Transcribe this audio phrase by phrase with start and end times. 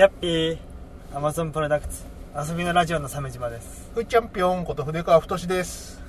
[0.00, 0.58] ヤッピー
[1.14, 3.90] アマゾンプロダクツ遊びのラジオの鮫島です。
[3.92, 6.00] フーチャンピオンこと筆川太です。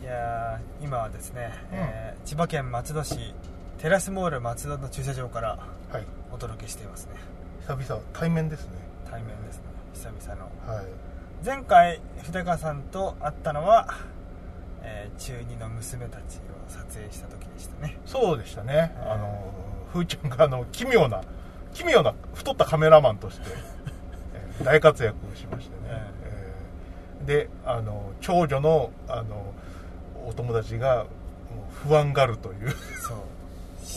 [0.00, 1.78] いやー今はですね、うん。
[1.78, 3.34] えー千葉県松戸市
[3.78, 5.58] テラスモール松戸の駐車場から
[5.90, 6.04] はい。
[6.32, 7.14] お届けしていますね。
[7.66, 8.00] 久々。
[8.12, 8.70] 対面ですね。
[9.10, 9.62] 対面ですね。
[9.92, 10.72] 久々の。
[10.72, 10.86] はい。
[11.44, 13.88] 前回筆川さんと会ったのは、
[14.82, 16.22] えー中2の娘たちを
[16.68, 17.98] 撮影した時でしたね。
[18.06, 19.52] そうでしたね、うんあの
[19.92, 21.22] フーちゃんがあの奇妙な
[21.76, 29.52] 奇妙な太ったカメラマンとして、えー大活躍をしましてね、えーであの長女のあの
[30.26, 31.06] お友達が
[31.84, 32.70] 不安がるという。
[33.06, 33.14] そ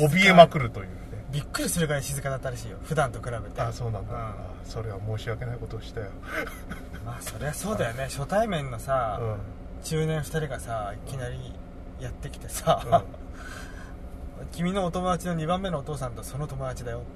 [0.05, 0.07] う。
[0.11, 0.93] 怯えまくるというね。
[1.31, 2.77] びっくりするぐらい静かだったらしいよ。
[2.83, 3.61] 普段と比べて。
[3.61, 4.19] あそうなんだ、うん。
[4.19, 4.33] あ
[4.66, 6.07] それは申し訳ないことをしたよ、
[7.05, 8.03] まあそりゃそうだよね。
[8.03, 9.38] 初対面のさ、うん。
[9.83, 11.53] 中年2人がさいきなり
[12.02, 13.18] やってきてさ、うん
[14.52, 17.02] 君のお友達の2番目のお父さんとその友達だよ。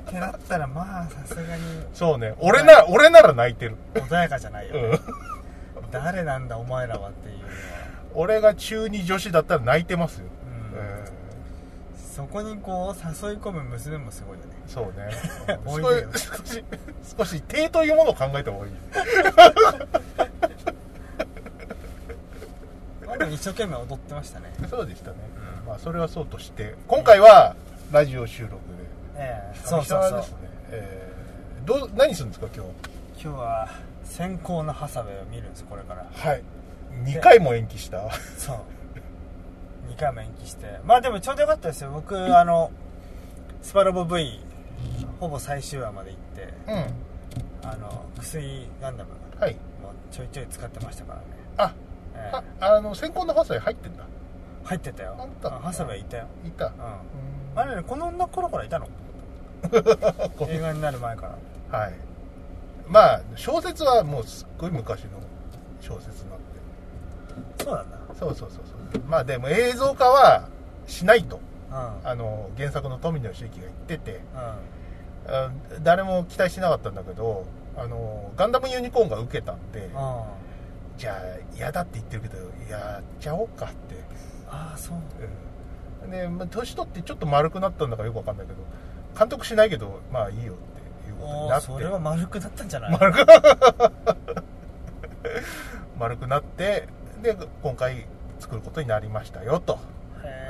[0.00, 1.62] ってなったらまあさすがに。
[1.92, 2.34] そうね。
[2.38, 5.00] 俺なら俺なら泣いてる、穏やかじゃないよ、うん。
[5.90, 7.50] 誰なんだお前らはっていうのは、
[8.14, 10.26] 俺が中二女子だったら泣いてますよ、
[10.72, 10.78] うん。
[10.78, 11.04] え
[12.14, 14.54] そこにこう誘い込む娘もすごいよね。
[14.66, 16.06] ーそうね。
[16.16, 16.64] 少し
[17.18, 18.72] 少し手というものを考えた方がいい
[23.14, 24.52] まあでも一生懸命踊ってましたね。
[24.68, 25.16] そうでしたね、
[25.62, 25.68] うん。
[25.68, 26.74] まあそれはそうとして。
[26.88, 27.54] 今回は
[27.92, 28.58] ラジオ収録で。
[29.16, 29.56] ええ。
[29.64, 30.10] そうそうそう。
[30.10, 30.36] 久々ですね、
[30.70, 31.12] え。
[31.64, 32.64] ーどう何するんですか今
[33.16, 33.22] 日？
[33.22, 33.68] 今日は
[34.02, 36.06] 先行のハサウェイを見るんですこれから。
[36.12, 36.42] はい。
[37.04, 38.10] 2回も延期した？
[38.36, 38.56] そう。
[39.92, 40.80] 2回も延期して。
[40.84, 41.90] まあでもちょうどよかったですよ。
[41.92, 42.72] 僕あの
[43.62, 44.40] スパロボ V
[45.20, 46.52] ほぼ最終話まで行って。
[46.66, 47.68] うん。
[47.68, 49.54] あの薬ガンダムはい。
[49.82, 51.24] もちょいちょい使ってましたからね、
[51.56, 51.74] あ、
[52.14, 54.04] えあの先行のハサイ入ってんだ。
[54.64, 55.16] 入ってたよ。
[55.18, 55.48] あんた？
[55.48, 56.26] あハサウェイいたよ。
[56.46, 56.66] いた。
[56.66, 56.72] うん。
[57.60, 58.88] あれねこの女頃からいたの？
[60.48, 61.36] 映画になる前か
[61.72, 61.78] ら。
[61.78, 61.92] はい。
[62.88, 65.10] まあ小説はもうすっごい昔の
[65.80, 66.38] 小説なん
[67.58, 67.98] でそうなんだ。
[68.18, 68.60] そうそうそう
[68.92, 69.02] そう。
[69.08, 70.48] まあでも映像化は
[70.86, 71.40] しないと。
[71.70, 71.76] うん。
[71.76, 74.20] うんあの原作の富野義行が言ってて。
[75.26, 75.50] あ
[75.82, 77.46] 誰も期待しなかったんだけど
[77.78, 79.88] あのガンダムユニコーンが受けたんで。
[79.94, 80.24] あ
[80.96, 81.16] じゃあ
[81.56, 82.36] 嫌だって言ってるけど
[82.70, 83.74] やっちゃおうかって、
[84.48, 84.98] ああそう。
[86.04, 86.10] うん。
[86.10, 88.58] でまあ年取ってちょっと丸くなったんだかよくわかんないけど
[89.18, 90.56] 監督しないけどまあいいよっ
[91.04, 91.66] ていうことになって。
[91.66, 92.92] それは丸くなったんじゃない？
[92.98, 93.18] 丸く
[95.98, 96.88] 丸くなって
[97.22, 98.06] で今回
[98.38, 99.78] 作ることになりましたよと、
[100.22, 100.48] へ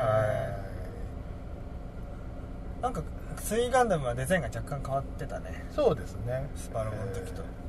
[2.80, 2.82] ー。
[2.82, 3.02] なんか
[3.38, 5.64] スイガンダムはデザインが若干変わってたね。
[5.74, 6.48] そうですね。
[6.56, 7.63] スパロボの時と、えー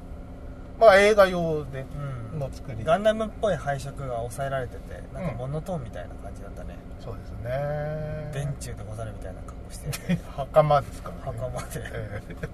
[0.79, 1.85] まあ映画用で
[2.33, 2.39] うん。
[2.39, 8.31] の作り、ガンダムっぽい配色が抑えられててなんかモノトーンみたいな感じだったね、そうですね。
[8.33, 10.15] 電柱でござるみたいな格好して。
[10.15, 11.39] て 袴ですからね。
[11.39, 11.67] 袴で。
[11.75, 12.49] えー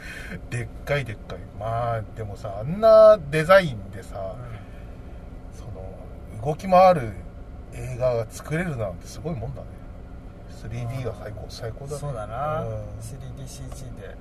[0.50, 1.38] でっかいでっかい。
[1.58, 4.34] まあでもさあんなデザインでさ、
[5.52, 7.12] その動き回る
[7.74, 9.68] 映画が作れるなんてすごいもんだね。
[10.50, 11.98] 3D が最高最高だね。
[11.98, 12.68] そうだな、うん。
[12.98, 14.16] 3DCG で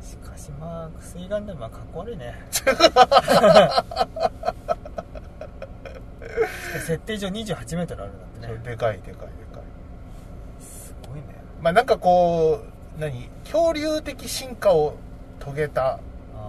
[0.00, 2.34] しかしまあスイガンダムはかっこ悪いね。
[6.86, 9.62] 設定上2 8メートルあるんだってねでかいでかいでかい。
[10.62, 11.24] すごいね。
[11.60, 12.62] まあなんかこ
[12.96, 13.28] う何？
[13.44, 14.96] 恐竜的進化を
[15.40, 15.98] 遂げた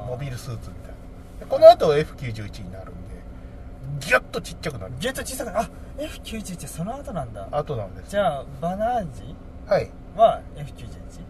[0.07, 0.97] モビルスーツみたいな。
[1.39, 3.15] でこの後 F91 になるんで
[3.99, 4.93] ギュッとちっちゃくなる。
[4.99, 7.47] ギュッと小さくなあ F91 ってその後なんだ。
[7.51, 9.35] 後なんですじゃあバナージ
[9.67, 9.89] はい。
[10.15, 11.28] は F91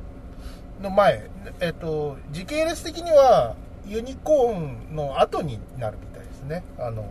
[0.82, 1.30] の前
[1.60, 4.58] えっと時系列的にはユニコー
[4.92, 6.64] ンの後になるみたいですね。
[6.78, 7.06] あの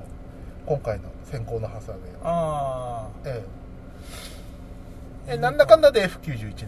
[0.67, 2.25] 今回の先行のハサウェイは。
[2.25, 3.43] あえ
[5.27, 5.31] え。
[5.33, 6.63] でなんだかんだで F91 なんで。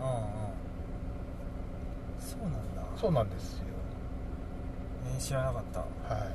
[0.00, 0.26] あうんうん。
[2.20, 2.58] そうなんだ。
[3.00, 3.64] そうなんですよ。
[5.14, 5.80] えー知らなかった。
[6.14, 6.26] は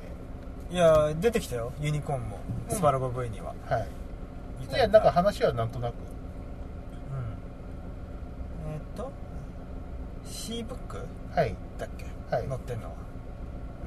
[0.72, 0.75] い。
[0.75, 1.72] や出てきたよ。
[1.79, 2.39] ユニコーンも。
[2.69, 2.75] うん。
[2.75, 3.73] スパロボ V には、い。
[3.73, 3.87] はい
[4.69, 5.93] たいやなんか話はなんとなく。
[5.93, 5.97] うん。
[8.73, 9.11] えーっと
[10.26, 11.06] C ブック？
[11.35, 11.56] はい。
[11.78, 12.47] だっけ、はい。
[12.47, 12.91] 載ってんのは。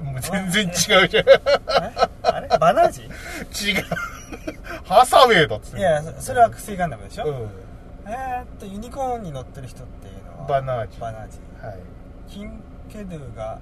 [0.02, 1.28] もう全然違うじゃん。
[1.28, 1.40] え？
[2.22, 2.48] あれ？
[2.58, 3.02] バナージ？
[3.70, 3.84] 違う。
[4.84, 8.10] ハサウェイだっつっていやそそれは薬ガンダムでしょ、うん。
[8.10, 10.48] えーっとユニコーンに乗ってる人っていうのは？
[10.48, 10.98] バナージ。
[10.98, 11.38] バナージ。
[11.62, 11.78] はい。
[12.28, 12.60] キン
[12.90, 13.58] ケドゥが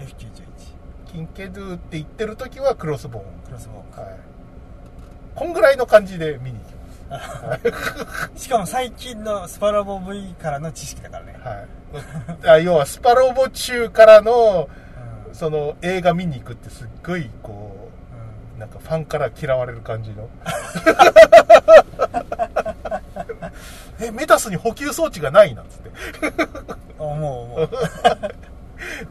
[0.00, 3.24] F91 キンケドゥって言ってる時はクロスボーン。
[3.46, 3.84] クロスボーン。
[3.92, 4.18] か、はい。
[5.34, 6.85] こんぐらいの感じで見に行きます
[8.36, 11.52] しかも最近のスパロボ V からの知識だからね、は
[12.44, 12.48] い。
[12.48, 14.68] あ要はスパロボ中からの
[15.28, 15.34] うん。
[15.34, 17.90] その映画見に行くってすっごいこ
[18.52, 18.56] うん。
[18.56, 20.28] うなんかファンから嫌われる感じの。
[24.00, 25.90] えメタスに補給装置がないなんつって。
[26.98, 27.70] 思う思う。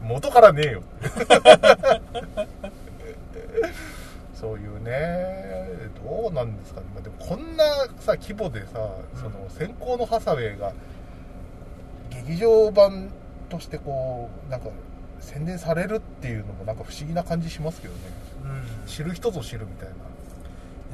[0.02, 0.82] 元からねえよ
[4.38, 6.86] そういうねどうなんですかね。
[6.94, 7.64] まあでもこんな
[7.98, 10.72] さ規模でさ、その先行のハサウェイが
[12.10, 13.08] 劇場版
[13.48, 14.68] としてこうなんか
[15.20, 18.00] 宣伝されるっていうのもなんか不思議な感じしますけどね。
[18.44, 18.86] うん。
[18.86, 19.94] 知る人ぞ知るみたいな。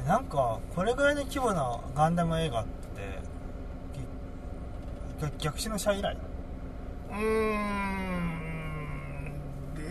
[0.07, 2.69] なんかこれぐらいの規模なガンダム映画って
[5.21, 6.17] ぎ逆襲のシャア以来
[7.11, 8.42] うーん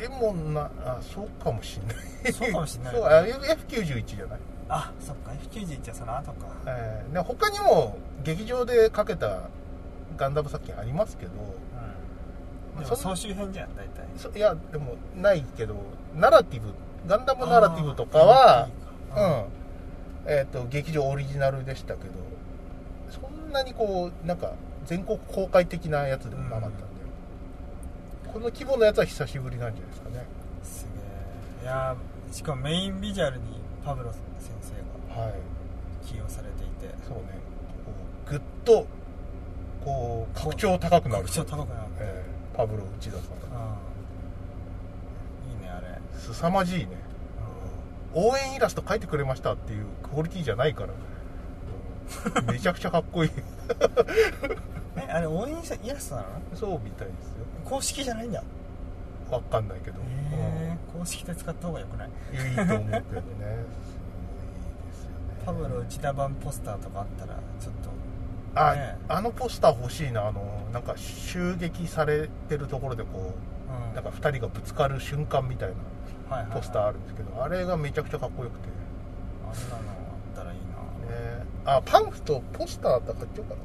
[0.02, 2.32] でもなあそうかもしんない。
[2.32, 2.92] そうかもしんない。
[2.98, 4.40] そうあ F91 じゃない。
[4.68, 5.30] あそっか。
[5.30, 6.46] F91 はその後か。
[6.66, 9.42] えーで他にも劇場でかけた
[10.16, 11.30] ガンダム作品ありますけど
[12.76, 12.82] うん。
[12.82, 14.04] でも総集編じゃん大体。
[14.16, 15.76] そいやでもないけど
[16.16, 16.74] ナラティブ
[17.06, 18.68] ガンダムナラティブとかは
[19.16, 19.44] うん。
[20.26, 22.10] えっ、と劇場オリジナルでしたけど
[23.08, 24.50] そんなにこうなんか
[24.84, 26.66] 全国公開的なやつでもなかった。
[26.68, 26.76] んで、
[28.32, 30.26] この規模のやつは久しぶりなんじゃないですかね。
[30.62, 30.90] すげ
[31.62, 31.64] え。
[31.64, 34.20] いやーしかもメインビジュアルにパブロ先
[34.60, 35.34] 生がはい。
[36.06, 36.94] 起用されていて。
[37.06, 37.24] そうね。
[37.84, 37.92] こ
[38.26, 38.86] うぐっと
[39.84, 41.24] こう格調高くなる。
[41.24, 43.28] 格調高くなるえーパブロ内田さんうん。
[45.52, 45.98] いいねあれ。
[46.18, 47.02] 凄まじいね。
[48.14, 50.88] 応援イラスト描いてくれましたっていうクオリティじゃないから、
[52.40, 52.46] うん。
[52.46, 53.30] めちゃくちゃかっこいい
[54.96, 56.28] えあれ応援イラストなの？
[56.54, 57.44] そうみたいですよ。
[57.64, 58.42] 公式じゃないんだ。
[59.30, 60.02] わかんないけど、へ
[60.34, 62.08] え公式で使った方がよくない？
[62.08, 63.00] うんいいと思うけどね。
[63.00, 65.42] すごいですよね。
[65.46, 67.74] パブロ内田版ポスターとかあったらちょっ
[68.54, 68.98] とあ、ね。
[69.08, 70.42] あのポスター欲しいなあの
[70.72, 73.22] なんか襲撃されてるところでこう
[73.88, 73.94] うん。
[73.94, 75.70] なんか2人がぶつかる瞬間みたい
[76.30, 78.68] なポスターあるんですけどあれがめちゃくちゃかっこよくて。
[79.44, 79.94] あんなのあ
[80.32, 80.64] ったらいいな。
[81.40, 81.46] ね。
[81.64, 83.60] あパンフとポスターあったら買っちゃおうかな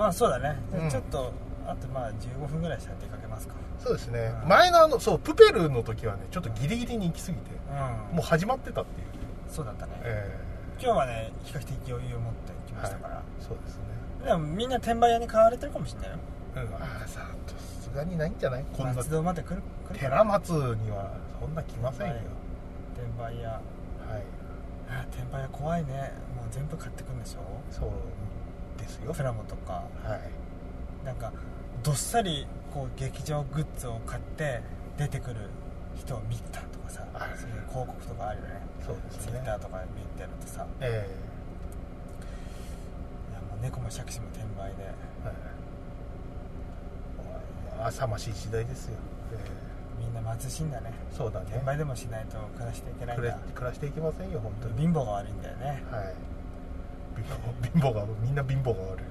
[0.00, 0.88] まあそうだね、うん。
[0.88, 1.30] ちょっと
[1.66, 3.54] あとまあ15分ぐらいしたら出かけますか。
[3.78, 4.32] そうですね。
[4.42, 4.48] うん。
[4.48, 7.50] 前のあのそうプペルの時はねちょっとギリギリに行き過ぎて
[8.10, 8.16] うん。
[8.16, 9.06] もう始まってたっていう、
[9.46, 10.40] そうだったね、え
[10.82, 13.82] 今日はね比較的余裕を持ってきえましたから、そうですね。
[14.24, 16.16] でもみんな転売屋に買われてるかもしれないよ。
[16.56, 16.74] うん。
[16.74, 17.26] ああささ
[17.82, 18.64] すがにないんじゃない？
[18.72, 19.62] こんな松戸まで来る？
[19.88, 22.24] 来るか寺松にはそんな来ませんよ、はい。
[22.96, 23.50] 転売屋。
[23.50, 23.60] はい。
[24.88, 26.12] あ転売屋怖いね。
[26.34, 27.40] もう全部買ってくんでしょ？
[27.70, 27.90] そう
[28.90, 29.84] ですよプラモとか。
[30.04, 30.20] はい。
[31.04, 31.32] なんか
[31.82, 34.60] どっさりこう劇場グッズを買って
[34.98, 35.36] 出てくる
[35.96, 38.60] 人を見たとかさあるそういう広告とかあるよね。
[38.84, 39.32] そうですね。
[39.32, 40.66] ツイッターとか見てるとさ。
[40.80, 41.08] え
[43.30, 44.84] いやもう猫も杓子も転売で。
[45.24, 45.32] えは
[47.86, 47.88] い。
[47.88, 48.96] 浅ましい時代ですよ、
[49.32, 49.38] え
[49.98, 50.92] みんな貧しいんだね。
[50.92, 51.46] えそうだね。
[51.48, 54.78] 転売でもしないと暮らしていけないん暮だら暮らしていけませんよ本当に。
[54.78, 55.82] 貧乏が悪いんだよね。
[55.90, 56.14] はい
[57.72, 59.04] 貧乏がみんな貧乏が悪い。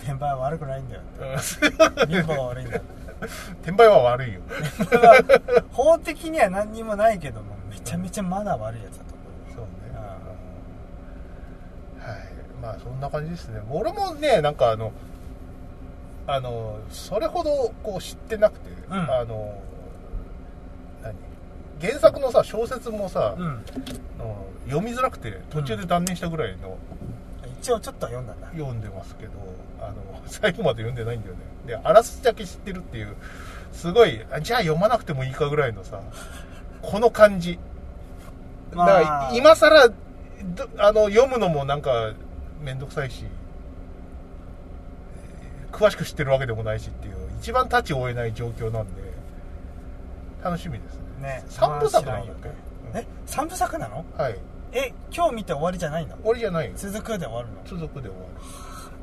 [0.00, 2.08] 転売は悪くないんだようん。
[2.08, 2.80] 貧乏が悪いんだ
[3.62, 4.40] 転売は悪いよ。
[5.72, 9.50] 法的には何にもないけどもめちゃめちゃマナー悪いやつだと思う。
[9.50, 9.98] よそうね。
[12.06, 12.10] あ。
[12.10, 12.18] はい。
[12.62, 13.60] まあそんな感じですね。
[13.70, 14.92] 俺もねなんかあの
[16.26, 18.98] あのそれほどこう知ってなくて、うん。
[18.98, 19.58] あの
[21.02, 21.14] 何？
[21.80, 23.64] 原作のさ小説もさ、うん。
[24.18, 26.78] あの読みづらくて途中で断念したぐらいの、
[27.60, 29.32] 一応ちょっとは読んだんだ読んでますけど
[29.80, 29.94] あの
[30.26, 31.40] 最後まで読んでないんだよね。
[31.66, 33.14] であらすじだけ知ってるっていう
[33.72, 36.00] すごいあじゃあ読まなくてもいいかぐらいのさ
[36.82, 37.58] この感じ。
[38.70, 38.86] だまあ。
[38.86, 39.88] から今さら
[40.78, 42.12] あの読むのもなんか
[42.62, 43.24] 面倒くさいし
[45.14, 49.02] えー詳しく知ってるわけでもないしっていう一番立ち追えない状況なんで
[50.42, 51.28] 楽しみですね。
[51.28, 51.44] ね。
[51.48, 52.54] 三部作なんだっけ、ね。
[52.94, 53.06] え？
[53.26, 54.04] 三部作なの？
[54.16, 54.38] はい
[54.72, 56.16] え今日見て終わりじゃないの？
[56.16, 56.72] 終わりじゃないよ。
[56.76, 57.54] 続くで終わるの？
[57.64, 58.26] 続くで終わ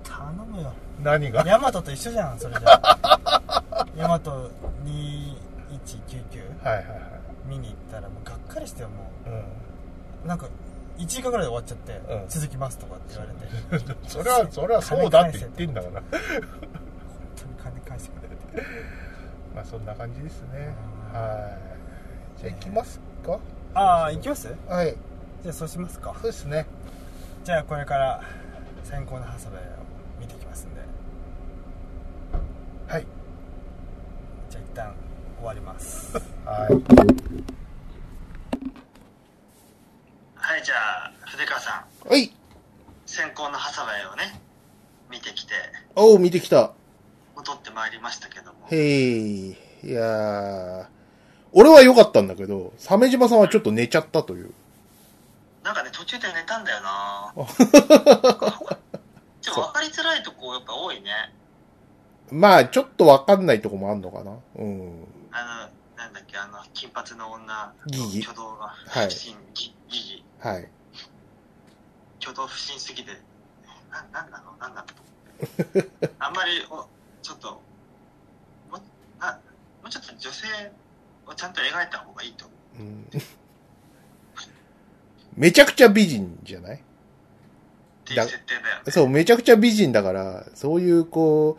[0.03, 0.69] 頼むよ。
[0.69, 1.43] る何が？
[1.45, 3.87] ヤマトと一緒じゃんそれじゃあ。
[3.95, 4.49] ヤマト
[4.85, 6.99] 2199はいはいはい。
[7.47, 9.29] 見に行ったらもうがっかりしてよもう。
[9.29, 9.33] ん。
[10.25, 10.47] うなんか
[10.97, 12.27] 1時間ぐらいで終わっちゃって、うん。
[12.29, 13.95] 続きますとかって言われて。
[14.09, 16.01] それはそれはそうだって言ってんだから。
[16.01, 16.19] 本
[17.35, 18.17] 当に金返して。
[18.17, 18.31] くれっ
[18.63, 18.69] て
[19.55, 20.73] まあそんな感じですね。
[21.13, 21.19] うん。
[21.19, 21.27] は
[22.37, 22.41] い。
[22.41, 23.39] じゃあ行きますか？
[23.73, 24.55] ああ行きます？
[24.67, 24.95] はい
[25.47, 26.13] じゃあそうしますか。
[26.15, 26.65] そうですね。
[27.45, 28.21] じゃあこれから
[28.83, 29.61] 先行のハサウェイを
[30.19, 30.81] 見ていきますんで。
[32.85, 33.05] はい。
[34.49, 34.93] じゃあ一旦
[35.37, 36.17] 終わります。
[36.43, 36.73] はい。
[40.35, 42.09] はいじゃあ筆川さん。
[42.09, 42.35] はい。
[43.05, 44.41] 先行のハサウェイをね
[45.09, 45.53] 見てきて。
[45.95, 46.73] おう見てきた。
[47.37, 48.67] 戻ってまいりましたけども。
[48.69, 49.57] へい。
[49.81, 50.87] いやー。
[51.53, 54.53] 俺は良かったんだけど、鮫島さんはちょっと寝ちゃったという。
[55.67, 57.47] なんかね途中で寝たんだよなちょっ
[59.53, 61.33] と分かりづらいとこやっぱ多いね
[62.31, 64.37] まあ、ちょっとわかんないとこもあんのかな。
[64.57, 65.07] うん。
[65.31, 70.67] あの、なんだっけ、あの、金髪の女、ギギ挙動が、はい不審、ギギギ、はい。
[72.21, 73.11] 挙動不審すぎて、
[73.89, 74.51] な、なんなの？
[74.59, 74.87] なんなの。
[76.19, 76.85] あんまり、お
[77.21, 77.61] ちょっと、
[78.69, 78.81] もう、
[79.21, 79.39] な、
[79.81, 80.45] もうちょっと女性
[81.27, 82.81] をちゃんと描いた方がいいと思う。
[82.81, 83.09] うん、
[85.37, 86.75] めちゃくちゃ美人じゃない？
[86.75, 86.79] っ
[88.05, 88.91] ていう設定だよね。
[88.91, 91.57] そう、めちゃくちゃ美人だから、そういうこ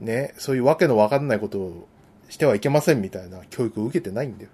[0.00, 1.88] う、ね、そういうわけのわかんないことを
[2.28, 4.50] してはいけませんみたいな教育を受けてないんだよ。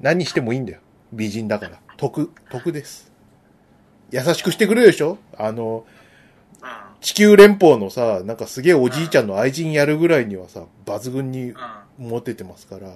[0.00, 0.80] 何してもいいんだよ。
[1.12, 1.80] 美人だから。
[1.96, 3.10] 得、得です。
[4.12, 5.18] 優しくしてくれるでしょ？
[5.36, 5.84] あの、
[6.62, 6.68] うん。
[7.00, 11.56] 地球連邦のさ、なんかすげえおじいちゃんの愛人やるぐらいにはさ、抜群にうん。
[11.98, 12.94] モテてますから、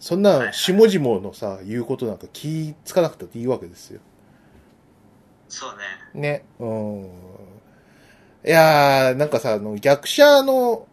[0.00, 4.00] そんな下々のさ、言うことなんか気つかなくたっていいわけですよ。
[5.48, 5.84] そうね。
[6.14, 6.44] ね。
[6.58, 7.04] うん。
[8.44, 10.86] いやー、なんかさ、あの、逆者の、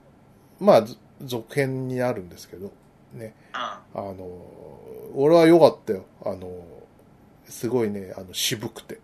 [0.60, 2.72] まあ、ず続編になるんですけど、
[3.14, 3.34] ね。
[3.54, 3.58] う
[3.98, 4.02] ん。
[4.02, 4.26] あの、
[5.16, 6.06] 俺は良かったよ。
[6.24, 6.50] あの、
[7.48, 9.00] すごいね、あの、渋くて。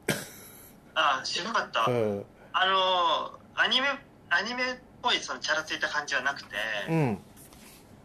[0.96, 1.86] ああ、渋かった。
[1.90, 2.26] うん。
[2.54, 3.88] あのー、アニメ、
[4.30, 4.66] アニメっ
[5.02, 6.56] ぽいそのチャラついた感じはなくて、
[6.90, 7.18] うん。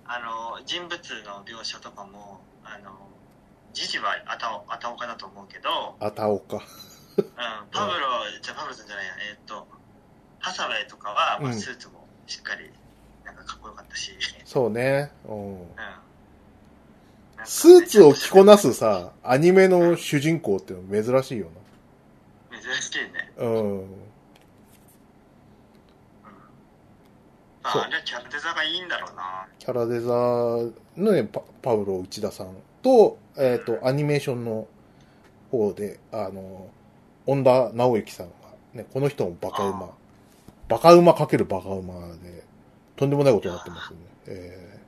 [0.06, 2.94] あのー、人物の描写とかも、あのー、
[3.72, 6.62] ジジはあたお、あたおかだと思うけど、あたおか。
[7.18, 7.24] うん、
[7.70, 7.98] パブロ、
[8.42, 9.66] じゃあパブロさんじゃないや、えーっと、
[10.38, 12.70] ハサウェイとかは、まあ、うんスーツもしっかり、
[13.24, 14.12] なんかかっこよかったし、
[14.44, 15.10] そうね。
[15.26, 15.60] うん。
[15.60, 15.66] うん。
[17.44, 21.48] スーツを着こなすさ、アニメの主人公っての珍しいよ
[22.50, 23.32] 珍しいね。
[23.36, 23.44] な。
[23.44, 23.80] うん。
[23.80, 23.86] う
[27.62, 29.46] あ、あれはキャラデザがいいんだろうな。
[29.58, 30.12] キャラデザ
[30.96, 34.66] のね、パパウロ内田さんと、えっ、と、アニメーションの
[35.50, 36.70] 方で、あの、
[37.26, 38.32] 恩田直之さんが、
[38.74, 39.90] ね、この人もバカ馬。
[40.68, 42.44] バカ馬かけるバカ馬で、
[42.96, 43.96] とんでもないことになってますね。
[44.26, 44.80] え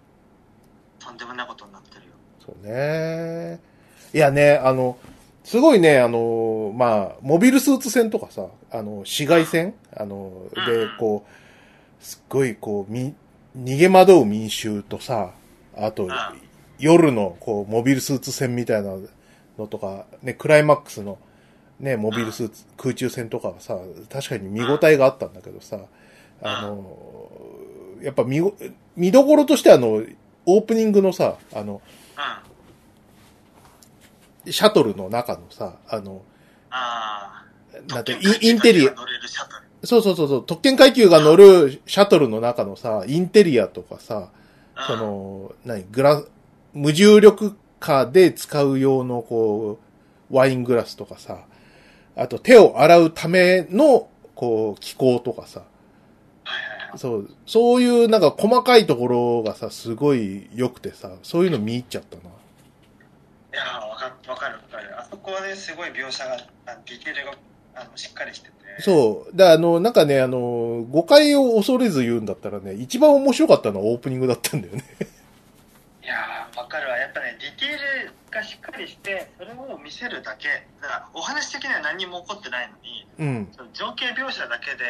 [0.99, 2.13] とんでもないことになってるよ。
[2.41, 3.61] ー、そうね。
[4.13, 4.99] いやね、あの、
[5.45, 13.15] すごいね、あの、まあ、モビルスーツ戦とかさ、あの、市街戦あの、で、こう、すっごい、こう、み、
[13.57, 15.31] 逃げ惑う民衆とさ、
[15.77, 16.09] あと、
[16.79, 18.95] 夜の、こう、モビルスーツ戦みたいな
[19.59, 21.19] のとか、ね、クライマックスの、
[21.81, 23.79] ね、モビルスーツ、空中戦とかはさ、
[24.11, 25.79] 確かに見応えがあったんだけどさ、
[26.43, 27.31] あの、
[28.03, 28.55] やっぱ見ご、
[28.97, 30.03] 見どころとしてあの、
[30.47, 31.81] オープニングのさ、あの、
[34.45, 34.53] うん。
[34.53, 36.23] シャトルの中のさ、あの、
[36.71, 37.45] あ
[37.91, 37.95] あ。
[37.95, 38.95] なんて、特インテリア。
[39.85, 44.31] そうそうそうそう、特権階級が乗るシャトルの中のさ、インテリアとかさ、
[44.77, 46.23] うんそ、の、何、グラ、
[46.73, 49.79] 無重力化で使う用のこ
[50.31, 51.45] う、ワイングラスとかさ、
[52.19, 55.61] あと手を洗うための、こう、気候とかさ、
[56.45, 56.99] はいはいはい。
[56.99, 62.23] そう、そういうなんか細かいところがさ、すごい良くてさ、そういうの見入っちゃったな。
[62.23, 62.27] い
[63.57, 64.99] やーわかわかるわかる。
[64.99, 66.35] あそこはね、すごい描写が、
[66.67, 67.33] あディテールが
[67.75, 68.55] あのしっかりしてて。
[68.81, 69.37] そう。
[69.37, 74.85] で、あの、なんかね、あの、誤解を恐れず言うんだったらね、一番面白かったのはオープニングだったんだよね。
[76.03, 76.97] いやーわかるわ。
[76.97, 80.49] やっぱね、ディテールがしっかりして、それを見せるだけ。
[80.81, 83.49] だから、お話的には何も起こってないのに、うん。
[83.57, 84.85] その情景描写だけで、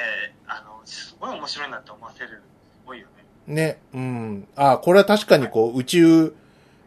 [0.46, 2.28] あの、すごい面白いなって思わせる。
[2.28, 2.42] す
[2.86, 3.06] ごいよ
[3.46, 3.54] ね。
[3.54, 3.78] ね。
[3.94, 4.48] うん。
[4.56, 6.34] あ、これは確かにこう、宇宙、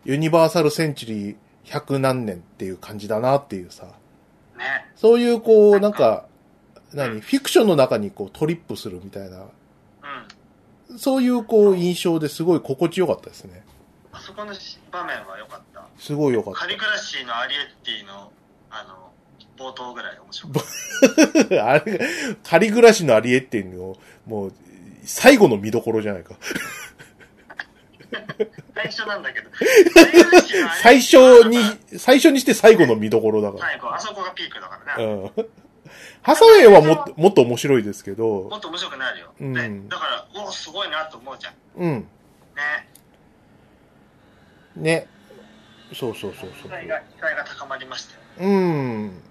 [0.06, 3.86] ユニバーサルセンチュリー100何年っていう感じだなっていうさ。
[4.58, 4.86] ね。
[4.96, 6.26] そういうこう、なんか、
[6.94, 7.22] 何？
[7.22, 9.46] フィクションの中にこうトリップするみたいな、
[10.90, 11.00] うん。
[11.00, 13.64] そういうこう印象ですごい心地よかったですね。
[14.14, 14.54] あそこの
[14.92, 15.86] 場面は良かった。
[15.98, 18.32] すごいよかっカリグラシーのアリエッティの、
[18.70, 19.12] あの、
[19.58, 20.64] 冒頭ぐらい面白かっ
[21.48, 21.56] た。
[21.56, 21.70] た。
[21.72, 22.00] あれ、
[22.44, 24.54] 仮暮らしのアリエっていうのを、もう、
[25.04, 26.36] 最後の見どころじゃないか。
[28.76, 29.50] 最初なんだけど。
[30.82, 31.58] 最初に、
[31.98, 34.98] 最初にして最後の見どころだか最後、あそこがピークだからら。
[34.98, 35.32] ね。
[35.38, 35.50] うん。
[36.22, 39.34] ハサウェイはもっと、もっと面白いですけども、っと面白くなるよ。
[39.40, 41.54] うんでだから、おお、すごいなと思うじゃん。
[41.78, 42.00] うん。
[42.56, 42.88] ね。
[44.76, 45.08] ね。
[45.94, 46.70] そうそうそうそう。
[46.70, 48.50] 期待が、期待が高まりましたよ。
[48.50, 49.22] うん。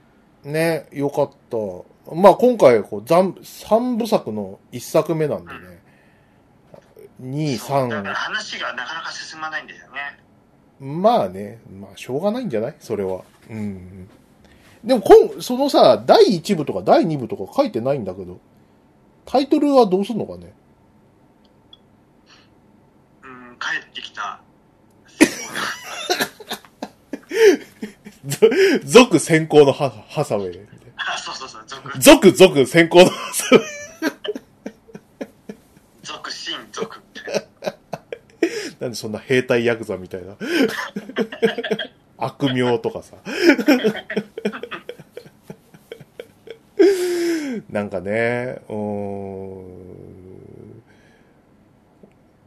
[0.44, 1.56] ね、よかった。
[2.14, 5.82] まあ今回、こう、三三部作の一作目なんでね。
[7.22, 8.34] 2、そうだから3。
[8.34, 10.18] 話がなかなか進まないんだよね。
[10.80, 12.76] まあね、まあしょうがないんじゃない？
[12.80, 13.22] それは。
[13.50, 14.08] うん。
[14.82, 18.40] でも今、そのさ、第1部とか第2部とか書いてないんだけど、
[19.26, 20.54] タイトルはどうすんのかね？
[23.22, 24.39] うん、帰ってきた。
[28.38, 28.48] ぞ
[28.84, 30.60] 続先行のハハサウェイ。
[30.96, 33.66] あ、そうそうそう、続、続、続先行のハサウェイ。
[36.02, 37.00] 続、新、続。
[38.80, 40.36] なんでそんな兵隊ヤクザみたいな。
[42.16, 43.16] 悪名とかさ。
[47.70, 49.80] なんかね、うーん。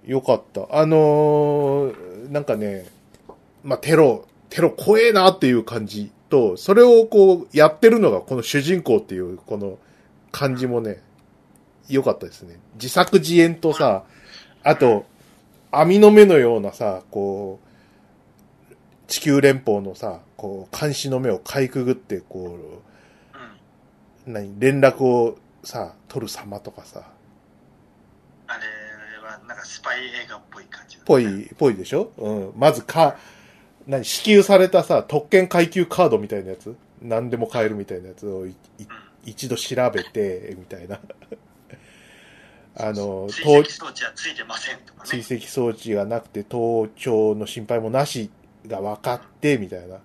[0.05, 0.67] よかった。
[0.71, 2.85] あのーなんかね、
[3.63, 9.79] まあ、テロ、テロ怖えなっていう感じと、それをこう、やってるのがこの主人公っていう、この
[10.31, 11.01] 感じもね、
[11.89, 12.59] 良かったですね。
[12.75, 14.03] 自作自演とさ、
[14.61, 15.07] あと、
[15.71, 17.59] 網の目のようなさ、こ
[18.69, 18.75] う、
[19.07, 22.59] 地球連邦のさ、こう、監視の目をかいくぐって、こ
[24.27, 24.33] うん。
[24.33, 27.01] う、何、連絡をさ、取る様とかさ、
[28.45, 28.59] あれ
[29.27, 32.11] は、なんかスパイ映画っぽい感じだったぽい、ぽいでしょ？
[32.17, 32.53] うん。
[32.55, 33.17] まずか、
[33.87, 36.75] 何、支給されたさ、特権階級カードみたいなやつ？
[37.01, 38.47] 何でも買えるみたいなやつを
[39.25, 40.99] 一度調べて、みたいな。
[42.75, 45.23] あの、追盗跡装置はついてませんとかね。
[45.23, 48.31] 追跡装置がなくて、盗聴の心配もなし
[48.65, 49.99] が分かって、みたいな。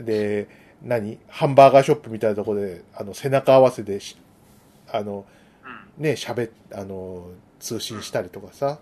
[0.00, 0.48] で、
[0.82, 4.16] 何ハンバーガーショップみたいなところで、あの、背中合わせでし、
[4.88, 5.24] あの、
[5.96, 6.04] うん。
[6.04, 8.78] ね、喋っ、あの、通信したりとかさ、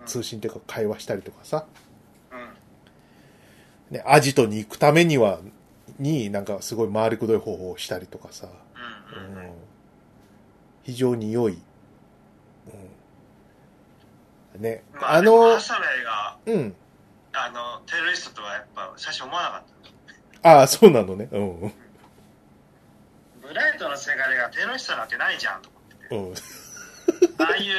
[0.00, 1.83] うん、通信っていうか会話したりとかさ、うん。
[3.94, 5.38] ね、アジトに行くためには、
[6.00, 9.52] になんかすごい回りくどい方法をしたりとかさ、うん。
[10.82, 11.56] 非常に良い。
[14.54, 16.74] うん、ね、まあ、あのハ、サウェイが、うん。
[17.32, 19.62] あの、テロリストとはやっぱ最初思わなかっ
[20.42, 20.50] た。
[20.50, 21.28] ああ、そうなのね。
[21.30, 21.60] うん。
[21.60, 21.72] うん。
[23.42, 25.70] ブライトのせがれがテロリストなんてないじゃんと
[26.10, 27.30] 思ってて。
[27.38, 27.46] うん。
[27.46, 27.70] ああい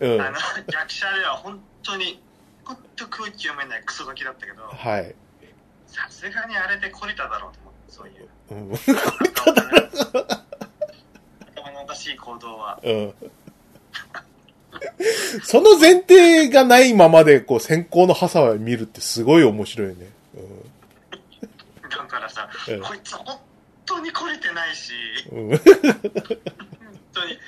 [0.00, 2.22] う、 うんあの、逆者では本当に、
[2.64, 5.14] ほんと空気読めないクソガキだったけど、はい。
[5.88, 8.28] さすがにあれで懲りただろうと思って、そういう。
[8.50, 8.76] うん。
[11.56, 12.78] 頭のおかしい行動は。
[12.82, 13.14] うん。
[15.42, 19.94] その前提がないままで、こう、先行のハサウェイを見るってすごい面白いね。
[21.90, 23.38] だからさ、うんこいつ本
[23.86, 24.92] 当に懲りてないし、
[25.32, 25.50] うん。
[25.50, 25.58] うん。
[25.58, 25.60] 本
[27.12, 27.38] 当に、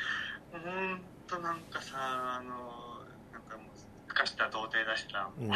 [0.53, 2.50] 本当なんかさ、あの、
[3.33, 3.66] なんかもう、
[4.07, 5.29] ふかした童貞出した。
[5.38, 5.50] うん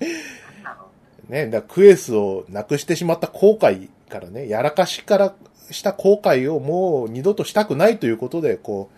[1.28, 5.34] ね、だクエスをなくしてしまった後悔からね、やらかしから
[5.70, 8.90] した後悔をもう二度としたくないということで、こ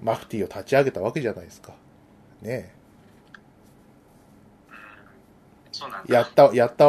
[0.00, 1.72] う、マフティーを立ち上げたわけじゃないですか。
[2.42, 2.74] ね
[5.72, 6.14] そうなんだ。
[6.14, 6.84] やった、やった、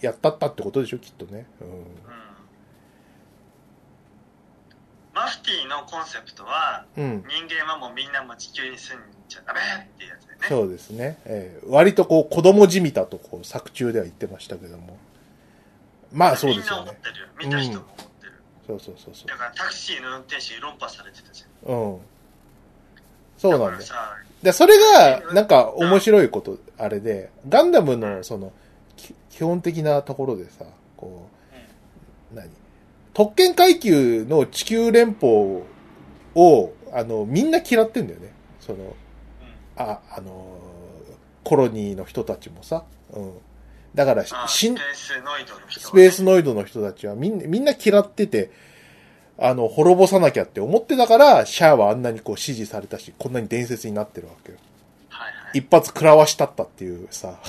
[0.00, 1.46] やったったってことでしょ、きっとね。
[1.60, 1.68] うん。
[1.68, 1.84] うん
[5.20, 7.22] マフティーのコンセプトは、うん。
[7.28, 10.46] 人間はもうみんなもう地球に住んじゃダメっていうやつだよね。
[10.48, 11.18] そうですね。
[11.26, 14.96] えー割とこう、子供じみたとこう、作中では言ってましたけども。
[16.10, 16.94] まあそうですよねみんな思っ。
[16.96, 17.26] てるよ。
[17.38, 18.32] 見た人も思ってる。
[18.66, 21.74] そうそうそうそだからタクシーの運転手に論破されてたじゃん。
[21.74, 21.76] う。
[21.76, 22.00] うん。
[23.36, 23.70] そうなんだよ。
[23.72, 28.52] だからさ、で、それが、なんか面白いこと、あれで、ガンダムの、その、
[28.96, 30.64] き基本的なところでさ、
[30.96, 31.28] こ
[32.32, 32.48] う、何？
[33.12, 35.62] 特権階級の地球連邦
[36.34, 38.32] を、あの、みんな嫌ってんだよね。
[38.60, 38.92] その、うん
[39.76, 43.32] あ、あのー、コロニーの人たちもさ、うん。
[43.94, 48.50] だから、あしんスペースノイドの人、スペースノイドの人たちはみんな、みんな嫌ってて、
[49.38, 54.58] あの、滅ぼさなきゃって思ってたから、シャアはあんなにこう支持されたし、こんなに伝説になってるわけよ。
[55.08, 55.58] はいはい。
[55.58, 57.40] 一発食らわしたったっていうさ、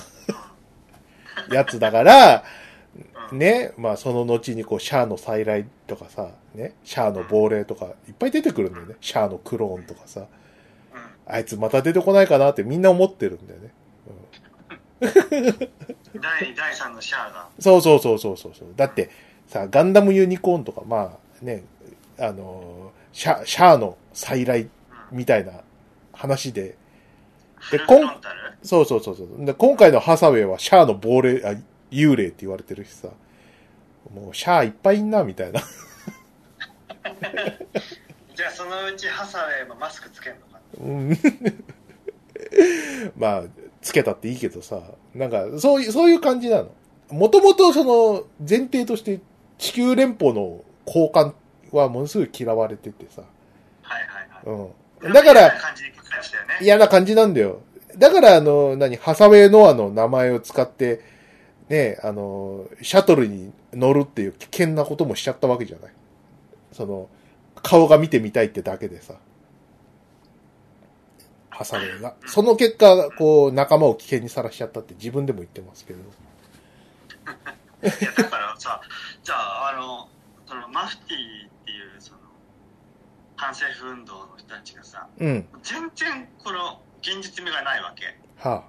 [1.51, 2.60] やつだから、うん
[3.31, 8.95] ね、まあその後にこう、シャアの再来とかさ、ね、シャアの亡霊とか、いっぱい出てくるんだよね。
[9.01, 10.27] シャアのクローンとかさ、うん
[11.27, 13.71] あいつまた出てこないかなってみんな思ってるんだよね。
[14.99, 17.47] 第第3のシャアが。
[17.57, 18.67] そうそうそうそうそうそう。
[18.75, 19.09] だって、
[19.47, 21.63] さ、ガンダムユニコーンとか、まあね、
[22.19, 24.69] あのーシャ、シャアの再来うん
[25.11, 25.53] みたいな
[26.11, 26.75] 話で、
[27.55, 28.57] フルこんフロンタル？
[28.63, 29.45] そうそうそうそう。
[29.45, 31.55] で、今回のハサウェイはシャアの亡霊、あ、
[31.91, 33.09] 幽霊って言われてるしさ、
[34.13, 35.61] もうシャアいっぱいいんな、みたいな。
[38.35, 41.17] じゃあそのうちハサウェイもマスクつけんのかうん
[43.17, 43.43] まあ、
[43.81, 44.81] つけたっていいけどさ、
[45.13, 46.71] なんか、そういう、そういう感じなの。
[47.09, 49.19] もともとその、前提として
[49.57, 51.33] 地球連邦の交換
[51.71, 53.23] はものすごい嫌われててさ、
[53.81, 54.69] はいはいはい。
[55.03, 55.13] うん。
[55.13, 55.53] だから。
[56.61, 57.61] 嫌な感じなんだよ。
[57.97, 61.01] だから、あの、何、ハサウェイノアの名前を使って、
[61.71, 65.91] ね、あの、シャトルに乗るっていう危険なこともしちゃったわけじゃない。
[66.73, 67.07] その、
[67.63, 69.15] 顔が見てみたいってだけでさ。
[71.49, 72.15] ハサウェイが。
[72.25, 75.99] その結果、こう、仲間を危険にさらしちゃったって自分でも言ってますけど。
[77.81, 78.81] だからさ、
[79.23, 80.09] じゃあ、あの、
[80.45, 82.19] そのマフティーっていう、その、
[83.37, 85.47] 反政府運動の人たちがさうん。
[85.63, 88.65] 全然この現実味がないわけは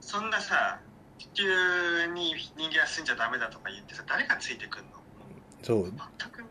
[0.00, 0.80] そんなさ
[1.18, 4.86] 地球に人間は住んじゃダメだとか言ってさ誰がついてくんの？
[4.96, 4.98] あ。
[5.62, 5.82] そう。
[5.84, 5.92] 全
[6.30, 6.44] く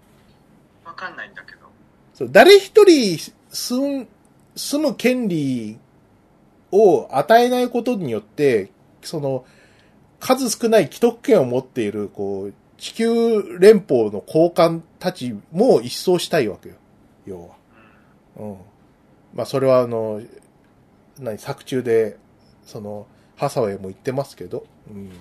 [0.86, 1.68] 分かんないんだけど
[2.14, 3.18] そう誰一人
[3.50, 4.08] 住ん、
[4.56, 5.78] 住む権利
[6.72, 9.46] を与えないことによって、その、
[10.20, 16.76] 数少ない既得権を持っている、こう、地球連邦の高官たちも一掃したいわけよ。
[17.26, 17.56] 要は。
[18.38, 18.58] うん。
[19.34, 20.22] まあ、それはあの、
[21.20, 22.18] 何、作中で、
[22.66, 24.98] その、ハサウェイも言ってますけど、うん。
[24.98, 25.12] うん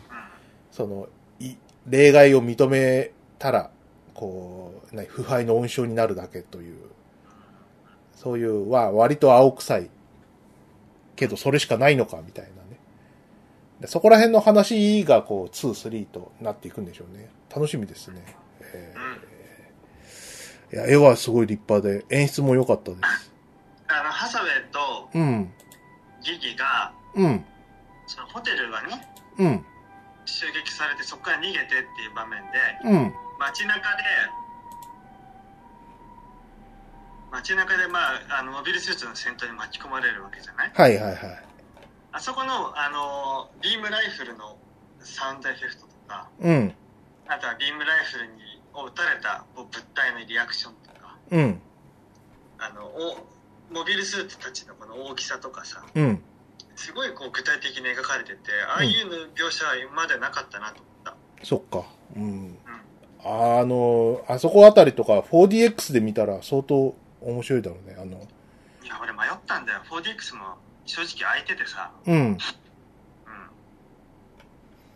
[0.72, 1.08] その、
[1.40, 1.54] い、
[1.88, 3.70] 例外を認めたら、
[4.12, 6.76] こう、何、腐敗の温床になるだけという、
[8.14, 9.90] そういう、は、割と青臭い。
[11.14, 12.78] けど、それしかないのか、みたいなね。
[13.80, 17.30] でそこら辺の話が、こう、2、3となっていくんでしょうね。
[17.48, 18.22] 楽しみですね。
[18.74, 19.26] えー
[20.72, 23.32] いや、絵はすごい立派で、演出も良かったです。
[23.88, 25.52] あのハサウェイとうん。
[26.20, 27.44] ギギがうん。
[28.06, 29.64] そのホテルがねうん。
[30.24, 33.14] 襲撃されてそこから逃げてっていう場面でうん。
[33.38, 34.02] 街中で
[37.30, 37.98] 街中でま
[38.30, 40.72] ああのモビルスーツの戦闘に巻き込まれるわけじゃない？
[40.74, 41.44] はいはいはい。
[42.12, 44.56] あそこのあのビームライフルの
[45.00, 46.74] サウンドエフェクトとかうん。
[47.28, 48.32] あとはビームライフルに
[48.72, 51.60] を撃たれた物体のリアクションとかうん。
[52.58, 53.18] あのお
[53.74, 56.22] モビルスーツたちのこの大きさとかさうん。
[56.76, 61.84] すごいこう具体的に描かれててああいうの描写は今までなかったなと思った、そっか。
[62.14, 62.22] うん。
[62.22, 62.58] うん、
[63.24, 67.96] あの、あそこあたりとか 4DX で見たら相当面白いだろうね。
[67.98, 68.18] あの、
[68.84, 72.14] いや俺迷ったんだよ 4DX も正直空いててさうん。
[72.14, 72.38] うん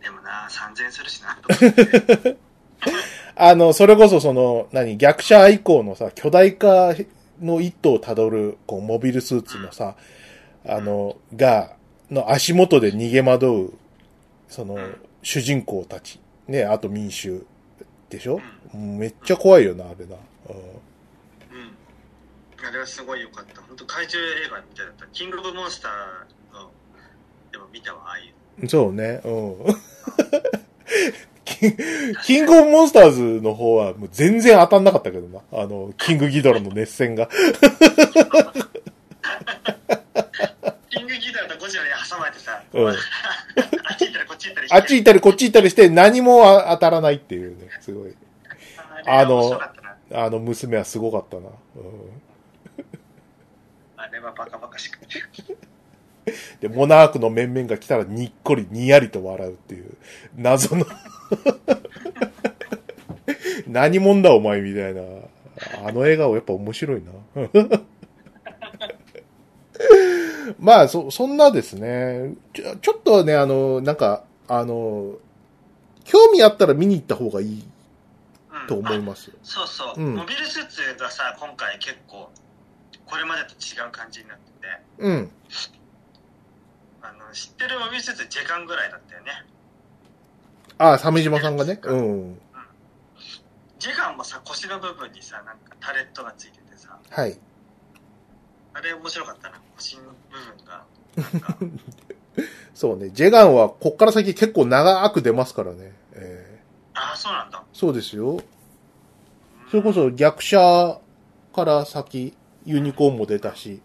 [0.03, 1.75] でもな3000円するしなと思っ
[2.19, 2.37] て
[3.37, 6.95] あの、それこそその、何、逆者以降のさ、巨大化
[7.41, 9.97] の一途をたどる、こう、モビルスーツのさ、
[10.67, 11.77] あの、が、
[12.11, 13.73] の足元で逃げ惑う、
[14.49, 16.21] そのうん、主人公たち。
[16.49, 17.47] ね、あと民衆
[18.09, 18.41] でしょ？
[18.75, 20.17] うめっちゃ怖いよな、あれな。
[20.49, 20.81] うんうん
[22.63, 26.71] あれはすごい良かった本当怪獣映画みたいだったキングオブモンスターの
[27.51, 29.57] でも見たわああいうそうね、うん。
[31.47, 31.77] キン
[32.23, 35.41] キングオブモンスターズの方はもう全然当たんなかったけどな。
[35.53, 37.31] あの、キングギドラの熱戦が。
[41.71, 48.15] キングギターとゴジラに挟まれてさ、うん あっち行ったりこっち行ったりしてあっち行ったりこっち行ったりして何もあ当たらないっていうね、すごい。
[49.07, 51.43] あれは面白かったなあの娘はすごかったな。
[51.43, 51.53] うん
[53.97, 55.07] あれはバカバカしくて
[56.61, 59.97] で、モナークの面々が来たらにっこりにやりと笑うっていう、
[60.37, 60.87] 謎の
[63.67, 65.03] 何者だお前みたいな。
[65.87, 67.13] あの笑顔やっぱ面白いな。
[70.59, 72.35] まあ、そ、そんなですね。
[72.53, 75.17] ちょ、ちょっとね、あの、なんか、あの、
[76.05, 77.65] 興味あったら見に行った方がいい
[78.53, 79.31] うんと思います。
[79.43, 82.31] そうそう、うんモビルスーツがさ今回結構
[83.07, 84.67] これまでと違う感じになってて
[84.99, 85.31] うん。
[87.03, 89.31] あの知ってるモビルスーツ時間ぐらいだったよね
[90.79, 91.79] ああ、鮫島さんがね。
[91.83, 92.41] うん。
[93.79, 97.39] 時間もさ腰の部分にさなんかタレットがついててさはい。
[98.75, 100.85] あれ面白かったな腰の部分が
[102.75, 103.11] そうね。
[103.11, 105.93] ジェガンはこっから先結構長く出ますからね。
[106.13, 106.51] えー
[106.93, 108.41] ああそうなんだそうですよ。
[109.71, 110.99] それこそ逆者
[111.55, 112.35] から先、
[112.67, 113.81] ユニコーンも出たし、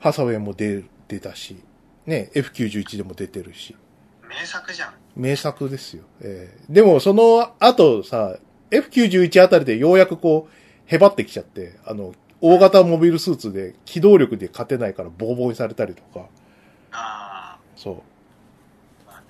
[0.00, 1.62] ハサウェイも出、出たし、
[2.06, 3.76] ね、F91 でも出てるし、
[4.28, 6.02] 名作じゃん名作ですよ。
[6.20, 8.36] えーでもその後さ、
[8.70, 10.52] F91 あたりでようやくこう、
[10.86, 12.14] へばってきちゃって、あの、
[12.46, 16.26] 大型モビルスーツで機動力で勝てないからボコボコにされたりとか、
[16.92, 17.94] あそう。
[19.08, 19.26] あまあね。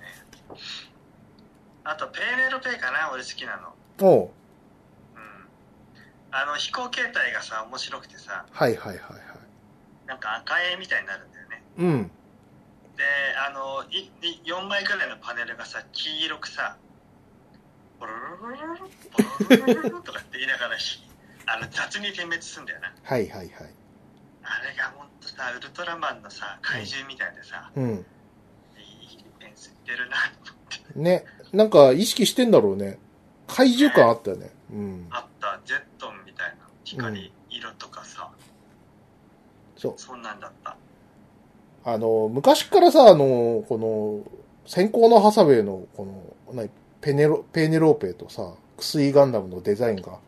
[1.84, 3.72] あとペーネロペイかな俺好きなの。
[4.00, 4.26] おう。
[4.26, 4.30] うん。
[6.32, 8.46] あの飛行形態がさ面白くてさ。
[8.50, 8.98] はいはいはいはい。
[10.08, 11.62] なんか赤絵みたいになるんだよね。
[11.78, 12.10] うん。
[12.96, 13.04] で
[13.46, 16.76] あのいい4枚くらいのパネルがさ黄色くさ
[18.00, 20.98] ボロロロロロロボロロロロとかって言いながらひ
[21.46, 23.50] あの雑に点滅すんだよなはいはいはい。
[24.42, 27.90] あれがほんとさウルトラマンのさ怪獣みたいでさ、うん。
[27.90, 31.24] いいペンスってるなと思ってね。
[31.52, 32.98] なんか意識してんだろうね。
[33.46, 34.50] 怪獣感あったよね。
[34.72, 35.06] うん。
[35.10, 38.30] あったゼットンみたいな光、色とかさ
[39.76, 39.94] そう。
[39.96, 40.76] そんなんだった
[41.84, 46.06] あの、昔からさ、あの、この、先行のハサウェイの、こ
[46.46, 46.68] の、な
[47.02, 50.18] ペネロ、ペネローペとさ、クスイガンダムのデザインが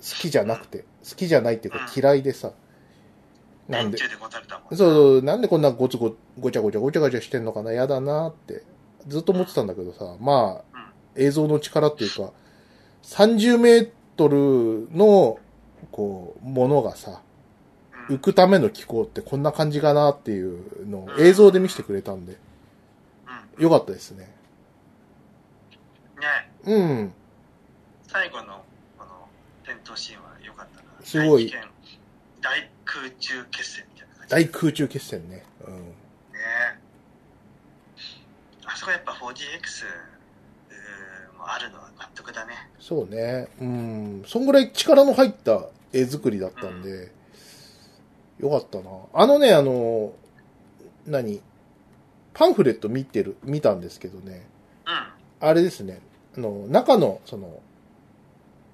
[0.00, 0.84] 好きじゃなくて。
[1.08, 2.52] 好きじゃないっていうか嫌いでさ。
[3.68, 3.98] なんで。
[3.98, 8.64] そうそう、なんでこんなごつご、ごちゃごちゃごちゃごちゃしてんのかな、やだなって、
[9.06, 12.32] ずっと思ってたんだけどさ、まあ、映像の力っていうか、
[13.02, 15.38] 30メートルの、
[15.92, 17.22] こう、ものがさ、
[18.08, 18.16] うん。
[18.16, 22.36] 浮くための気候ってこんな感じかなっていうのを映像で見せてくれたんで、
[23.56, 23.62] うん。
[23.64, 24.34] よかったですね。
[26.20, 27.12] ねうん。
[28.08, 28.62] 最後の、
[29.90, 30.88] 闘シーンは良かったな。
[31.02, 31.52] すごい
[32.42, 34.34] 大空中決戦みたいな感じ。
[34.34, 35.44] 大空中決戦ね。
[35.66, 35.74] うん。
[35.76, 35.90] ね
[38.64, 42.52] あそこやっぱ 4DX うーもあるのは納得だね。
[42.78, 43.48] そうね。
[43.60, 44.22] うん。
[44.26, 47.12] そんぐらい力の入った絵作りだったんで、
[48.38, 48.90] よかったな。
[49.12, 50.12] あのね、あの、
[51.06, 51.42] 何？
[52.32, 54.46] パンフレット見てる、見たんですけどね、
[54.86, 54.90] う
[55.44, 55.48] ん。
[55.48, 56.00] あれですね、
[56.36, 57.60] あの、中の、その、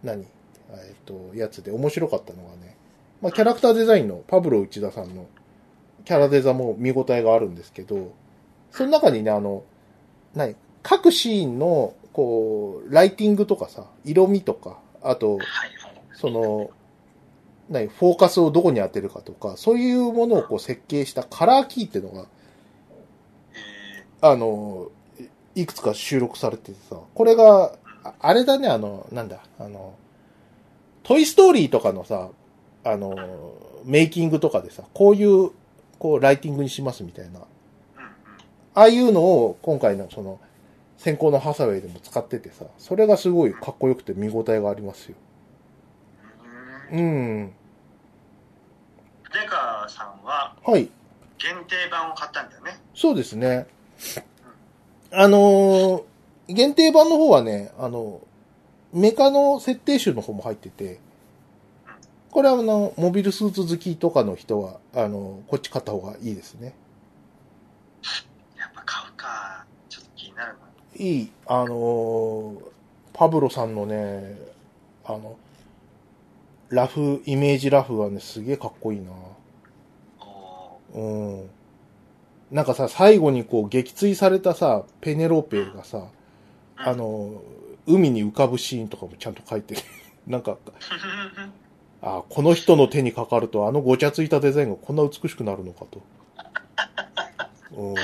[0.05, 0.27] 何？
[0.71, 2.77] えっと、やつで面白かったのがね、
[3.21, 5.27] まあ、キャラクターデザインのパブロ内田さんの
[6.05, 8.15] キャラデザも見応えがあるんですけど、
[8.71, 9.65] その中にね、あの、
[10.35, 15.39] 何各シーンの、こう、ライティングとかさ、色味とか、あと、
[16.15, 16.71] その、
[17.69, 22.27] 何、フォーカスをどこに当てるかとか、そういうものをこう設計したカラーキーっていうのが、
[24.21, 24.89] あの、
[25.55, 27.73] いくつか収録されててさ、これが、
[28.21, 29.95] あれだね、あの、なんだ、あの、
[31.07, 32.31] トイストーリーとかのさ、
[32.83, 33.15] あの、
[33.85, 35.53] メイキングとかでさ、こういう、
[36.01, 37.43] こう、ライティングにしますみたいな。
[38.75, 40.41] ああいうのを今回のその、
[40.99, 45.15] 先行のハサウェイでも使っててさ、それがすごいかっこよくて見応えがありますよ。
[46.91, 47.53] うーんうん。
[49.33, 50.89] デカさんははい。
[51.39, 52.81] 限定版を買ったんだよね。
[52.97, 53.69] そうですね。
[55.13, 56.03] あのー
[56.49, 58.21] 限定版の方はね、あの、
[58.93, 61.01] メカの設定集の方も入ってて、
[62.31, 66.75] これはあの、モビルスーツ好きとかの人は、あの、こっち買った方がいいですね。
[68.59, 69.65] やっぱ買うか。
[69.89, 71.05] ちょっと気になるな。
[71.05, 72.77] いい、あのー
[73.19, 74.37] パブロさんのね、
[75.03, 75.39] あの、
[76.69, 79.11] ラフ、イメージラフがね、すげえかっこいいな。
[80.21, 81.51] おうん。
[82.51, 87.41] なんかさ、最後にこう撃墜されたさ、ペネローペがさ、ーあ、の、
[87.87, 89.83] 海に浮かぶシーンとかもちゃんと書いてる。
[90.27, 90.59] なんか、
[92.03, 96.03] あこの人の手にかかるとあのごちゃついたデザインがこんな美しくなるのかと。
[97.73, 97.95] うん。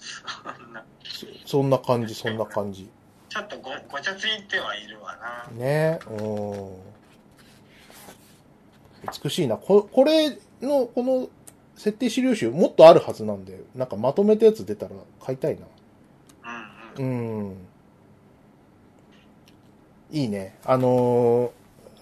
[0.00, 2.88] そんなそそんな感じ、そんな感じ。
[3.28, 5.56] ちょっとごごちゃついてはいるわな。
[5.56, 6.92] ねうん。
[9.24, 9.56] 美しいな。
[9.56, 11.28] ここれの、この
[11.76, 15.66] 設定資料集もっとあるはずなんで、なんかまとめたやつ出たら買いたいな。
[16.98, 17.56] うん。
[20.10, 20.58] いいね。
[20.64, 21.52] あの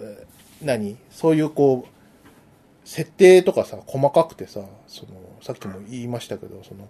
[0.01, 0.27] ーえ
[0.63, 0.97] 何？
[1.11, 6.89] そういうこう、設定とかさ、細かくてさ、その、さっきも言いましたけど、その、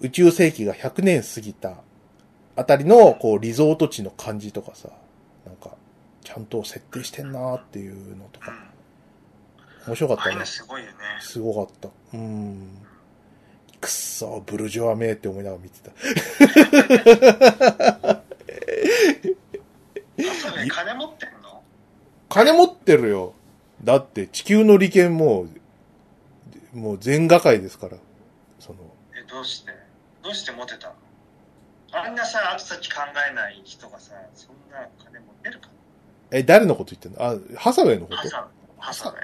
[0.00, 1.76] 宇宙世紀が100年過ぎた
[2.56, 4.90] あたりの、こう、リゾート地の感じとかさ、
[5.44, 5.76] なんか、
[6.22, 8.52] ちゃんと設定してんなーっていうのとか、
[9.86, 10.46] 面白かったね。
[10.46, 10.94] すごいよね。
[11.20, 11.88] すごかった。
[12.14, 12.78] うん。
[13.84, 15.90] くっそ、ブルジョアめーって思いながら見てた。
[15.90, 15.94] あ、
[20.40, 21.62] そうね、金持ってんの？
[22.30, 23.34] 金持ってるよ。
[23.82, 25.46] だって地球の利権も
[26.74, 27.98] う、もう全画界ですから。
[28.58, 28.78] その、
[29.14, 29.72] え、どうして？
[30.22, 30.94] どうして持てたの？
[31.92, 35.68] あんなさ、後先考えない人がさ、そんな金持てるか？
[36.30, 37.22] え、誰のこと言ってんの？
[37.22, 38.16] あ、ハサウェイのこと？
[38.16, 39.18] なハサ、ハサウェイ。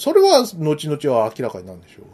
[0.00, 2.04] それは、後々は明らかになるんでしょう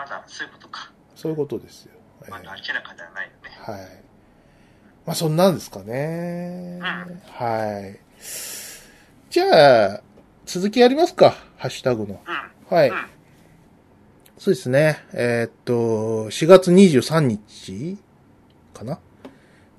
[0.00, 0.90] まだそういうことか。
[1.14, 1.92] そういうことですよ。
[2.22, 3.50] ええまだ明らかではないよね。
[3.58, 4.02] はい。
[5.04, 6.78] まあ、そんなんですかね。
[6.80, 8.00] はい。
[9.30, 10.02] じゃあ、
[10.46, 11.34] 続きやりますか。
[11.58, 12.20] ハッシュタグの。
[12.26, 12.76] うん。
[12.76, 12.88] はい。
[12.88, 12.96] うん。
[14.38, 15.04] そうですね。
[15.12, 15.74] えーっと、
[16.30, 17.98] 4月23日
[18.72, 18.98] かな？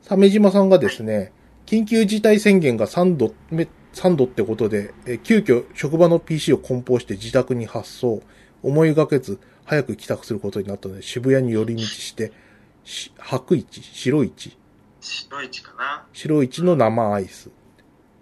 [0.07, 1.31] 鮫島さんがですね、
[1.65, 8.21] 緊急事態宣言が3度目、3度ってことで、えー急遽職場の PC を梱包して自宅に発送、
[8.61, 12.31] 思いがけず早く帰宅することになったので渋谷に寄り道して、
[12.83, 14.57] し白市、白市、
[15.01, 16.05] 白い血かな。
[16.13, 17.49] 白市の生アイス。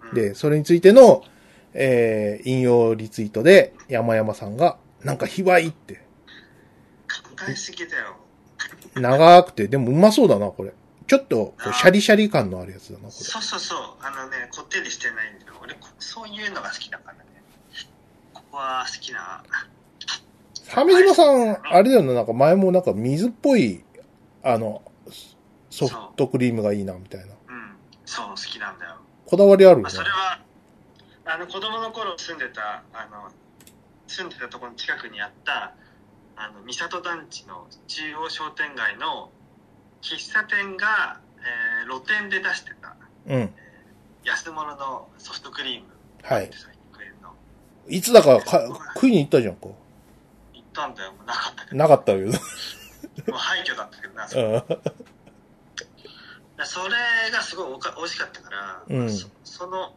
[0.02, 1.22] うん、で、それについての、
[1.72, 6.00] えー引用リツイートで山山さんが、なんか卑猥って、考
[7.48, 8.16] えすぎだよ。
[8.94, 10.72] 長くて、でもうまそうだな、これ。
[11.06, 13.78] ちょっと、シャリシャリ感のあるやつだな、こそうそうそう。
[14.00, 15.54] あのね、こってりしてないんだよ。
[15.62, 17.24] 俺、こそういうのが好きだからね。
[18.32, 19.42] ここは好きな。
[20.76, 20.92] れ。
[20.94, 23.84] 鮫島さん、あれだよな、なんか前もなんか水っぽい、
[24.42, 24.82] あの、
[25.70, 27.26] ソフトクリームがいいな、みたいな。
[27.26, 27.76] うん。
[28.04, 28.96] そう、好きなんだよ。
[29.26, 29.92] こだわりあるよねまあ、。
[29.92, 30.40] それは、
[31.32, 33.30] あの子供の頃住んでたあの
[34.08, 35.74] 住んでたところの近くにあった
[36.34, 39.30] あの三郷団地の中央商店街の
[40.02, 43.50] 喫茶店が、えー露店で出してたうん。
[44.24, 45.86] 安物のソフトクリーム
[46.22, 46.50] はい。
[47.88, 48.62] いつだかか
[48.94, 49.68] 食いに行ったじゃんか。
[50.74, 52.26] 行ったんだよなかったけどなかったけど。
[52.26, 54.62] もう廃墟だったけどなそうん。
[56.64, 56.96] それ
[57.32, 59.92] がすごいおか美味しかったから、うんそその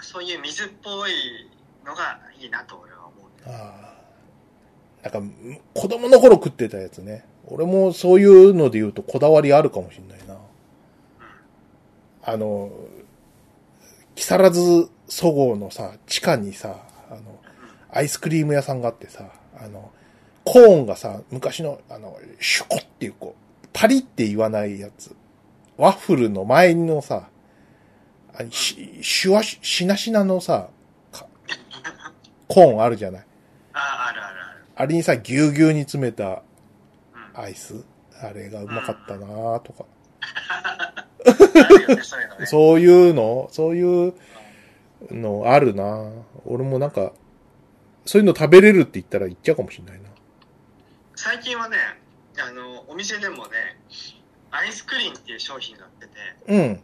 [0.00, 1.12] そういう水っぽい
[1.84, 3.94] のがいいなと俺は思うあ
[5.04, 5.08] あ。
[5.08, 5.34] なんか、
[5.74, 7.24] 子供の頃食ってたやつね。
[7.46, 10.36] 俺もそういうので言うとこだわりあるかもしんないな。
[12.24, 12.70] あの、
[14.14, 16.76] 木更津そごうのさ、地下にさ、
[17.10, 17.40] あの、
[17.90, 19.90] アイスクリーム屋さんがあってさ、あの、
[20.44, 25.14] コーンがさ、昔の、あの、シュコっていう、こう、パリって言わないやつ。
[25.76, 27.28] ワッフルの前のさ、
[28.34, 30.68] あし、シュワシ、しなしなのさ、
[31.10, 31.26] か
[32.48, 33.24] コーンあるじゃない？
[33.72, 36.42] あああるあるあるあれにさ、ぎゅうぎゅうに詰めた
[37.34, 37.84] うんアイス？
[38.22, 39.84] あれがうまかったなぁとか。
[41.24, 41.40] そう
[41.80, 41.88] いう
[42.28, 44.14] のねそういうの、そういう
[45.10, 47.12] のあるなぁ俺もなんか、
[48.04, 50.08] そういうの食べれるって言ったら言っちゃうかもしれないな。
[51.22, 51.76] 最近はね
[52.36, 53.78] あのお店でもね
[54.50, 56.80] アイスクリーンっていう商品が売っててうん、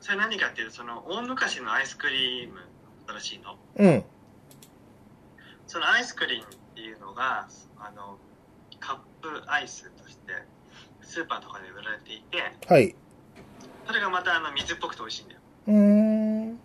[0.00, 2.60] それ何かっていうとその大昔のアイスクリーム
[3.06, 4.04] 新しいのうん、
[5.66, 7.46] そのアイスクリーンっていうのが
[7.78, 8.16] あの
[8.80, 10.32] カップアイスとして
[11.02, 12.94] スーパーとかで売られていてはい。
[13.86, 15.74] それがまたあの水っぽくて美味しいんだようー
[16.54, 16.58] ん。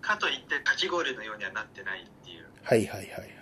[0.00, 3.39] かといってかき氷のようにはなってないっていうはいはいはいはい。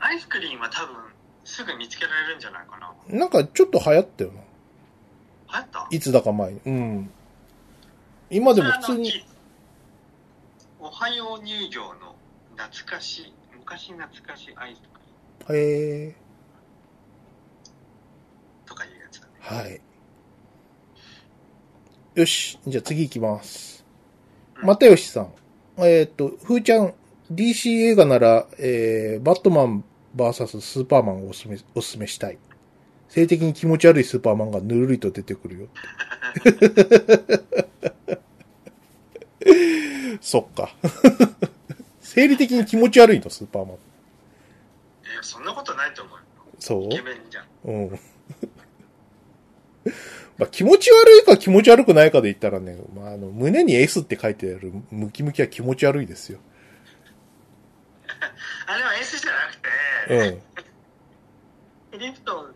[0.00, 0.96] アイスクリーンは多分
[1.44, 4.40] すぐ見つけられるんじゃないかななんかちょっと流行ったよな。
[4.40, 5.86] 流行った？
[5.90, 6.60] いつだか前に。
[6.66, 7.10] うん。
[8.30, 9.24] 今でも普通に。
[10.80, 12.14] おはよう乳業の
[12.56, 14.88] 懐かしい昔懐かしいアイスク
[15.46, 16.14] リームへえ。
[18.64, 19.80] とかいうやつだねはい。
[22.14, 22.58] よし。
[22.66, 23.84] じゃあ次行きます。
[24.60, 25.32] うんまたよしさん。
[25.78, 26.92] えっ、と、ふーちゃん、
[27.32, 29.84] DC 映画なら、えー、バットマン
[30.16, 32.38] VS スーパーマンをおすすめ、おすすめしたい。
[33.08, 35.66] 性的に気持ち悪いスーパーマンがぬるりと出てくるよ。
[40.20, 40.70] そっか。
[42.00, 43.76] 生理的に気持ち悪いの、スーパーマン。
[43.76, 43.78] え
[45.22, 46.24] そんなことないと思うよ
[46.58, 46.84] そう？
[46.86, 47.90] イケメンじゃんうん。
[50.38, 56.40] まあ気持ち悪いか気持ち悪くないかで言ったらね、まあ、あの、胸に S って書いてあるムキムキは気持ち悪いですよ。
[58.68, 60.38] あれは S じゃなくて、
[61.92, 61.98] うん。
[61.98, 62.54] クリプトン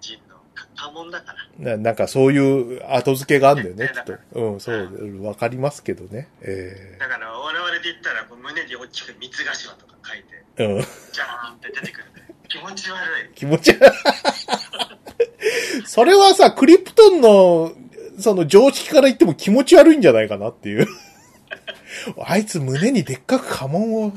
[0.00, 4.40] 人の家紋だからななんかそういう後付けがあるんだよね、きっと。
[4.40, 6.28] うん、そう、わかりますけどね。
[6.42, 10.80] えだから我々で言ったら胸に大きく三つ頭とか書いてえうん。
[10.80, 12.04] ジャーンって出てくる
[12.48, 13.90] 気持ち悪い気持ち悪い。
[15.86, 17.72] それはさ、クリプトンの、
[18.20, 20.86] その常識から言っても気持ち悪いんじゃないかなっていう。
[22.24, 24.12] あいつ胸にでっかく家紋を。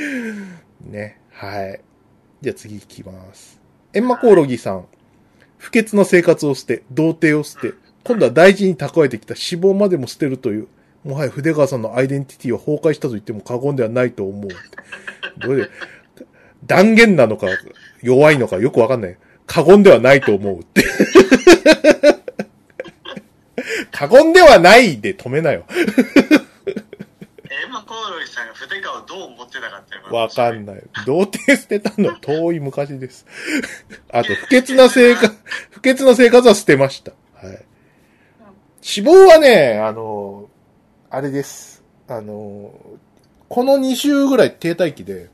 [0.90, 1.20] ね。
[1.30, 1.80] はい。
[2.40, 3.60] じゃあ次行きます。
[3.92, 4.86] エンマコオロギさん。
[5.58, 7.72] 不潔な生活を捨て、童貞を捨て、
[8.04, 10.68] 今度は大事に蓄えてきた脂肪までも捨てるという、
[11.04, 14.50] もはや筆川さんのアイデンティティは崩壊したと言っても過言ではないと思う。
[15.38, 15.70] どれで
[16.66, 17.46] 断言なのか、
[18.02, 19.16] 弱いのかよくわかんない。
[19.46, 20.84] 過言ではないと思うって。
[23.90, 25.64] 過言ではないで止めなよ。
[25.70, 30.82] エマ・コオロギさんが筆川をどう思ってたかっていうのがわかんない。
[31.06, 32.10] 童貞捨てたの？
[32.10, 33.26] は 遠い昔です。
[34.10, 35.34] あと、不潔な生活、
[35.70, 37.12] 不潔な生活は捨てました。
[37.34, 37.64] はい。
[38.80, 40.48] 死亡はね、あの、
[41.10, 41.82] あれです。
[42.08, 42.72] あの、
[43.48, 45.30] この2週ぐらい停滞期で、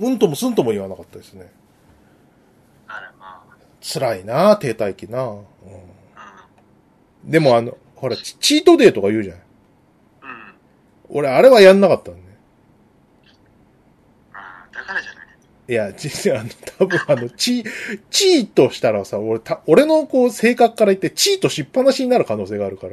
[0.00, 1.52] うんうんともすんとも言わなかったですね。
[2.88, 3.44] あらま
[3.80, 5.44] 辛いな停滞期な、うん、
[6.16, 6.46] あ
[7.24, 9.36] でもあの、ほら、チチートデーとか言うじゃん。
[9.36, 9.49] うんうん
[11.10, 12.20] 俺、あれはやんなかったんね。
[14.32, 15.26] ああだからじゃない
[15.68, 17.64] いや、実は あの、多分あの、チ、
[18.10, 22.92] チートしたらさ、俺、た、俺のこう、性格から言って、チートしっぱなしになる可能性があるから。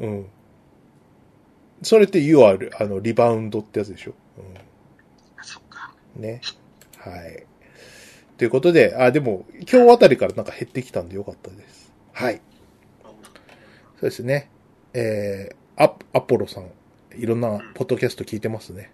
[0.00, 0.26] うんうんうん。
[1.82, 4.14] それって、要は、あの、リバウンドってやつでしょ？
[5.36, 6.22] あそっかうん。
[6.22, 6.40] ね。
[6.98, 7.44] はい。
[8.38, 11.92] ということで、あ、でも、今日あたりからなんか減ってきたんでよかったです。
[12.12, 12.40] はい。
[13.02, 13.10] そ
[14.00, 14.48] うですね。
[14.94, 16.70] えー、アアポロさん、
[17.16, 18.92] いろんなポッドキャスト聞いてますね。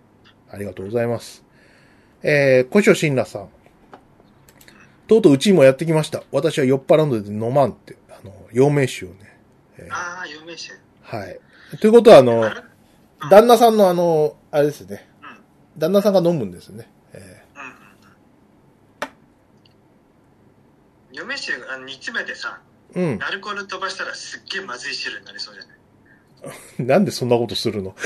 [0.50, 1.44] ありがとうございます。
[2.22, 3.48] えー、小所信羅さん。
[5.06, 6.22] とうとううちにもやってきました。
[6.32, 9.38] 私は酔っ払うので飲まんって、あの、陽明酒をね、
[9.78, 10.70] えーああ、有名詞。
[11.02, 11.38] はい。
[11.80, 12.44] ということは、あの
[13.30, 15.08] 旦那さんのあの、あれですね。
[15.76, 16.88] 旦那さんが飲むんですね。
[17.14, 17.72] えうんうん。
[21.16, 23.22] 嫁酒あの煮詰めてさ、ーうん。
[23.22, 25.77] アルコール飛ばしたらすっげえまずい汁になりそうじゃない？
[26.78, 27.94] なんでそんなことするの？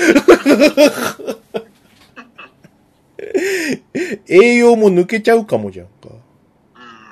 [4.27, 5.91] 栄養も抜けちゃうかもじゃんか。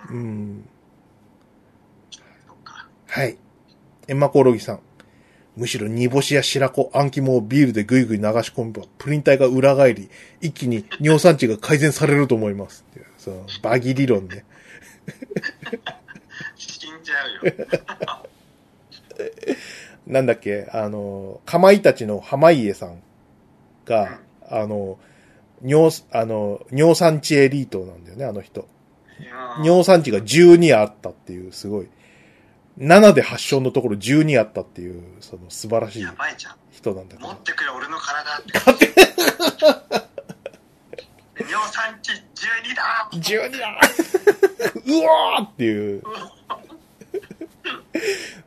[0.10, 0.68] うん。
[3.08, 3.38] はい。
[4.08, 4.80] エンマコオロギさん。
[5.56, 10.10] むしろ煮干しや白子、あん肝をビールでぐいぐい流し込めば、プリン体が裏返り、
[10.40, 12.86] 一気に尿酸値が改善されると思います。
[13.18, 14.46] その、バギ理論ね。
[16.56, 17.54] 死んじゃうよ。
[20.08, 23.02] なんだっけ、あの、かまいたちの濱家さん
[23.86, 25.00] が、あの、
[25.64, 28.68] 尿、あの、尿酸値エリートなんだよね、あの人。
[29.64, 31.90] 尿酸値が12あったっていう、すごい。
[32.80, 36.08] 7で発症のところ12あったっていう、その素晴らしい。
[36.72, 37.40] 人なんだけど持っ。
[37.40, 38.54] てくれ、俺の体って。
[38.54, 39.12] 勝て
[41.42, 43.68] 尿酸値12だ12だ
[44.86, 46.04] うわーっていう。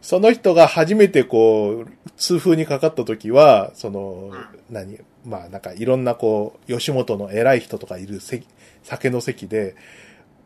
[0.01, 4.33] その人が初めてこう、痛風にかかった時は、その、
[4.71, 8.47] 何まあなんかいろんなこう、吉本の偉い人とかいる席
[8.83, 9.75] 酒の席で、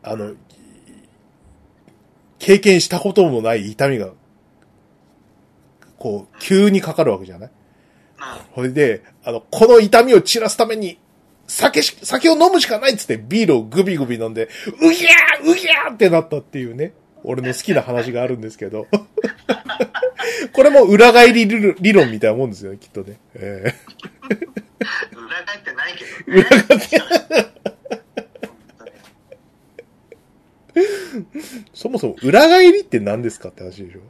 [0.02, 0.34] あの、
[2.38, 4.10] 経験したこともない痛みが、
[5.98, 7.50] こう、急にかかるわけじゃない？
[7.50, 7.54] うん。
[8.52, 10.98] ほいで、あの、この痛みを散らすために、
[11.48, 14.48] 酒し、酒を飲むしかないっつってビールをグビグビ飲んで、
[14.80, 16.92] うぎゃーうぎゃーってなったっていうね。
[17.24, 18.86] 俺の好きな話があるんですけど。
[20.52, 23.18] これも裏返り理論みたいなもんですよね、きっとね。
[23.34, 23.74] え
[25.12, 26.42] 裏返ってないけどね。
[26.42, 27.48] 裏返ってー
[31.72, 34.00] そもそも裏返りって何ですかって話でしょ。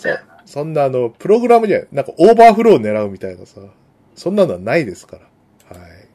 [0.46, 1.88] そんなあの、プログラムじゃない。
[1.92, 3.60] なんかオーバーフローを狙うみたいなさ。
[4.16, 5.18] そんなのはないですか
[5.70, 5.78] ら。
[5.78, 6.08] はい。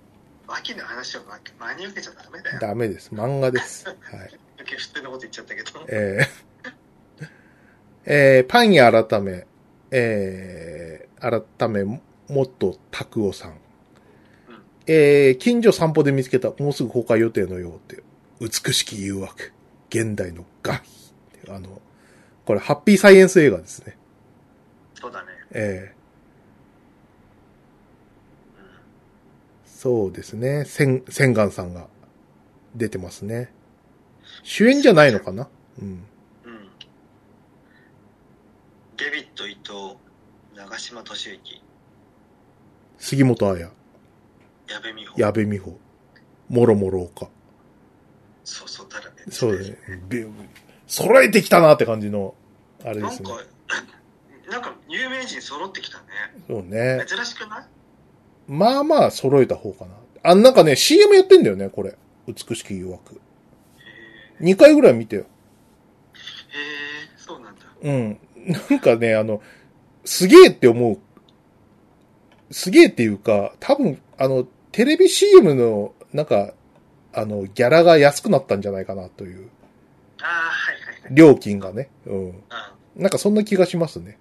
[0.47, 2.59] 脇の話を真真に受けちゃダメだよ。
[2.59, 3.11] ダメです。
[3.13, 3.85] 漫画です。
[3.87, 3.97] はい。
[4.63, 5.69] 普通のこと言っちゃったけど。
[5.89, 6.45] えー
[8.07, 9.45] えーパン屋改め、
[9.91, 12.01] えー改め、も
[12.43, 13.57] っとたくおさん。
[14.87, 18.03] えー近所散歩で見つけた、もうすぐ公開予定のようって、
[18.39, 19.51] 美しき誘惑、
[19.89, 20.91] 現代のガヒ
[21.49, 21.81] あの、
[22.45, 23.97] これハッピーサイエンス映画ですね。
[24.93, 25.27] そうだね。
[25.51, 25.95] えー
[28.59, 28.65] うん
[29.65, 30.65] そうですね。
[30.65, 31.87] セン、センガンさんが
[32.75, 33.51] 出てますね。
[34.47, 35.49] 主演じゃないのかな？
[35.81, 35.87] うん。
[35.87, 36.69] うん。
[38.95, 39.97] デビット伊藤、
[40.55, 41.63] 長島敏之、
[42.99, 43.69] 杉本彩、矢
[44.79, 45.19] 部美穂。
[45.19, 45.77] 矢部美穂、
[46.49, 47.27] もろもろか。
[48.43, 49.15] そうそうだらね。
[49.31, 49.77] そうだね。
[50.07, 50.27] べ
[50.85, 52.35] 揃えてきたなって感じの、
[52.83, 53.29] あれですね。
[53.29, 53.43] なんか、
[54.51, 56.05] なんか有名人揃ってきたね。
[56.47, 57.03] そうね。
[57.07, 57.65] 珍しくない？
[58.47, 59.95] まあまあ揃えた方かな。
[60.21, 61.97] あ、なんかね、CM やってんだよね、これ。
[62.27, 63.19] 美しき誘惑。
[64.41, 65.25] へ2回ぐらい見てよ。
[66.53, 66.61] え、へ
[67.05, 67.61] え、そうなんだ。
[67.81, 68.19] うん。
[68.69, 69.41] なんかね、あの、
[70.03, 70.99] すげえって思う。
[72.51, 76.53] すげえっていうか、多分、あの、テレビ CM の、なんか、
[77.13, 79.49] あの、ギャラが安くなったんじゃないかなという。
[80.21, 81.15] ああ、はいはいはい。
[81.15, 81.89] 料金がね。
[82.05, 82.29] うん。
[82.29, 82.43] うん。
[82.95, 84.19] なんかそんな気がしますね。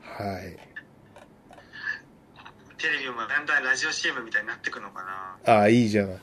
[0.00, 0.56] はい。
[2.78, 5.02] テレビもだんだんラジオ CM みたいになってくのか
[5.44, 5.54] な。
[5.54, 6.18] ああ、いいじゃない。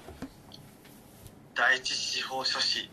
[1.57, 2.89] 第一司法書士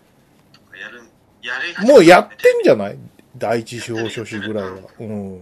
[0.52, 1.02] とかやる、
[1.42, 2.98] やるもうやってんじゃない？
[3.36, 4.78] 第一司法書士ぐらいは。
[5.00, 5.40] うん。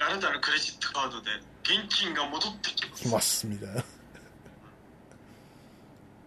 [0.00, 1.30] あなたのクレジットカードで
[1.62, 3.02] 現金が戻ってきます。
[3.04, 3.84] 来ます、みたいな。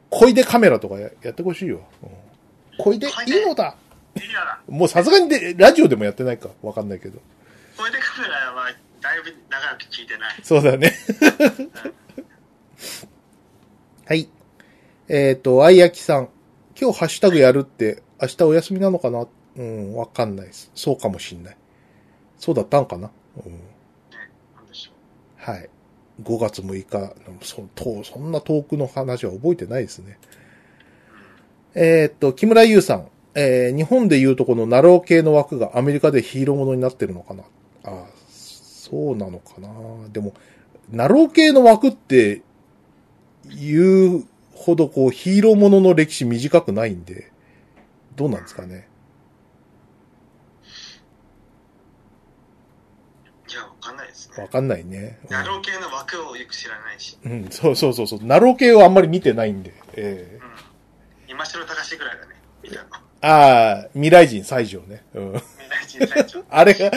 [0.09, 1.85] 恋でカメラとかややってほしいよ。
[2.03, 2.09] うん
[2.79, 3.13] 恋でいい
[3.45, 3.75] のだ。
[4.67, 6.49] もうさすがにで、ラジオでもやってないか。
[6.61, 7.19] わかんないけど。
[7.75, 8.71] これでカメラは
[9.01, 10.35] だいぶ長く聞いてない。
[10.43, 10.95] そうだね。
[14.05, 14.29] はい。
[15.09, 16.29] えっ、と、あいやきさん。
[16.79, 19.25] 今日ハッシュタグやるって、明日お休みなのかな？
[19.55, 20.69] うん、わかんないです。
[20.75, 21.57] そうかもしんない。
[22.37, 23.09] そうだったんかな？
[23.45, 23.61] うん。
[25.37, 25.69] はい。
[26.21, 30.19] 5月6日、そとそんな遠くの話は覚えてないですね。
[31.73, 33.07] えーっと、木村優さん。
[33.33, 37.43] えー日本でいうとこのなろう系の枠がアメリカでヒーローものになってるのかな？
[37.85, 39.69] あーそうなのかな？
[40.11, 40.33] でも、
[40.91, 42.41] なろう系の枠って
[43.45, 44.25] 言う
[44.67, 47.31] ほどこうヒーローものの歴史短くないんで、
[48.17, 48.89] どうなんですかね？
[53.47, 53.51] う。
[53.51, 54.43] いや、わかんないですね。
[54.43, 55.19] わかんないね。
[55.23, 57.17] うんナロー系の枠をよく知らないし。
[57.23, 58.19] うん、そうそうそうそう。
[58.23, 59.73] ナロー系をあんまり見てないんで。
[59.93, 60.39] ええ
[61.27, 61.31] うん。
[61.31, 62.35] 今城隆ぐらいだね。
[62.61, 62.81] 見たの。
[62.93, 65.05] あああ、未来人西条ね。
[65.13, 65.33] うん。
[65.33, 66.43] 未来人隊長。
[66.51, 66.91] あれが、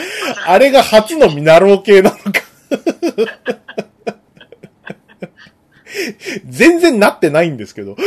[0.45, 2.41] あれが初のミナロー系なのか。
[6.47, 7.95] 全然なってないんですけど。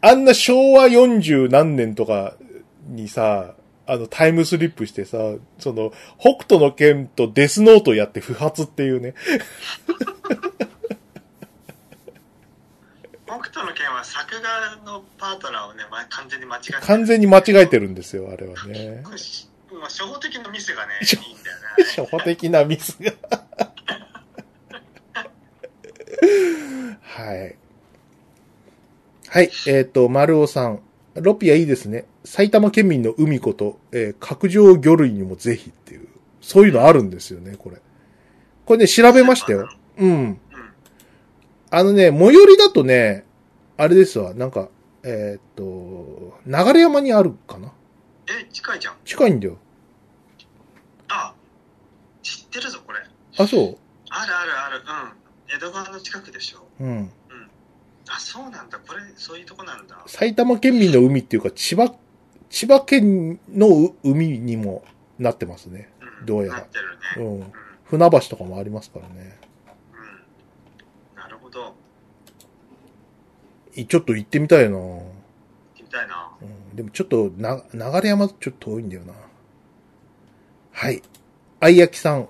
[0.00, 2.36] あんな昭和40何年とか
[2.88, 3.54] にさ、
[3.86, 5.18] あの、タイムスリップしてさ、
[5.58, 9.14] その、北斗の剣とデスノートやって不発っていうね。
[13.26, 19.02] 北斗の剣は作画のパートナーをね、ま、完全に間違えてる完全に間違えてるんですよ、あれはね。
[19.84, 21.84] これしもう初歩的なミスがね、いい初んだよね。
[21.96, 23.12] 初歩的なミスが。
[27.02, 27.56] はい。
[29.28, 30.80] はい、えっ、と、丸尾さん。
[31.14, 32.06] ロピアいいですね。
[32.24, 36.08] 埼玉県民の海こと、えー角上魚類にもぜひっていう。
[36.40, 37.76] そういうのあるんですよね、これ。
[38.66, 39.68] これね、調べましたよ。
[39.98, 40.10] うん。
[40.10, 40.40] うん。
[41.70, 43.24] あのね、最寄りだとね、
[43.76, 44.68] あれですわ、なんか、
[45.02, 47.72] えっ、と、流山にあるかな？
[48.26, 48.94] え、近いじゃん。
[49.04, 49.58] 近いんだよ。
[51.08, 51.34] あ、
[52.22, 53.00] 知ってるぞ、これ。
[53.36, 53.78] あ、そ
[54.10, 54.78] あるあるある。
[54.78, 55.56] うん。
[55.56, 56.66] 江戸川の近くでしょ。
[56.80, 57.10] ううん。
[58.08, 58.78] あ、そうなんだ。
[58.78, 60.02] これ、そういうとこなんだ。
[60.06, 61.94] 埼玉県民の海っていうか、千葉、
[62.50, 64.84] 千葉県のう海にも
[65.18, 65.90] なってますね。
[66.20, 66.26] うん。
[66.26, 66.98] どうやらなってるね。
[67.16, 67.52] うんうん。。
[67.84, 69.38] 船橋とかもありますからね。
[71.14, 71.16] うん。
[71.16, 71.74] なるほど。
[73.74, 76.30] いちょっと行ってみたいな行ってみたいな。
[76.40, 79.14] うん、でもちょっと、な、流山ちょっと遠いんだよな。
[80.72, 81.02] はい。
[81.60, 82.28] あいやきさん。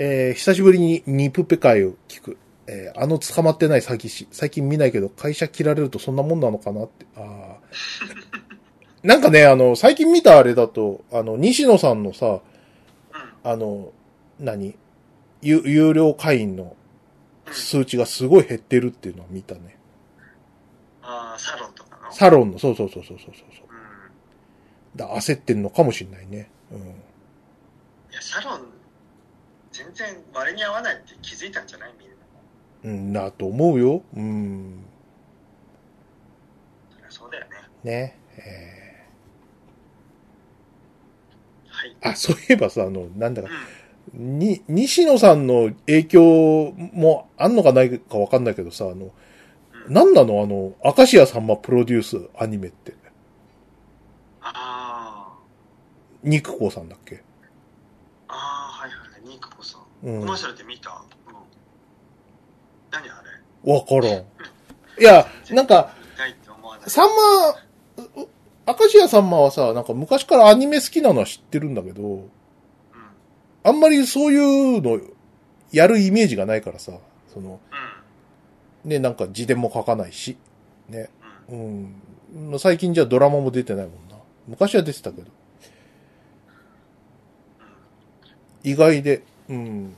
[0.00, 2.38] えー、久しぶりにニプペ会を聞く。
[2.68, 4.28] えー、あの捕まってない詐欺師。
[4.30, 7.04] 最近見ないけど、会社切られるとそんなもんなのかなって。
[7.16, 7.58] ああ。
[9.02, 12.40] なんかね、あの、最近見たあれだと、あの、西野さんのさ、うん。
[13.42, 13.92] あの、
[14.38, 14.76] 何？
[15.42, 16.76] 有有料会員の
[17.46, 19.78] うん数値がすごい減ってるっていうのを見たね。
[21.02, 22.12] あーサロンとかの？
[22.12, 23.44] サロンの、そうそうそうそうそうそう。
[24.94, 24.96] うん。
[24.96, 26.50] だ焦ってんのかもしんないね。
[26.70, 26.78] うん。
[26.78, 26.82] い
[28.12, 28.67] や、サロン、
[29.78, 32.14] 全然割に合わないって気づいたんじゃないみんな。
[32.84, 34.02] うん、だと思うよ。
[34.16, 34.84] うん。
[36.90, 37.50] そりゃそうだよね。
[37.84, 38.18] ね。
[38.36, 39.06] え
[41.68, 41.96] はい。
[42.00, 43.48] ーあ、そういえばさ、あの、なんだか
[44.14, 44.38] う、ん。
[44.38, 50.42] に、西野さんの影響もあんのかないかわかんないけどさ、あの、うんなんなの？
[50.42, 52.94] あの、明石家さんまプロデュースアニメって。
[54.40, 55.38] あ
[56.22, 57.22] 肉子さんだっけ
[58.28, 59.28] あ、ああ、はいはい。
[59.28, 59.87] ニクコさん。
[60.04, 61.02] うんコマーシャルで見た？
[61.28, 61.34] うん。
[62.90, 63.22] 何あ
[63.64, 63.72] れ？
[63.72, 64.24] わからん。
[65.00, 65.94] いや、なんか。
[66.86, 67.14] さんま、
[67.96, 68.28] うう
[68.66, 72.30] 明石家さんまはさ、なんか昔からアニメ好きなのは知ってるんだけど、うん。
[73.64, 75.00] あんまりそういうの
[75.72, 76.92] やるイメージがないからさ、
[77.32, 77.60] その、
[78.84, 80.36] うね、なんか自伝も書かないし、
[80.88, 81.10] ね。
[81.50, 81.54] ん。
[81.54, 82.00] うん。
[82.34, 82.50] うん。
[82.50, 84.16] まあ最近じゃドラマも出てないもんな。
[84.46, 85.30] 昔は出てたけど。
[88.64, 89.94] 意外で、うん。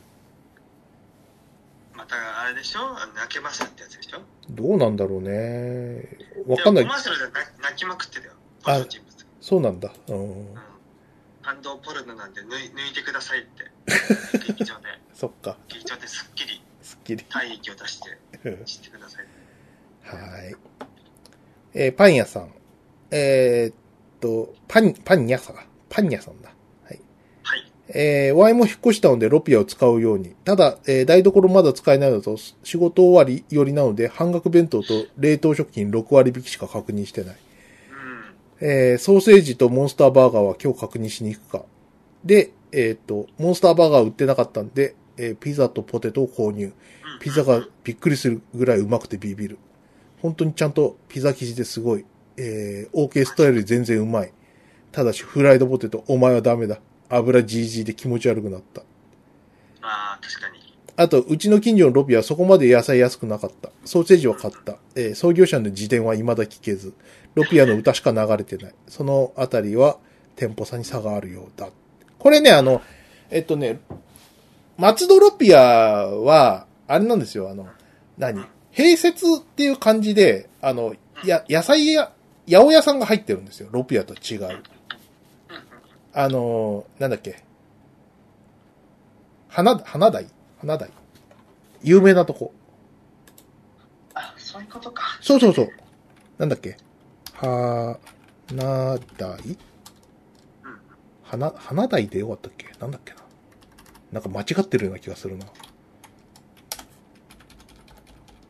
[1.95, 2.95] また、あれでしょ？
[3.15, 4.21] 泣けましたってやつでしょ？
[4.51, 6.09] どうなんだろうね。
[6.47, 6.99] わかんないやコマ。
[7.01, 8.33] ーシャルで泣泣きまくってたよ。
[8.65, 8.87] あ。
[9.41, 9.93] そうなんだ。
[10.09, 10.17] うん。
[10.17, 10.55] うん。
[11.43, 13.71] 感動ポルノなんで抜い抜いてくださいって。
[14.47, 15.57] 劇場で、そっか。
[15.69, 17.25] 劇場ですっきりすっきり。
[17.25, 18.19] 体液を出して、
[18.67, 19.27] してください。
[20.05, 20.55] はい。
[21.75, 22.53] えーパン屋さん。
[23.11, 23.75] えーっ
[24.21, 25.57] と、パン、パン屋さん。
[25.89, 26.51] パン屋さんだ。
[27.95, 30.35] えー、ワイも引っ越したのでロピアを使うように。
[30.45, 37.37] ただ、えー台所まだ使えないのと、仕事終わりよりなので、半額弁当と冷凍食品6割引きしか確認してない。
[38.61, 38.69] うん。
[38.69, 41.65] えーソーセージとモンスターバーガーは今日確認しに行くか。
[42.25, 46.67] で、えーっと、モンスターバーガー売ってなかったんで、えーピザとポテトを購入。
[46.67, 46.73] うん
[47.21, 49.59] ピザがびっくりするぐらいうまくてビビる。
[50.23, 52.07] 本当にちゃんとピザ生地ですごい。
[52.39, 54.33] えー、OK スタイルより全然うまい。
[54.91, 56.81] ただし、フライドポテト、お前はダメだ。
[57.11, 58.83] 油じいじいで気持ち悪くなった。
[59.83, 60.61] ああ、確かに。
[60.97, 63.71] あと、うちの近所のロビはそこまで野菜安くなかった。
[63.85, 64.77] ソーセージは買った。
[64.95, 66.95] えー創業者の自伝は未だ聞けず。
[67.35, 68.75] ロピアの歌しか流れてない。
[68.89, 69.99] そのあたりは
[70.37, 71.71] 店舗差に差があるようだ。
[72.19, 72.83] これね、あの、
[73.31, 73.81] えっとね、
[74.77, 77.67] 松戸ロピアは、あれなんですよ、あの、
[78.19, 78.45] 何？
[78.73, 80.95] 併設っていう感じで、あの、
[81.25, 82.13] や、野菜や、
[82.49, 83.69] 八百屋さんが入ってるんですよ。
[83.71, 84.63] ロピアと違う。
[86.13, 87.43] あの、なんだっけ。
[89.49, 90.27] 花、花台？
[90.59, 90.91] 花台
[91.83, 92.53] 有名なとこ。
[94.15, 95.19] あ、そういうことか。
[95.21, 95.69] そうそうそう。
[96.39, 96.77] なんだっけ。
[97.35, 97.99] は
[98.53, 99.39] な台？
[100.65, 100.79] うん。
[101.23, 102.67] 花、花台でよかったっけ？
[102.81, 103.21] なんだっけな。
[104.13, 105.47] なんか間違ってるような気がするな。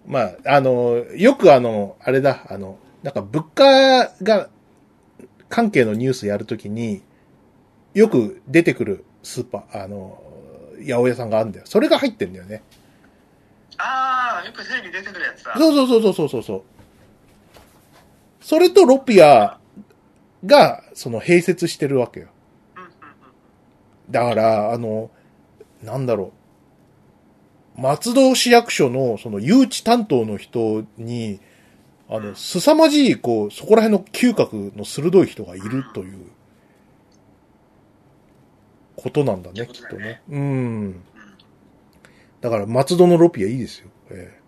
[0.07, 4.49] まあ、あの、よくあの、あれだ、あの、なんか物価が
[5.49, 7.03] 関係のニュースやるときに、
[7.95, 10.23] よく出てくるスーパー、あの、
[10.79, 11.67] 八百屋さんがあるんだよ。
[11.67, 12.63] それが入ってんだよね。
[13.79, 15.55] ああ、よくテレビ出てくるやつだ。
[15.57, 16.63] そうそうそうそうそうそう。
[18.41, 19.59] それとロピア
[20.45, 22.29] が、その併設してるわけよ。
[24.11, 25.11] だから、あの、
[25.83, 26.33] なんだろ
[27.77, 27.81] う。
[27.81, 31.41] 松戸市役所の、その、誘致担当の人に、
[32.09, 36.27] あの、凄まじい、こう、そこら辺の嗅覚の鋭い人がいるという、
[39.03, 40.23] ことなんだね、きっとね。
[40.29, 40.41] うん。
[40.41, 40.45] う
[40.89, 41.05] ん
[42.41, 43.91] だから、松戸のロピアいいですよ。
[44.11, 44.41] ええ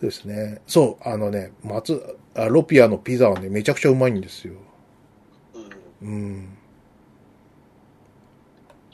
[0.00, 0.60] そうですね。
[0.66, 4.54] そう、あのね、松、あロピアのピザはね、めちゃくちゃうまいんですよ。
[6.02, 6.58] うんうん。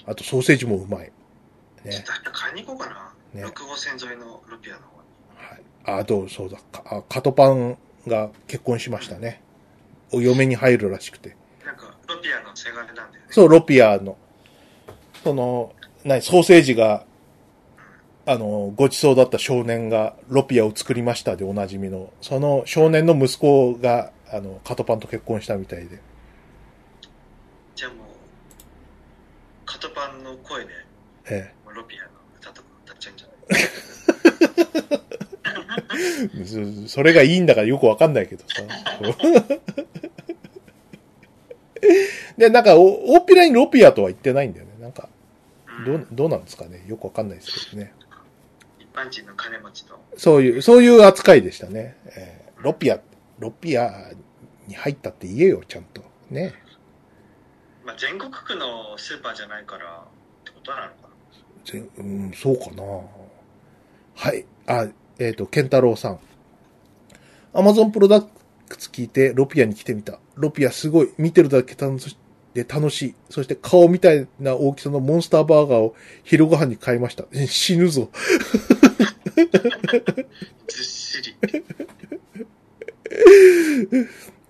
[0.04, 1.12] あと、ソーセージもうまい。
[1.84, 2.22] ねちょっ。
[2.22, 3.40] と買いに行こうかな。
[3.40, 5.08] ね6号線沿いのロピアの方に。
[5.36, 6.00] はい。
[6.00, 6.58] あ、どう、そうだ。
[6.72, 9.42] かあカトパンが結婚しましたね。
[10.12, 11.36] お嫁に入るらしくて。
[12.08, 13.18] ロピアのせがれなんだよね。
[13.30, 14.16] そう、ロピアの、
[15.24, 15.72] その、
[16.04, 17.04] 何、ソーセージが、
[18.26, 26.00] あの、ごちそうだった少年がロピアを作りましたでおなじみの、その少年の息子が、あの、カトパンと結婚したみたいで。
[27.76, 28.06] じゃあもう、
[29.64, 30.70] カトパンの声で、
[31.30, 32.08] えもうロピアの
[32.40, 33.34] 歌とか歌っちゃうんじゃな
[36.84, 36.84] い？
[36.88, 38.62] それがいいんだからよくわかんないけどさ。
[42.36, 44.72] で、なんか、お大っぴらにロピアとは言ってないんだよね。
[44.80, 45.08] なんか、
[45.84, 46.84] どう、どうなんですかね。
[46.86, 47.92] よくわかんないですけどね。
[48.78, 49.98] 一般人の金持ちと。
[50.16, 51.96] そういう、そういう扱いでしたね。
[52.06, 53.00] えーロピア、
[53.38, 54.10] ロピア
[54.66, 56.02] に入ったって言えよ、ちゃんと。
[56.30, 56.54] ね。
[57.84, 61.08] まあ、全国区のスーパーじゃないからってことなのか
[61.64, 61.72] な。
[61.72, 62.82] ぜうん、そうかな。
[64.14, 64.46] はい。
[64.66, 66.18] あ、えっ、と、ケンタロウさん。
[67.52, 68.28] アマゾンプロダク
[68.74, 70.18] ツ聞いて、ロピアに来てみた。
[70.34, 71.10] ロピアすごい。
[71.18, 72.18] 見てるだけ楽し
[72.56, 73.14] で楽しい。
[73.28, 75.94] そして顔みたいな大きさのモンスターバーガーを
[76.24, 77.24] 昼ご飯に買いました。
[77.32, 78.08] え死ぬぞ。
[80.66, 81.36] ずっしり。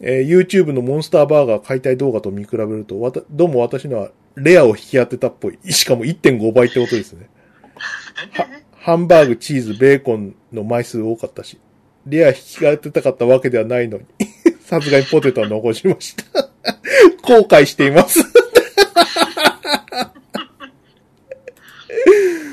[0.00, 5.58] えー YouTube のモンスターバーガー解体動画と見比べると、わた、どうも私のはレアを引き当てたっぽい。
[5.72, 7.28] しかも1.5倍ってことですね。
[8.34, 8.46] は、
[8.78, 11.58] ハンバーグ、チーズ、ベーコンの枚数多かったし、
[12.06, 14.04] レア引き当てたかったわけではないのに、
[14.62, 16.48] さすがにポテトは残しました。
[17.22, 18.20] 後悔しています。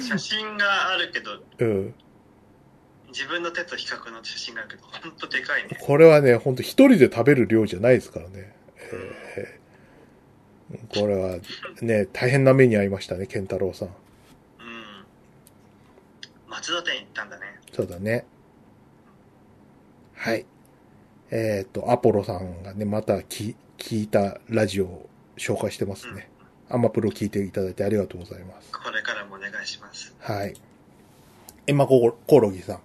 [0.08, 1.94] 写真があるけど、うん。
[3.10, 5.78] 自分の手と比較の写真があるけど、ほんとでかいね。
[5.80, 8.56] これはね、ほんと一人で食べる量じゃないですからね。
[8.78, 9.64] えー
[10.90, 11.38] これは
[11.82, 13.88] ね、大変な目に遭いましたね、ケンタロウさん。
[13.90, 13.94] うん。
[16.48, 17.46] 松戸店行ったんだね。
[17.72, 18.26] そうだね。
[20.24, 20.46] はい。
[21.32, 26.30] えっ、と、アポロさんがね、またき聞いたラジオを紹介してますね。
[26.70, 28.72] アマプロ聞いていただいてありがとうございます。
[28.72, 30.16] これからもお願いします。
[30.20, 30.54] はい。
[31.68, 32.76] エマココオロギさん。
[32.76, 32.82] うん。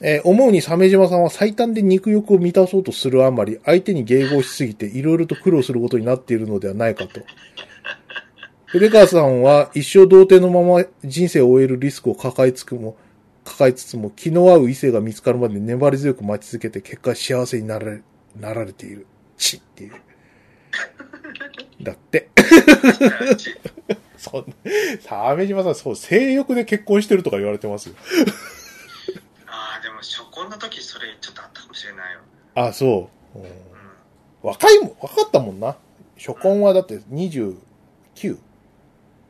[0.00, 7.20] えー思うに鮫島さんは最短で肉欲を満たそうとするあまり、相手に迎合しすぎていろいろと苦労することになっているのではないかと。
[8.66, 12.96] 筆川さんは一生童貞のまま人生を終えるリスクを抱えつくも、
[13.48, 18.02] 抱えつつも気の合う異性が見つかるまで粘り強く待ち続けて結果幸せになられ、
[18.38, 19.06] なられている。
[19.38, 19.94] ちっていう。
[21.82, 22.28] だって。
[24.18, 24.54] そん
[25.06, 27.94] 鮫島さん、そう、性欲で結婚してるとか言われてますよ。
[29.46, 32.20] ああ、でも初婚の時それちょっとあったかもしれないよ。
[32.54, 33.38] あ、そう。
[33.38, 33.50] うんうん。
[34.42, 35.76] 若いもん、若かったもんな。
[36.18, 37.56] 初婚はだって29。
[38.14, 38.38] 29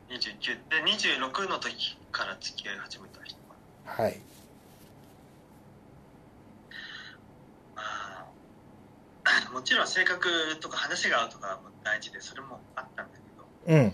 [0.09, 3.08] で26の時から付き合い始め
[3.97, 4.19] はい。
[7.75, 8.27] まあ
[9.53, 13.13] もちろん性格とか話が合うとかも大事でそれもあったんだ
[13.65, 13.93] けど、うん。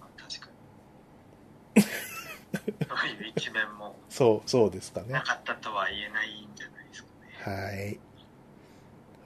[0.00, 0.50] まあ、確か
[1.76, 1.82] に
[2.88, 5.22] そういう一面もそう、そうですかねな。
[5.22, 7.08] かったとは言えないんじゃないですか
[7.50, 7.98] ねはい。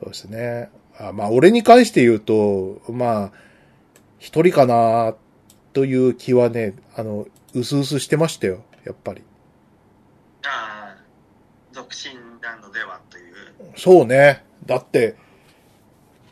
[0.00, 0.70] そうですね。
[0.98, 3.32] あまあ、俺に関して言うと、まあ、
[4.18, 5.14] 一人かな
[5.72, 8.64] という気はね、あの、うすうすしてましたよ。
[8.84, 9.22] やっぱり。
[10.44, 11.02] ああ
[11.72, 13.34] 独身なのではという
[13.76, 14.44] そうね。
[14.66, 15.16] だって、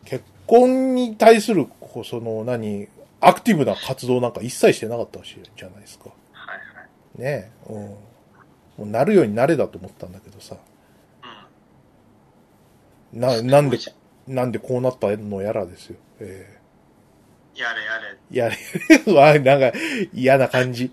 [0.05, 1.67] 結婚に対する、
[2.05, 2.89] その、何、
[3.21, 6.11] アクティブな活動なんか一切してなかったし、じゃないですか。
[6.33, 7.73] はいはいねえ。
[7.73, 7.83] うん。
[7.83, 7.97] も
[8.79, 10.57] うなるようになれだと思ったんだけどさ。
[13.13, 13.79] うんな、なんで、
[14.27, 15.97] なんでこうなったのやらですよ。
[16.21, 16.61] え
[17.55, 18.57] やれやれえやれ、
[19.13, 19.79] わ、なんか、
[20.13, 20.91] 嫌な感じ。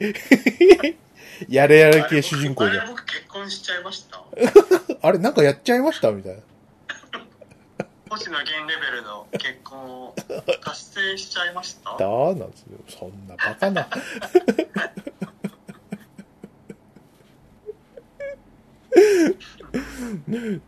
[1.49, 2.77] やれやれ系主人公じゃん。
[2.79, 4.23] あれ僕結婚しちゃいました
[5.01, 6.11] あれ、なんかやっちゃいました？
[6.11, 6.39] みたいな。
[8.09, 10.15] 星野源レベルの結婚を
[10.63, 11.91] 達成しちゃいました？
[11.91, 12.79] だーなんですよ。
[12.87, 13.87] そんなバカな。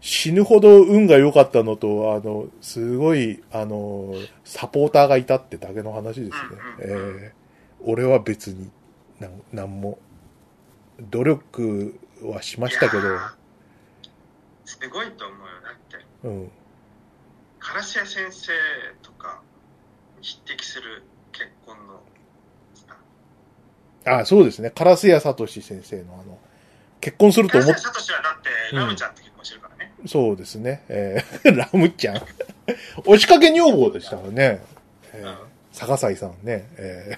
[0.02, 4.14] 死ぬほど運が良かったのと、あの、すごい、あの、
[4.44, 6.32] サポーターがいたってだけの話ですね。
[6.82, 7.40] えー
[7.82, 8.70] 俺は別に、
[9.22, 10.00] なん、なんも、
[11.10, 13.04] 努力はしましたけど、
[14.66, 16.52] すごいと思うよだってうん。
[17.60, 18.52] 烏谷先生
[19.02, 19.42] とか
[20.18, 22.02] に匹敵する結婚の
[22.74, 22.98] さ
[24.20, 24.72] あ、そうですね。
[24.76, 26.38] 烏谷聡先生のあの、
[27.02, 30.84] 結婚すると思っ烏谷聡はだってラムちゃんと結婚してるからね、そうですね。
[30.90, 32.16] えー、 ラムちゃん。
[32.98, 34.64] 押しかけ女房でしたからね。
[35.14, 35.38] えーうん、
[35.72, 36.68] 坂西さんね。
[36.78, 37.18] え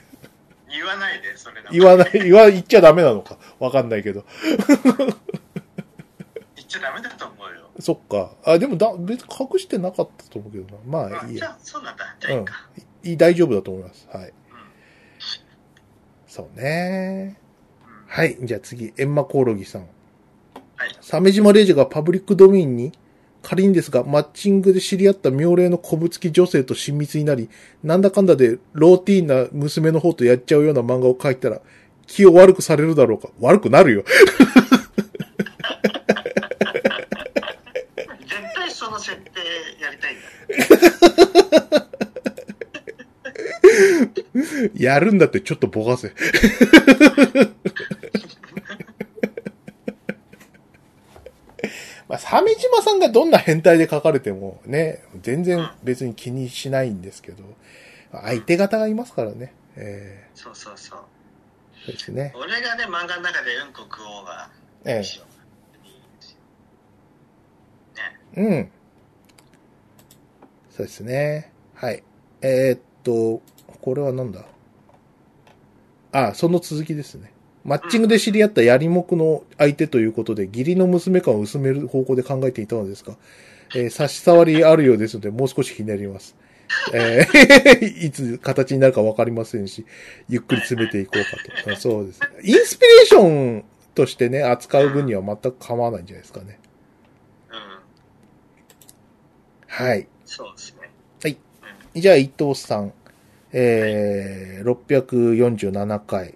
[0.71, 3.37] 言わないでそれー、言わない、言わ、言っちゃダメなのか。
[3.59, 4.25] わかんないけど。
[6.55, 8.35] 言っちゃダメだと思うよそっか。
[8.45, 10.81] あ、でもだ、別に隠してなかったと思うけどな。
[10.85, 11.19] まあ、いいや。
[11.23, 12.69] あじゃあそうなんだじゃあいいか、
[13.03, 14.07] いい、大丈夫だと思います。
[14.11, 14.27] はい。
[14.27, 14.33] うん
[16.27, 17.37] そうね。
[17.85, 18.37] うんはい。
[18.41, 19.81] じゃあ次、エンマコオロギさん。
[19.81, 19.87] は
[20.85, 22.91] い鮫島レイジがパブリックドメインに、
[23.41, 27.49] 仮にですが、マッチングで知り合った妙齢の古物付き女性と親密になり、
[27.83, 31.61] なんだかんだでローティーンな娘の方とやっちゃうような漫画を描いたら、
[32.07, 34.03] 気を悪くされるだろうか悪くなるよ。
[34.03, 34.19] 絶
[38.55, 39.29] 対その設定
[39.81, 40.21] やりたいんだ
[44.75, 46.13] やるんだってちょっとぼかせ。
[52.11, 57.41] まあ、鮫島さんがどんな変態で書かれてもね、全然別に気にしないんですけど、
[58.11, 59.53] 相手方がいますからね。
[59.77, 62.33] えそうそうそうー、そうですね。
[62.35, 64.49] 俺がね漫画の中でうんこ食おうが
[64.83, 65.25] えいいしよ
[65.85, 66.37] いいですよ
[67.95, 68.71] ねえうん。
[70.69, 71.53] そうですね。
[71.75, 72.03] はい。
[72.41, 73.41] えーっと、
[73.81, 74.43] これはなんだ？
[76.11, 77.31] あ、その続きですね。
[77.63, 83.15] マッチングで知り合ったやりもくの相手ということで、義理の娘感を薄める方向で考えていたのですが、
[83.75, 86.35] えー差し障りあるようですので、もう少しひねります。
[86.93, 89.85] えー いつ形になるかわかりませんし、
[90.27, 91.71] ゆっくり詰めていこうかと。
[91.71, 92.27] あそうですね。
[92.43, 93.23] インスピレーショ
[93.59, 96.59] ンとしてね、扱う分には全く構わないんじゃないですかね。
[97.49, 97.57] うん
[99.67, 100.07] はい。
[100.25, 100.89] そうですね
[101.23, 101.37] はい
[101.93, 102.93] うんじゃあ、伊藤さん。
[103.53, 106.35] えー、647回。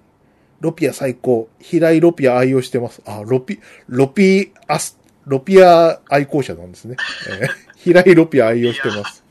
[0.66, 1.47] ロピア最高。
[1.59, 3.03] 平井ロピア愛用してます。
[3.05, 6.97] あ、ロピ、ロピアス、ロピア愛好者なんですね。
[7.30, 7.49] えー
[7.86, 9.24] 平井ロピア愛用してます。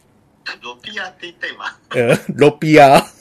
[0.63, 3.05] ロピアって言った今えーロピア。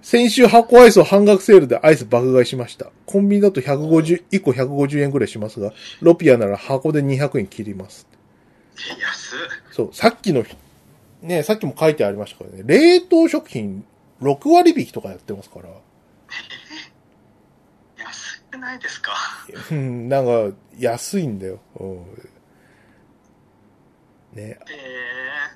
[0.00, 2.90] 先週箱アイスを半額セールでアイス爆買いしました。
[3.04, 8.06] コンビニだと150、1個150円くらいしますが、ロピアなら箱で200円切ります。
[8.78, 9.38] え安っ
[9.72, 10.46] そう、さっきの、
[11.20, 13.84] ね、さっきも書いてありましたからね、冷凍食品
[14.20, 15.68] 6割引きとかやってますから、
[17.98, 19.12] 安くないですか？
[19.70, 21.60] うん、なんか、安いんだよ。
[21.78, 22.04] うん
[24.34, 25.50] ね、え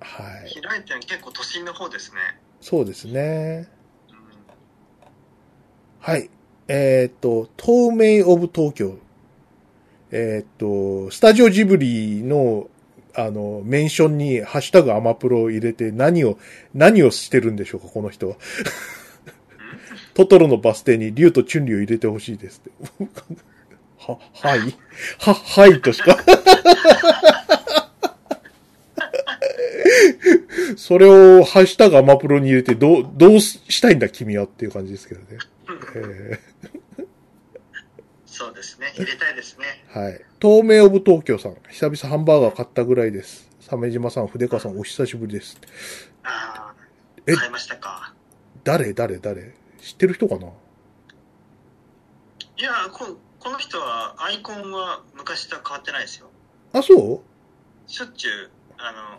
[0.00, 0.50] はい。
[0.50, 2.20] ー、開いて結構都心の方ですね
[2.60, 3.68] そうですね。
[4.10, 4.16] うん
[6.00, 6.30] はい。
[6.68, 8.98] えーっと、透明オブ東京。
[10.12, 12.68] えーっと、スタジオジブリの、
[13.24, 16.38] あの、メンションにハッシュタグアマプロを入れて何を、
[16.74, 18.36] 何をしてるんでしょうか、この人は。
[20.14, 23.04] トトロのバス停に竜とチュンリーを入れてほしいですって。
[23.98, 24.60] は、はい。
[25.18, 26.18] は、はいとしか。
[30.76, 35.26] それをハッシュタグアマプロに入れてどう、どうしたいんだ君はっていう感じですけどね。
[35.94, 36.38] え
[38.40, 38.94] そうですね。
[38.96, 39.84] 入れたいですね。
[39.92, 40.24] ーはい。
[40.38, 41.56] 透明オブ東京さん。
[41.68, 43.50] 久々ハンバーガー買ったぐらいです。
[43.60, 45.60] 鮫島さん、筆川さん、お久しぶりです。
[46.22, 46.72] あ
[47.26, 47.34] え？
[47.34, 48.14] あ買いましたか。
[48.64, 48.94] 誰？
[48.94, 49.18] 誰？
[49.18, 49.54] 誰？
[49.78, 50.46] 知ってる人かな？
[50.46, 50.50] い
[52.62, 56.30] やここの人はアイコンは昔とは変わってないですよ。
[56.72, 57.20] あ、そう？
[57.90, 59.18] しょっちゅうあの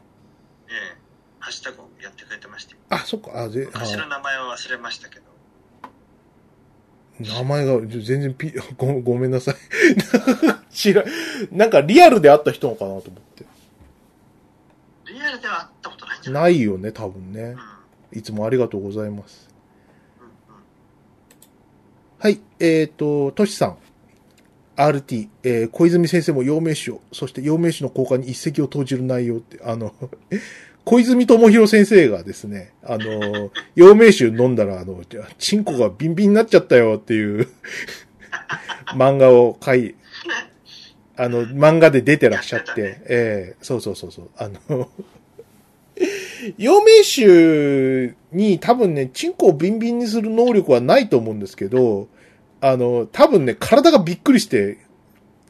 [0.67, 0.97] ええ
[1.37, 3.39] ハッシュタグをやってくれてましたよあ、そっか。
[3.39, 5.25] あ、ぜ、昔のあ名前は忘れましたけど
[7.21, 9.55] 名前が全然ピ、 ごごめんなさい。
[10.71, 11.03] 知ら、
[11.51, 13.45] なんかリアルで会った人のかなと思って。
[15.07, 16.43] リアルでは会ったことないんじゃない？
[16.43, 17.55] ないよね、多分ね
[18.13, 18.15] う。
[18.15, 19.49] んいつもありがとうございます。
[20.19, 20.31] うんうん
[22.19, 23.77] はい、えっ、と、トシさん。
[24.77, 29.93] RT、えー小泉先生も陽明酒を、そして陽明酒の交換に一石を投じる内容って、あの、
[30.91, 34.99] 小泉智弘先生がですね、あの、陽明酒飲んだら、あの、
[35.37, 37.47] チンコがビンビンになっちゃったよっていう
[38.87, 39.95] 漫画を書い、
[41.15, 44.89] あの、漫画で出てらっしゃって、ええそうそうそうそう、あの、
[46.57, 52.09] 陽明酒に多分ね、チンコをビンビンにする能力はないと思うんですけど、
[52.59, 54.77] あの、多分ね、体がびっくりして、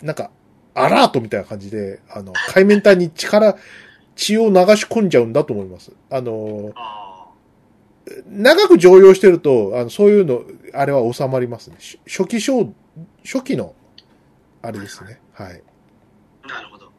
[0.03, 0.29] なんか、
[0.75, 3.57] アラートみたいな感じで、あの、海面体に力、
[4.16, 5.91] 血を流し込んじゃうんだと思います。
[6.09, 7.01] あの、あ
[8.28, 10.43] 長く常用してると、あの、そういうの、
[10.74, 11.76] あれは収まりますね。
[11.80, 12.74] し初期症、
[13.24, 13.76] 初期の、
[14.62, 15.20] あれですね。
[15.34, 15.62] はい。
[16.43, 16.91] あ、なるほど。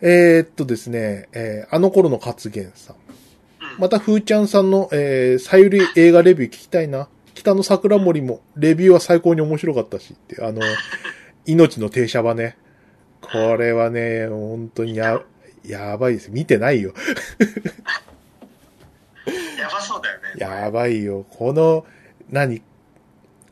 [0.00, 2.96] えーっとですね、えーあの頃の勝元さん。
[2.96, 3.78] うん。
[3.78, 7.08] また、ふーちゃんさんの、えー、さゆり映画レビュー聞きたいな。
[7.34, 10.60] 北の桜森も、レビューは最高に面白かったしって、あの、
[11.46, 12.56] 命の停車場ね。
[13.20, 15.22] これはね、本当にや、
[15.66, 16.30] やばいです。
[16.30, 16.92] 見てないよ。
[19.58, 20.24] やばそうだよね。
[20.36, 21.24] やばいよ。
[21.30, 21.86] この、
[22.30, 22.62] 何？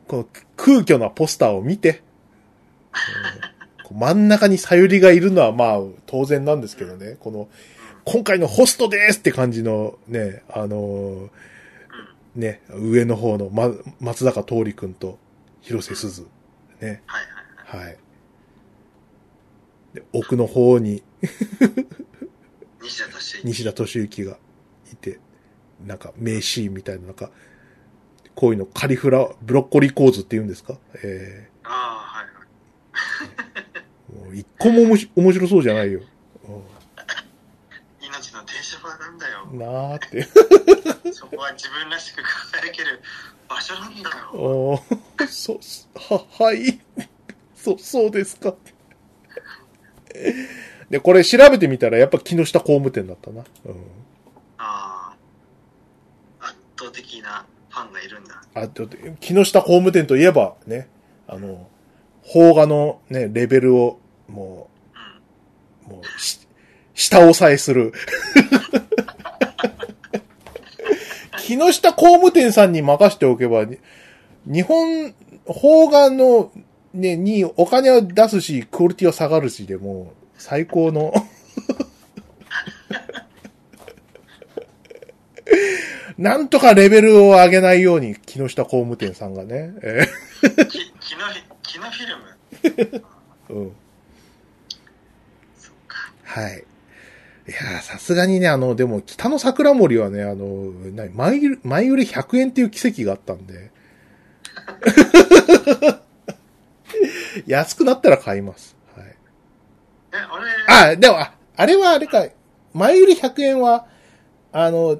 [0.07, 2.01] この空虚なポスターを見て。
[3.91, 7.17] 真ん中にさゆりがいるのはまあ当然なんですけどね。
[7.19, 7.47] この、
[8.05, 11.29] 今回のホストですって感じのね、あのー
[12.35, 15.19] ね、上の方の、ま、松坂桃李くんと
[15.61, 16.27] 広瀬すず。
[16.81, 17.03] ね。
[17.05, 17.23] はい
[17.75, 17.87] はいはい。
[17.87, 17.97] はい。
[19.93, 21.03] で、奥の方に
[22.81, 23.47] 西田敏行。
[23.47, 24.37] 西田敏行が
[24.91, 25.19] いて、
[25.85, 27.31] なんか名シーンみたいな、なんか、
[28.35, 30.77] こういうのカリフラ、ブロッコリー構図って言うんですか？
[31.03, 32.31] えああ、はいは
[34.21, 34.23] い。
[34.23, 36.01] ー、もう一個も面白面白そうじゃないよ。
[38.01, 39.55] 命の停車場なんだよう。
[39.55, 40.27] んなーって。
[41.13, 42.99] そこは自分らしく輝ける
[43.47, 44.15] 場所なんだよ。
[44.33, 45.59] おーそ、
[46.15, 46.79] は、はい。
[47.55, 48.55] そ、そうですか。
[50.89, 53.43] で、これ調べてみたらやっぱ木下工務店だったな。
[53.65, 53.75] うん。
[54.57, 55.15] あ
[56.39, 58.41] あ、圧倒的なファンがいるんだ。
[58.53, 58.87] あ、と、
[59.19, 60.87] 木下工務店といえばね、
[61.27, 61.67] あの、
[62.31, 64.69] 邦画のね、レベルを、も
[65.87, 65.93] うん。
[65.93, 66.39] う、もう、し
[66.93, 67.93] 下押さえする。
[71.45, 73.79] 木下工務店さんに任しておけば、に
[74.45, 75.13] 日本、
[75.45, 76.51] 邦画の、
[76.93, 81.13] ね、にお金を出すし、クオリティは下がるしでもう、最高の。
[86.17, 89.73] なんとかレベルを上げないように、木下工務店さんがね。
[89.81, 90.05] え
[90.69, 93.03] きキノフィ、ルム？
[93.49, 93.71] ーうん。
[95.57, 96.13] そっか。
[96.23, 96.63] はい。
[97.47, 103.71] いやーさすがにね、あの、でも、北の桜森はね、あの、な前売り、前売り100円っていう奇跡があったんで。
[107.47, 108.75] 安くなったら買います。
[108.95, 109.07] はい。
[109.07, 112.27] え、俺、あ、でも、ああれはあれか、
[112.73, 113.87] 前売り100円は、
[114.51, 114.99] あの、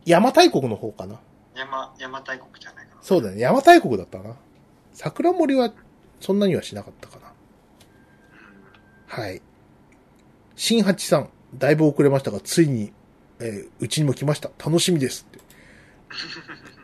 [0.00, 1.20] 邪馬台国の方かな。
[1.54, 3.02] 山、山大国じゃないかな。
[3.02, 4.36] そうだね、邪馬台国だったな。
[4.92, 5.72] 桜森は、
[6.20, 7.32] そんなにはしなかったかな。
[9.06, 9.42] はい。
[10.54, 12.92] 新八さん、だいぶ遅れましたが、ついに、
[13.38, 14.50] えーうちにも来ました。
[14.58, 15.40] 楽しみですって。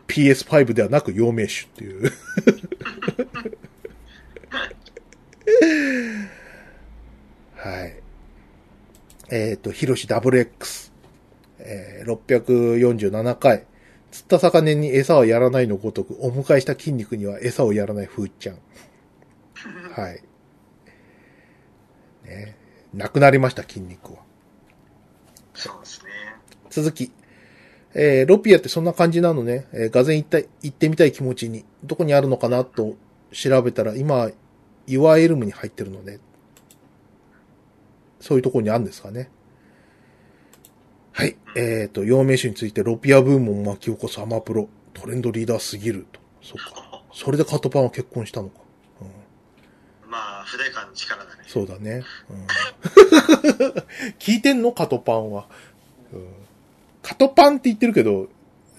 [0.13, 2.13] PS5 ではなく、陽明酒っていう。
[7.57, 8.03] はい。
[9.31, 10.93] えっ、と、ヒロシ WX。
[11.59, 13.67] えー、647回。
[14.11, 18.59] 釣った魚に餌はやらないのごとく、お迎えした筋肉には餌をやらないふーちゃん。
[19.93, 20.23] はい。
[22.25, 22.57] ね
[22.93, 24.19] なくなりました、筋肉は。
[25.55, 26.11] そうですね。
[26.69, 27.11] 続き。
[27.95, 29.67] えー、ロピアってそんな感じなのね。
[29.73, 32.97] えー、がぜん行った、行ってみたい気持ちに、どこにあるのかなと
[33.33, 34.31] 調べたら、今、
[34.87, 36.19] イワエルムに入ってるのね。
[38.21, 39.31] そういうところにあるんですかね。
[41.13, 41.37] はい。
[41.57, 44.69] えっ、と、陽明酒についてロピアブームを巻き起こすアマプロ。
[44.95, 46.21] トレンドリーダーすぎると。
[46.43, 47.03] そっか。
[47.13, 48.61] それでカトパンは結婚したのか。
[49.01, 49.05] う
[50.07, 51.43] ん、まあ、不代感の力だね。
[51.47, 52.03] そうだね。
[52.31, 52.47] うん、
[54.19, 54.73] 聞いてんの？
[54.73, 55.49] カトパンは、
[56.13, 56.29] うん。
[57.03, 58.29] カトパンって言ってるけど、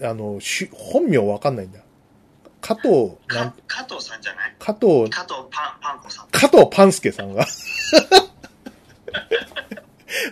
[0.02, 1.83] あの、し本名わかんないんだ。
[2.66, 4.54] 加藤、なんか、加藤さんじゃない？
[4.58, 6.28] 加藤、加藤パン、パンコさん。
[6.30, 7.44] 加藤パンスケさんが。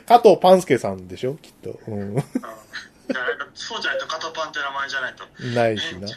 [0.07, 1.35] 加藤パンスケさんでしょ？
[1.35, 1.79] きっと。
[1.89, 2.17] うん。
[3.55, 5.25] そうじゃないと加藤パンって名前じゃないと。
[5.55, 6.09] ないしな。
[6.09, 6.15] ね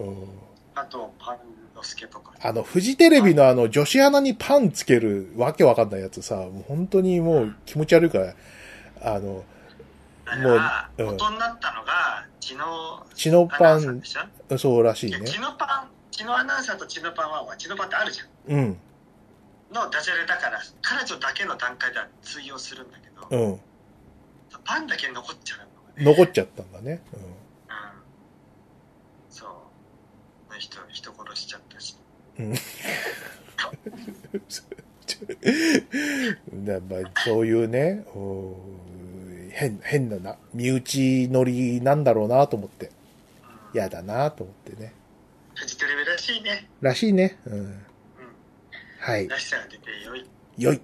[0.00, 0.28] うん。
[0.74, 1.38] 加藤パン
[1.76, 2.32] の助とか。
[2.40, 8.34] あの、フジテレビのあの、女子アナにパンつけるわけわかんないやつさ、もう本当にもう気持ち悪いから、
[9.02, 9.44] あの、も
[10.26, 14.02] うら、うん元になったのが、血の、チノアナパン
[14.56, 15.20] そうらしいね。
[15.26, 18.56] 血のパン、血のアナウンサーと血のパンは、血のパンってあるじゃん。
[18.56, 18.78] うん。
[19.72, 23.60] のダジャレだから、彼女だけの段階では通用するんだけど、うん。
[24.64, 26.16] パンだけ残っちゃうのがね。
[26.16, 27.02] 残っちゃったんだね。
[27.12, 27.20] うん。
[29.28, 29.50] そう。
[30.58, 31.96] 人、人殺しちゃったし。
[32.38, 32.54] うん。
[36.52, 36.64] うん。
[36.64, 38.78] だまあ、そういうね、うん
[39.50, 42.90] 変、変なな、身内乗りなんだろうなと思って。
[43.72, 43.74] うん。
[43.74, 44.94] 嫌だなと思ってね。
[45.54, 46.68] フジテレビらしいね。
[46.80, 47.38] らしいね。
[47.46, 47.52] うん。
[47.52, 47.84] うん。
[49.00, 49.28] はい。
[49.28, 50.26] らしさが出てよい。
[50.56, 50.80] よい。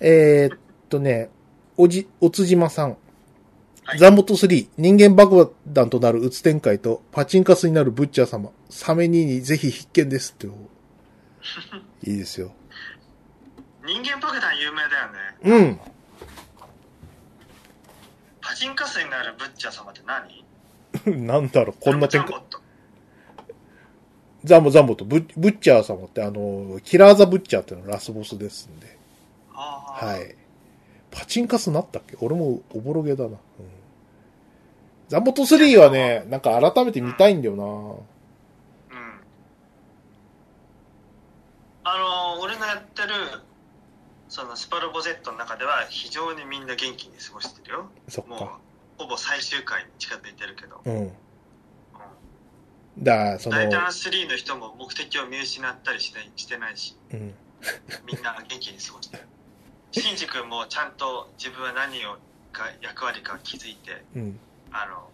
[0.00, 0.58] えー、っ
[0.88, 1.30] とね、
[1.76, 2.96] おじ、おつじまさん。
[3.84, 10.46] はいザンボット3、人間爆弾となるうつ展開と、パチンカスになるブッチャー様、サメニーにぜひ必見ですって。
[12.04, 12.52] いいですよ。
[13.86, 15.18] 人間爆弾有名だよね。
[15.42, 15.80] うん。
[18.42, 20.44] パチンカスになるブッチャー様って何？
[21.16, 22.42] なんだろう、こんな展開
[24.44, 28.96] ザンボザンボとブッブッチャー様ってあの、キラーザブッチャーっていうのがラスボスですんで。
[29.52, 30.36] はい。
[31.10, 32.16] パチンカスなったっけ？
[32.20, 33.30] 俺もおぼろげだな。
[33.30, 33.36] うん。
[35.08, 37.64] ザンボット3はね、なんか改めて見たいんだよな。
[37.64, 38.02] うん。
[41.82, 41.98] あ
[42.36, 43.08] の、俺のやってる、
[44.28, 47.90] そのスパロボ Z の中では非常にみんな元気に過ごしてるよ。
[48.08, 48.58] そっか。、
[48.98, 50.80] ほぼ最終回に近づいてるけど。
[50.84, 50.98] うん。
[50.98, 51.12] うん
[53.00, 57.34] だその、タイタン3の人も目的を見失ったりしてしてないし、うん。
[58.06, 59.22] みんな元気に過ごしてる。
[59.92, 62.16] シンジ君もちゃんと自分は何を
[62.52, 64.38] か役割か気づいて、うん。
[64.72, 65.08] あの、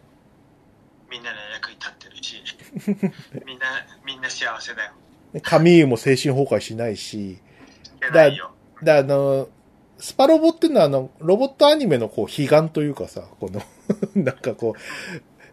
[1.11, 2.43] みんなの役に立ってるし、
[3.47, 4.93] みんな、みんな幸せだよ。
[5.43, 7.39] カミーユも精神崩壊しないし、
[7.83, 8.53] してないよ。
[8.83, 9.49] で、あの、
[10.05, 13.63] スパロボっていうのはあの、ロボットアニメのこう、悲願というかさ、この、
[14.23, 14.81] なんかこう、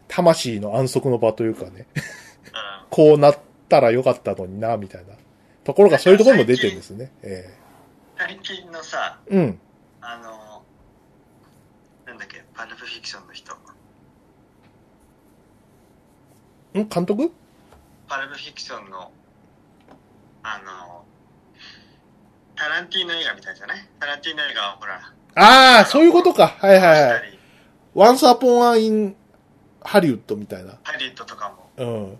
[0.10, 2.02] 魂の安息の場というかね、うん。
[2.90, 3.40] こうなっ
[3.70, 5.14] たらよかったのにな、みたいな
[5.64, 7.14] ところがそういうところにも出てるんですね。
[7.22, 7.58] え
[8.18, 9.58] 最近のさ、えうん。
[10.02, 10.64] あの、
[12.06, 13.54] なんだっけ、パルプフィクションの人。
[13.54, 13.58] ん？
[16.90, 17.32] 監督？
[18.10, 19.14] パルプフィクションの、
[20.44, 21.06] あの、
[22.56, 23.78] タランティーノ映画みたいじゃない？
[24.00, 25.00] タランティーノ映画はほら、
[25.36, 26.56] ああ、そういうことか。
[26.60, 27.40] はいはいはい。
[27.94, 29.16] Once Upon a Time in
[29.82, 30.78] Hollywood みたいな。
[30.84, 32.18] ハリウッドとかもうん。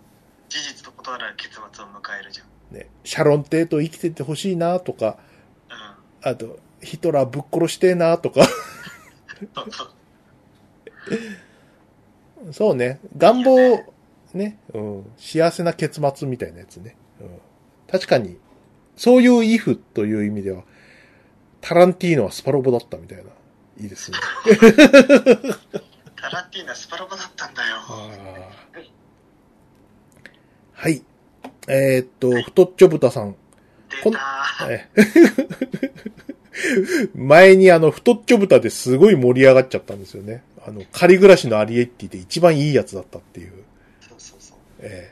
[0.48, 2.76] 事実と異なる結末を迎えるじゃん。
[2.76, 5.18] ね、シャロン・テート生きててほしいなとか、
[6.22, 6.30] うん。
[6.30, 8.44] あと、ヒトラーぶっ殺してえなとか。
[9.54, 9.90] そうそう。
[12.52, 13.00] そうね。
[13.16, 13.84] 願望、
[14.34, 15.12] ね、うん。
[15.16, 16.96] 幸せな結末みたいなやつね。
[17.20, 17.38] うん。
[17.90, 18.38] 確かに、
[19.02, 20.62] そういうイフという意味では、
[21.60, 23.24] タランティーノはスパロボだったみたいな。
[23.80, 24.18] いいですね。
[26.14, 27.78] タランティーノはスパロボだったんだよ。
[30.72, 31.02] はい。
[31.66, 33.34] えーっと、太っちょ豚さん。
[34.04, 34.70] 出たー。
[34.70, 34.88] え
[37.12, 40.44] 前にあの、太っちょ豚ですごい盛り上がっちゃったんですよね。
[40.64, 43.64] あの、仮暮らしのアリエッティで一番いいやつだったっていう。
[44.00, 44.58] そうそうそう。
[44.78, 45.11] え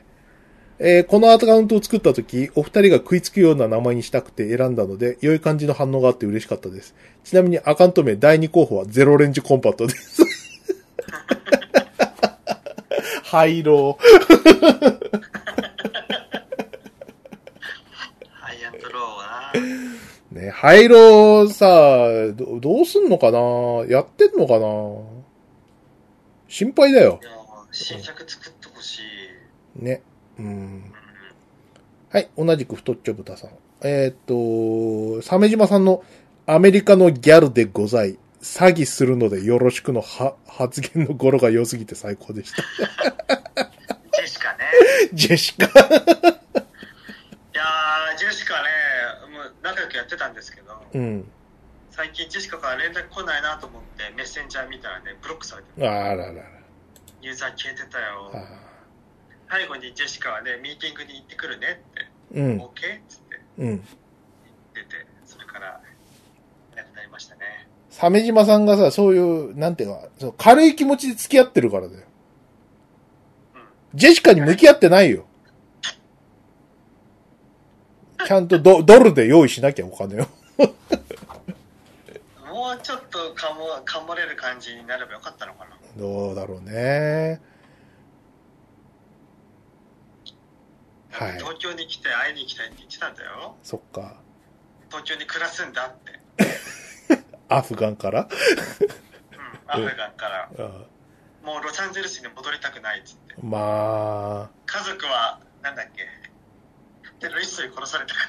[0.83, 6.95] えーこのアカウントを作った時、お二人が食いつくような名前にしたくて選んだので、良い感じの反応があって嬉しかったです。
[7.23, 10.23] ちなみにアカウント名第2候補はゼロレンジコンパクトです。
[13.25, 13.99] 廃炉。
[18.31, 19.53] ハイアンドローは？
[20.31, 20.41] な。
[20.41, 21.67] ね、廃炉さ、
[22.33, 23.39] どどうすんのかな？
[23.87, 24.67] やってんのかな？
[26.47, 27.25] 心配だよい。
[27.25, 27.31] や
[27.71, 29.01] 新作作ってほし
[29.79, 29.85] い。
[29.85, 30.01] ね。
[30.41, 30.47] うん。
[30.47, 30.93] うん。
[32.09, 33.51] はい、同じく太っちょ豚さん。
[33.83, 34.15] えーっ
[35.21, 36.03] と、鮫島さんの
[36.45, 42.63] アメリカのギャルでござい、詐欺するのでよろしくのは発言の語呂が良すぎて最高でした。
[44.17, 44.65] ジェシカね。
[45.13, 45.65] ジェシカ。
[45.65, 48.69] いやー、ジェシカね、
[49.31, 51.31] もう仲良くやってたんですけど、うん。
[51.91, 55.89] 最近ジェシカから連絡来ないなと思ってメッセンジャー見たらね、ブロックされてる。
[55.89, 56.43] あららら。
[57.21, 58.31] ユーザー消えてたよ。
[59.51, 62.61] あ最後にジェシカはね、ミーティングに行ってくるねって、ーうん。
[62.61, 62.63] OK?
[62.63, 62.69] っ
[63.07, 63.67] つってうん。
[63.67, 63.85] 言って
[64.83, 64.87] て、
[65.25, 65.81] それから、
[66.75, 67.67] なくなりましたね。
[67.89, 72.05] 鮫島さんがさ、そういう、なんていうか、そう軽い気持ちで付き合ってるからだよ。
[73.55, 73.63] うん。
[73.93, 75.25] ジェシカに向き合ってないよ。
[78.25, 80.27] ちゃんとドドルで用意しなきゃお金を。
[82.47, 85.71] もうちょっとかも、かもれる感じになればよかったのかな。
[85.97, 87.41] どうだろうね。
[91.11, 91.33] はい。
[91.37, 93.55] 東京に来て会いに行きたいって言ってたんだよ。
[93.63, 94.15] そっか。
[94.89, 96.19] 東京に暮らすんだって。
[97.49, 98.21] アフガンから？
[98.21, 100.49] うん、アフガンから。
[100.57, 100.91] あ
[101.43, 103.35] もうロサンゼルスに戻りたくないっつって。
[103.41, 106.07] まあ、家族は、なんだっけ、
[107.19, 108.21] テロリストに殺されたか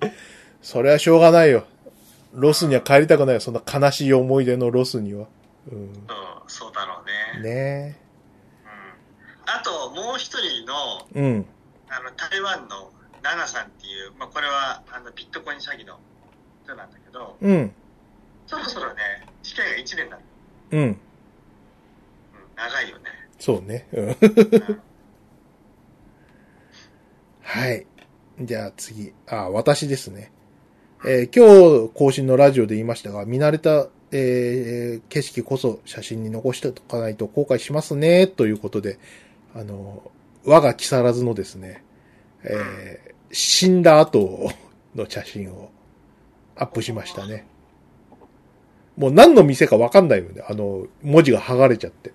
[0.00, 0.10] ら。
[0.62, 1.64] それはしょうがないよ。
[2.32, 3.40] ロスには帰りたくないよ。
[3.40, 5.26] そんな悲しい思い出のロスには。
[5.70, 5.78] うん。
[5.78, 5.92] うん、
[6.46, 7.50] そうだろうね。
[7.50, 8.09] ねうん。
[9.60, 11.20] あと、もう一人の、え。
[11.20, 11.46] うん。
[11.88, 12.90] あの、台湾の
[13.22, 15.98] ナナさんっていう、まあ、これは、あの、ビットコイン詐欺の
[16.64, 17.72] 人なんだけど、うん。
[18.46, 20.22] そろそろね、試験が1年になる。
[20.70, 20.80] うん。
[20.80, 20.96] うん、
[22.56, 23.04] 長いよね。
[23.38, 23.86] そうね。
[23.92, 24.08] うん。
[24.08, 24.80] うん
[27.42, 27.84] はい。
[28.40, 29.12] じゃあ次。
[29.26, 30.30] あ、私ですね。
[31.04, 39.00] えー今日更新のラジオで言いましたが、見慣れた、えー景色こそ写真に残しておかないと後悔しますね、ということで、
[39.54, 40.10] あの、
[40.44, 41.84] 我が木更津のですね、
[42.44, 44.50] えー死んだ後
[44.96, 45.70] の写真を
[46.56, 47.46] アップしましたね。
[48.96, 50.42] もう何の店かわかんないよね。
[50.48, 52.10] あの、文字が剥がれちゃって。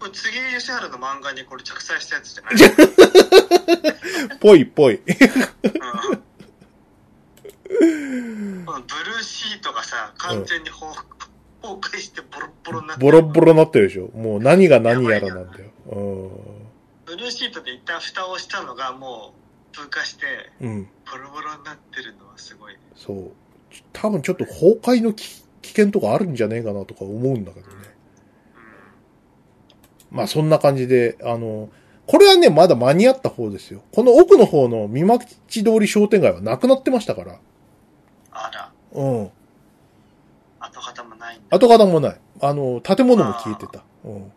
[0.00, 2.50] これ、次吉原の漫画にこれ着彩したやつじゃな
[4.34, 4.34] い？
[4.40, 4.96] ぽいぽい。
[4.96, 5.02] うん
[8.66, 10.90] このブルーシートがさ、完全に崩
[11.62, 14.08] 崩壊してボロッボロになってボロッボロになってるでしょ。
[14.16, 15.70] もう何が何やらなんだよ。
[15.86, 16.30] う
[17.04, 19.34] ブルーシートで一旦蓋をしたのがも
[19.72, 20.26] う風化して、
[20.60, 20.66] ん。
[20.66, 20.88] うん。
[21.10, 22.80] ボロボロになってるのはすごいね。
[22.94, 23.30] そう。
[23.92, 27.74] 多分ちょっと崩壊のき危険とかあるんじゃねえかなとか思うんだけどね。
[30.10, 31.70] まあそんな感じで、あの、
[32.06, 33.82] これはね、まだ間に合った方ですよ。
[33.92, 37.38] この奥の方の三町通り商店街はなくなってましたから。
[38.32, 39.30] あら、うん。
[40.60, 41.40] 跡形もない。
[41.50, 42.20] 跡形もない。
[42.40, 43.84] あの、建物も消えてた。
[44.04, 44.32] うん。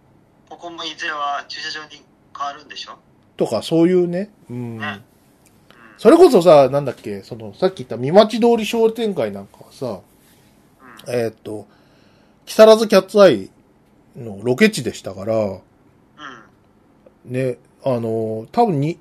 [0.66, 2.02] ここもいずれは駐車場に
[2.36, 2.98] 変わるんでしょ？
[3.38, 4.32] とか、そういうね。
[4.50, 4.80] うん。
[4.80, 4.86] ね。
[4.88, 5.04] うん。
[6.00, 10.00] それこそさ、なんだっけ、その、さっき言った三町通り商店街なんかはさ、
[11.06, 11.14] うん。
[11.14, 11.68] えーっと、
[12.48, 13.52] 木更津キャッツアイ
[14.16, 15.62] のロケ地でしたから、うん。
[17.26, 18.98] ね、あの、多分に、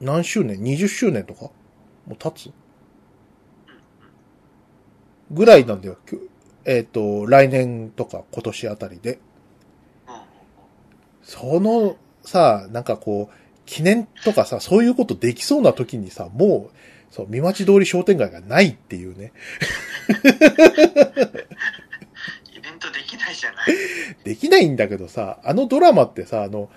[0.00, 1.42] 何周年 ?20 周年とか？
[2.06, 2.50] もう経つ？
[5.30, 5.98] ぐらいなんだよ。
[6.64, 9.18] えっ、と、来年とか今年あたりで。
[11.24, 11.28] うん。
[11.28, 13.34] その、さ、なんかこう、
[13.66, 16.76] 記念とかさ、そういうことできそうな時にさ、もう、
[17.10, 19.32] そう、三町通り商店街がないっていうね。
[22.52, 23.66] イベントできないじゃない。
[24.24, 26.70] できないんだけどさ、あのドラマってさ、あの、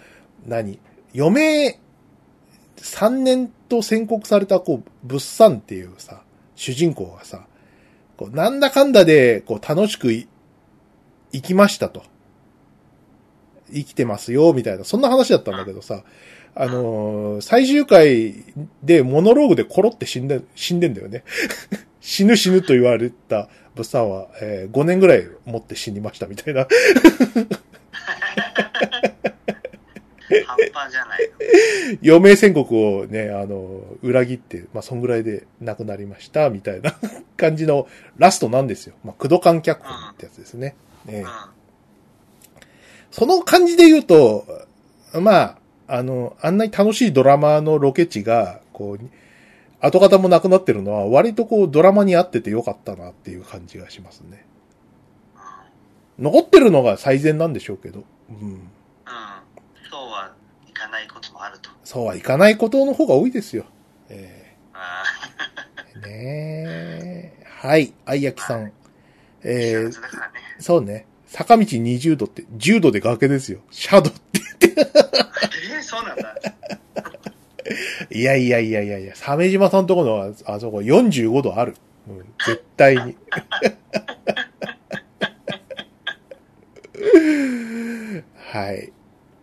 [0.45, 0.79] 何？
[1.15, 1.79] 余命
[2.77, 6.21] 3年と宣告された、こう、物産っていうさ、
[6.55, 7.47] 主人公がさ、
[8.17, 10.27] こう、なんだかんだで、こう、楽しくい、
[11.31, 12.03] 生きましたと。
[13.73, 16.03] 生きてますよ、みたいな、そんな話だったんだけどさ、
[16.55, 18.33] あのー最終回
[18.83, 21.23] でモノローグでコロって死んで、死んでんだよね。
[22.01, 26.67] 死ぬ死ぬと言われた物産は、えー5年ぐらい持って死にましたみたいな。
[30.45, 31.37] 半端じゃないの。
[32.03, 36.95] 余命宣告をね、あの、裏切って、まあ、そんぐらいで亡くなりました、みたいな
[37.37, 37.87] 感じの
[38.17, 38.95] ラストなんですよ。
[39.03, 40.75] まあ、駆動観脚本ってやつですね。
[41.05, 41.25] ねうん。
[43.17, 44.45] その感じで言うと、
[45.19, 45.57] まあ、
[45.87, 48.99] あの、あんなに楽しいドラマのロケ地が、こう、
[49.79, 54.45] 跡形もなくなってるのは、割とこう、ドラマに合っててよかったなっていう感じがしますね。
[56.19, 58.03] 残ってるのが最善なんでしょうけど。
[58.29, 58.35] うん。
[58.35, 58.59] うん。
[59.89, 60.31] そうは
[60.67, 61.71] いかないこともあると。
[61.83, 63.65] そうはいかないことの方が多いですよ。
[64.09, 67.43] えあー、 ねえ。
[67.45, 68.65] はい、あいやきさん。
[68.65, 68.71] あ、
[69.43, 69.91] えー。
[70.59, 71.07] そうね。
[71.27, 73.59] 坂道20度って、10度で崖ですよ。
[73.71, 74.15] シャドウっ
[74.59, 74.67] て。
[74.69, 76.35] えー、そうなんだ。
[78.09, 81.75] いやいやいやいやいや、鮫島さんとこのああそこ45度ある。
[82.07, 83.17] うん、絶対に。
[88.35, 88.91] はい。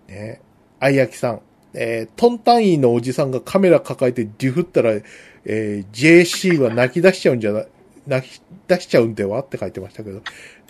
[0.08, 0.40] ね。
[0.80, 1.40] あいやきさん。
[1.74, 7.64] えートン単位のおじさんがカメラ抱えてデュフったら、えー JC は泣き出しちゃうんじゃな、
[8.06, 9.40] 泣き出しちゃうんでは？
[9.42, 10.22] って書いてましたけど、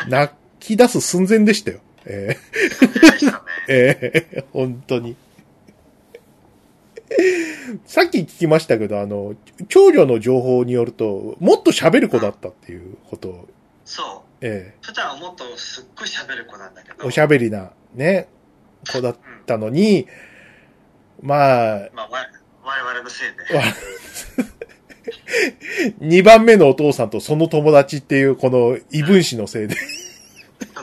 [0.09, 0.35] 泣
[0.67, 1.81] き出す寸前でしたよ。
[2.07, 3.39] えーね。
[3.69, 5.17] ええ本当に。
[7.87, 9.35] さっき聞きましたけど、あの、
[9.69, 13.49] 長女の情報によると、もっと喋る子だったっていうことを、
[13.85, 14.47] そう。
[14.47, 17.05] え普段はもっとすっごい喋る子なんだけど。
[17.05, 18.29] えおしゃべりな、ね、
[18.91, 19.17] 子だっ
[19.47, 20.07] たのに、
[21.23, 22.29] まあ、まあ、わ
[22.65, 23.57] 我々のせいで。
[23.57, 23.63] わ
[26.01, 29.77] 二番目のお父さんとその友達っていうこの異分子のせいで、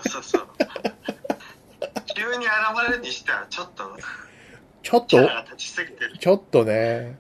[0.04, 0.48] そうそうそう。
[2.16, 2.52] 急に現
[2.90, 3.84] れるにしては、ちょっと、
[4.84, 5.30] ちょっと、
[6.20, 7.18] ちょっとね、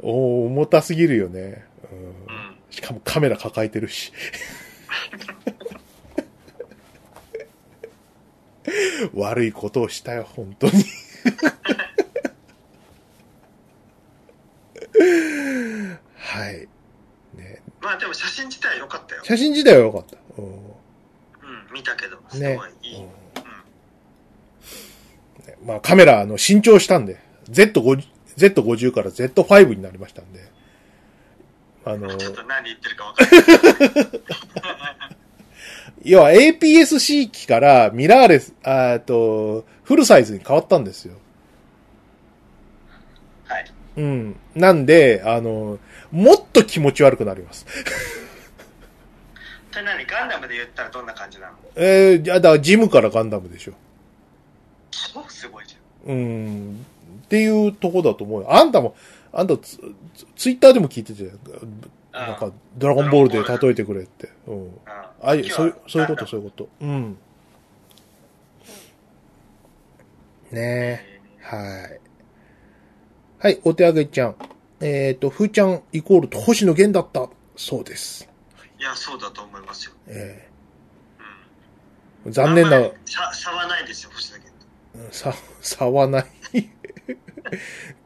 [0.00, 1.64] うお重たすぎるよね。
[1.90, 2.02] うんん。
[2.02, 2.14] うん。
[2.70, 4.12] しかもカメラ抱えてるし。
[9.14, 10.72] 悪いことをしたよ、本当に。
[16.16, 16.68] はい。
[17.34, 19.24] ね、まあでも写真自体は良かったよ。
[19.24, 20.16] 写真自体は良かった。
[20.38, 20.73] うん。
[21.74, 22.96] うん、見たけど、すねごいいい。
[22.96, 23.10] うんうん。
[25.66, 27.18] まあカメラ、あの、新調したんで、
[27.50, 28.06] Z50、
[28.36, 30.40] Z50 から Z5 になりましたんで。
[31.86, 35.04] あの、ちょっと何言ってるか分かんない。
[36.04, 41.14] 要は APS-C 機からミラーレス、えっと、フルサイズに変わったんですよ。
[43.46, 43.64] はい。
[43.96, 44.36] うん。
[44.54, 45.78] なんで、あの、
[46.10, 47.66] もっと気持ち悪くなります。
[49.74, 50.06] それ何？
[50.06, 51.54] ガンダムで言ったらどんな感じなの？
[51.74, 53.72] えー、じゃあ、だからジムからガンダムでしょ。
[54.92, 55.76] 超すごいじ
[56.06, 56.86] うん。
[57.24, 58.54] っていうとこだと思うよ。
[58.54, 58.94] あんたも、
[59.32, 59.78] あんたツ、
[60.14, 62.28] ツツイッターでも聞いてて、ゃん。
[62.28, 64.28] なんか、ドラゴンボールで例えてくれって。
[64.46, 64.64] うん。
[64.64, 64.78] うん、
[65.20, 66.68] あいそういう、そういうこと、そういうこと。
[66.80, 67.18] うん。
[70.52, 71.20] ねえ。
[71.40, 72.00] はい。
[73.40, 74.36] はい、お手上げちゃん。
[74.80, 77.28] えっ、と、ふーちゃんイコールと星野源だった。
[77.56, 78.28] そうです。
[78.84, 79.92] いや、そうだと思いますよ。
[80.08, 80.46] え
[82.26, 82.30] うん。
[82.30, 85.14] ー残念な差差はないですよ、星野源と。
[85.14, 86.26] さ、差はない。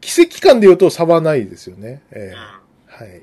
[0.01, 2.03] 奇跡感で言うと差はないですよね。
[2.13, 3.23] えーはい。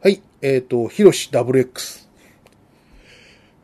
[0.00, 0.22] はい。
[0.42, 2.08] えっ、と、ヒロシ WX。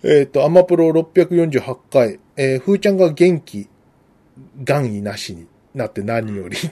[0.03, 2.19] えっ、と、アマプロ648回。
[2.37, 3.69] えー、ふーちゃんが元気、
[4.65, 6.57] 願意なしになって何より。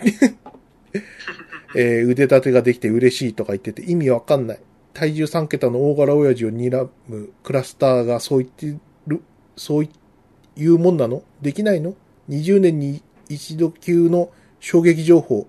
[1.74, 4.58] えー腕立てができて嬉しいとか言ってて意味わかんない。
[4.94, 9.22] 体重3桁の大柄親父を睨むクラスターがそう言ってる、
[9.56, 11.22] そういうもんなの？
[11.40, 11.94] できないの
[12.28, 14.30] ?20 年に一度級の
[14.60, 15.46] 衝撃情報。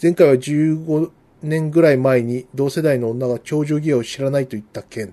[0.00, 1.10] 前回は15
[1.42, 5.12] 年ぐらい前に同世代の女が頂上ギアを知らないと言った件。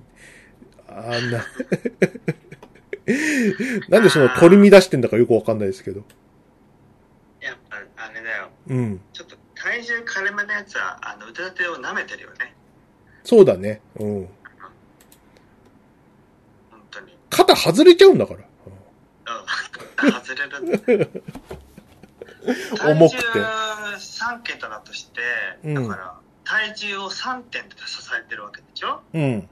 [0.88, 1.46] あんな。
[3.90, 6.04] なんでその取り乱してんだかよくわかんないですけど。
[7.42, 8.50] やっぱ、あれだよ。
[8.68, 9.02] うん。
[9.62, 12.56] 体重軽めのやつは、あの、腕立てを舐めてるよね。
[13.24, 13.80] そうだね。
[14.00, 14.30] うん。
[16.72, 17.16] 本当に。
[17.30, 18.40] 肩外れちゃうんだから。
[20.06, 20.12] うん。
[20.12, 21.24] 外れる。
[22.84, 25.22] 重くて体重3桁だとして、
[25.64, 29.04] うんだから、体重を3点で支えてるわけでしょ？
[29.14, 29.48] うん。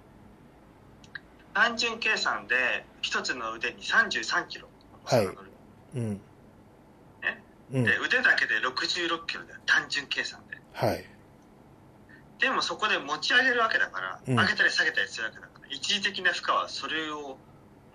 [1.53, 4.67] 単純計算で、一つの腕に33キロ。
[5.05, 5.29] はい
[5.95, 6.21] うん。
[7.73, 7.97] えうんで、。
[7.97, 9.59] 腕だけで66キロだよ。
[9.65, 10.57] 単純計算で。
[10.73, 11.03] はい。
[12.39, 17.37] でもそこで持ち上げるわけだから、うん上げたり下げたりするわけだから、一時的な負荷はそれを、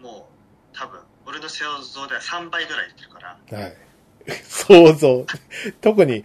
[0.00, 0.28] も
[0.72, 3.76] う、多分、俺の想像では3倍ぐらいいってるから、はい。
[4.44, 5.26] 想像。
[5.80, 6.24] 特に、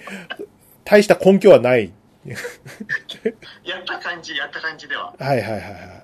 [0.84, 1.94] 大した根拠はない。
[3.64, 6.04] やった感じ、やった感じでは、はいはいはいはい。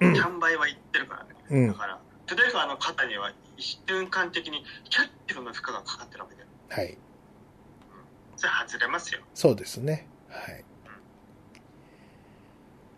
[0.00, 0.12] うん。
[0.14, 1.30] 3倍はいってるからね。
[1.50, 6.46] うんだから、トゥデカの肩には一瞬間的に100キロの負荷がかかってるわけだよ。
[6.68, 6.98] はい。
[8.36, 9.20] それ外れますよ。
[9.34, 10.06] そうですね。
[10.28, 10.64] はい。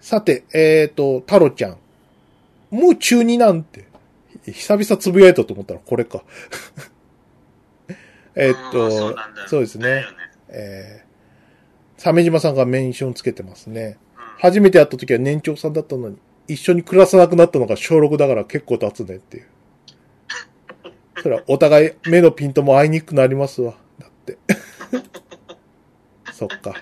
[0.00, 1.78] さて、えっ、と、タロちゃん。
[2.70, 3.86] もう中2なんて。
[4.52, 6.22] 久々つぶやいたと思ったらこれか。
[8.36, 9.16] えっうんと、そう
[9.48, 9.84] そうですね。
[9.88, 10.04] ね。
[10.48, 13.98] えー、鮫島さんがメンションつけてますね。
[14.16, 14.22] うん。
[14.38, 16.18] 初めて会った時は年長さんだったのに、
[16.48, 19.46] 一緒に暮らさなくなったのが小6だから結構経つねっていう。
[21.26, 23.74] それはお互い目のピントも合いにくくなりますわ。
[23.98, 24.38] だって。
[26.32, 26.72] そっか。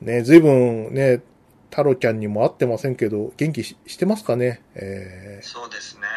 [0.00, 1.22] ね、ずいぶんね、
[1.70, 4.62] 太郎ちゃんにも会ってませんけど、元気ししてますかね？
[4.74, 6.08] えー、そうですね。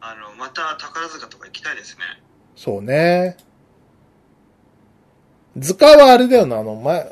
[0.00, 2.04] あの、また宝塚とか行きたいですね。
[2.54, 3.36] そうね。
[5.56, 7.10] 図鑑はあれだよな、あの、前、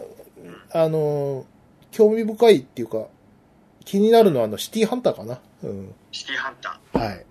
[0.70, 1.44] あの、
[1.90, 3.08] 興味深いっていうか、
[3.84, 5.40] 気になるのはあの、シティハンターかな。
[5.64, 5.94] うん。
[6.12, 7.26] シティハンタはい。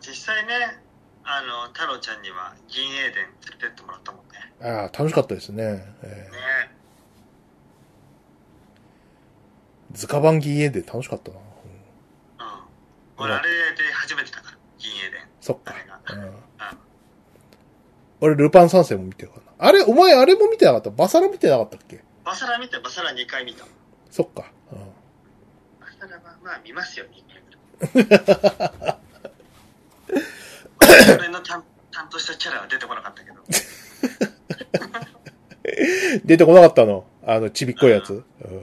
[0.00, 0.78] 実際ね、
[1.24, 4.52] あの、太郎ちゃんには銀英伝連れてってもらったもんね。
[4.62, 5.62] ああ、楽しかったですね。
[6.02, 11.38] えねー、図鑑版銀英で楽しかったな。
[11.38, 12.64] うんうん。
[13.18, 15.20] 俺あれで初めてだから、銀英伝。
[15.40, 15.78] そっかあ。
[15.78, 16.00] れが。
[16.08, 16.32] うんうん。
[18.20, 19.42] 俺、ルパン三世も見てるかな。
[19.58, 20.90] あれ、お前あれも見てなかった？
[20.90, 22.02] バサラ見てなかったっけ？
[22.24, 23.64] バサラ見て、バサラ2回見た。
[24.10, 24.50] そっか。
[24.72, 24.78] うん
[25.80, 28.98] バサラはまあ見ますよ、2回ぐらい。
[31.18, 33.36] 俺の担担当したキャラは出てこなかったけど。
[36.24, 37.04] 出てこなかったの？
[37.26, 38.12] あの、ちびっこいやつ？
[38.12, 38.54] うんそう。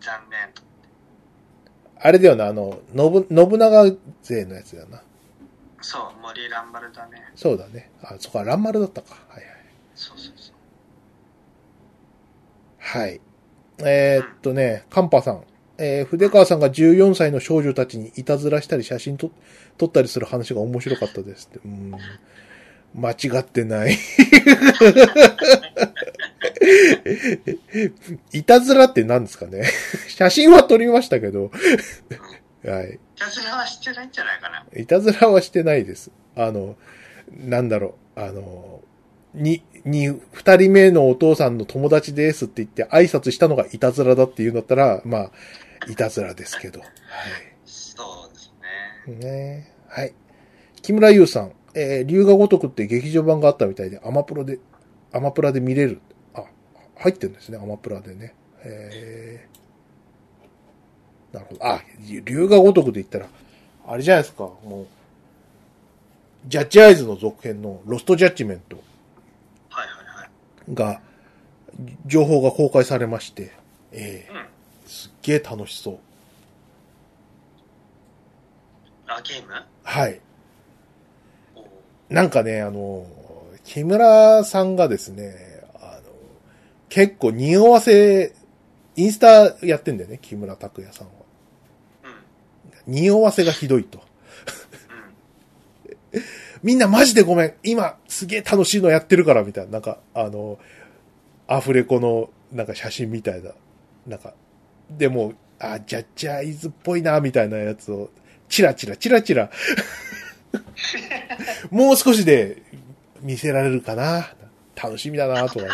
[0.00, 0.62] 残念と。
[2.00, 3.84] あれだよな、あの、信、信長
[4.22, 5.02] 勢のやつだよな。
[5.80, 7.30] そう、森ランバルだね。
[7.34, 7.90] そうだね。
[8.02, 9.14] あ、そっか、ランマルだったか。
[9.28, 9.44] はい
[9.94, 10.54] そうそうそう。
[12.78, 13.00] はい。
[13.02, 13.20] はい。
[13.80, 15.44] えーっとね、カンパさん。
[15.78, 19.30] えー筆川さんが14歳の少女たちにいたずらしたり写真と
[19.76, 21.60] 撮ったりする話が面白かったですって。
[21.64, 21.94] うん。
[22.94, 23.96] 間違ってない。
[28.32, 29.64] いたずらって何ですかね
[30.08, 31.50] 写真は撮りましたけど、
[32.64, 32.94] はい。
[32.94, 34.66] いたずらはしてないんじゃないかな。
[34.76, 36.10] いたずらはしてないです。
[36.34, 36.76] あの、
[37.30, 38.80] なんだろう、あの、
[39.34, 45.30] に、に、二人目のお父さんの友達ですって言って挨拶したのがいたずらだっていうんだったら、まあ、
[45.86, 46.80] いたずらですけど。
[46.80, 46.86] は
[47.64, 48.52] そうです
[49.06, 49.10] い。
[49.10, 49.16] ね。
[49.16, 50.14] ねはい。
[50.82, 54.58] 木村優さん、えー、龍が如くって劇場版があったみたいで、アマプロで、
[55.12, 56.00] アマプラで見れる。
[56.34, 56.44] あ、
[56.96, 58.34] 入ってるんですね、アマプラでね。
[58.64, 61.66] えー、なるほど。
[61.66, 61.80] あ、
[62.24, 63.28] 龍が如くで言ったら、
[63.86, 64.86] あれじゃないですか、もう、
[66.46, 68.76] ジャッジアイズの続編のロストジャッジメント
[69.68, 70.74] はいはいはい。
[70.74, 71.00] が、
[72.06, 73.52] 情報が公開されまして、
[73.92, 74.57] えうん。
[74.88, 75.98] ー、すっげえ楽しそう。
[79.06, 79.52] あ、ゲーム？
[79.82, 80.20] はい。
[82.08, 83.06] なんかね、あの、
[83.64, 86.10] 木村さんがですね、あの、
[86.88, 88.34] 結構匂わせ、
[88.96, 91.12] インスタやってんだよね、木村拓哉さんは。
[92.86, 92.92] うん。
[92.94, 94.02] 匂わせがひどいと。
[96.12, 96.20] うん。
[96.64, 97.54] みんなマジでごめん。
[97.62, 99.72] 今、すげえ楽しいのやってるから、みたいな。
[99.72, 100.58] なんか、あの、
[101.46, 103.52] アフレコの、なんか写真みたいな。
[104.06, 104.34] なんか、
[104.90, 108.10] でも、あ、ジャッジアイズっぽいな、みたいなやつを、
[108.48, 109.50] チラチラ、チラチラ。
[111.70, 112.62] もう少しで
[113.20, 114.32] 見せられるかな。
[114.80, 115.66] 楽しみだな、 とか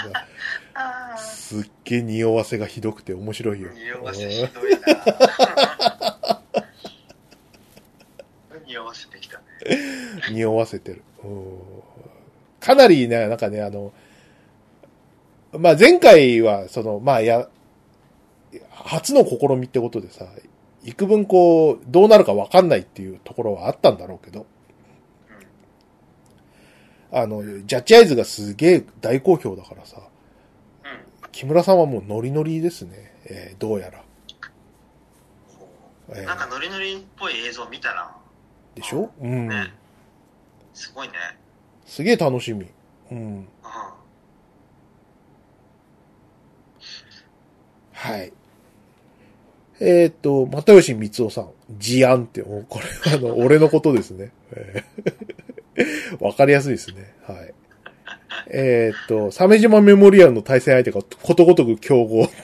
[1.19, 3.69] すっげえ匂わせがひどくて面白いよ。
[3.73, 6.41] 匂わせひどいな
[8.67, 9.45] 匂わせてきたね。
[10.29, 11.03] うん匂わせてる。
[11.23, 11.59] うん
[12.61, 13.93] かなりね、なんかね、あの、
[15.53, 17.47] まあ、前回は、その、まあ、や、
[18.71, 20.27] 初の試みってことでさ、
[20.83, 24.47] 幾分こう、どうなるかわかんないっていうところはあったんだろうけど、
[27.11, 30.01] あの、ジャッジアイズがすげえ大好評だからさ。
[31.33, 33.13] 木村さんはもうノリノリですね。
[33.27, 34.05] えーどうやら。
[36.23, 38.17] なんかノリノリっぽい映像見たな。
[38.75, 39.11] でしょ？
[39.21, 39.49] うん。
[39.49, 39.73] ね。
[40.75, 41.15] すごいね。
[41.87, 42.67] すげえ楽しみ。
[43.11, 43.19] うん。
[43.19, 43.49] うん。
[47.93, 48.33] はい。
[49.81, 51.51] えーっと、又吉光夫さん。
[51.79, 54.31] 事案って、もうこれはあの、俺のことですね。
[54.53, 55.15] えー
[56.21, 57.13] わかりやすいですね。
[57.27, 57.55] はい。
[58.49, 62.35] えーっと、鮫島メモリアルの対戦相手がことごとく競合って。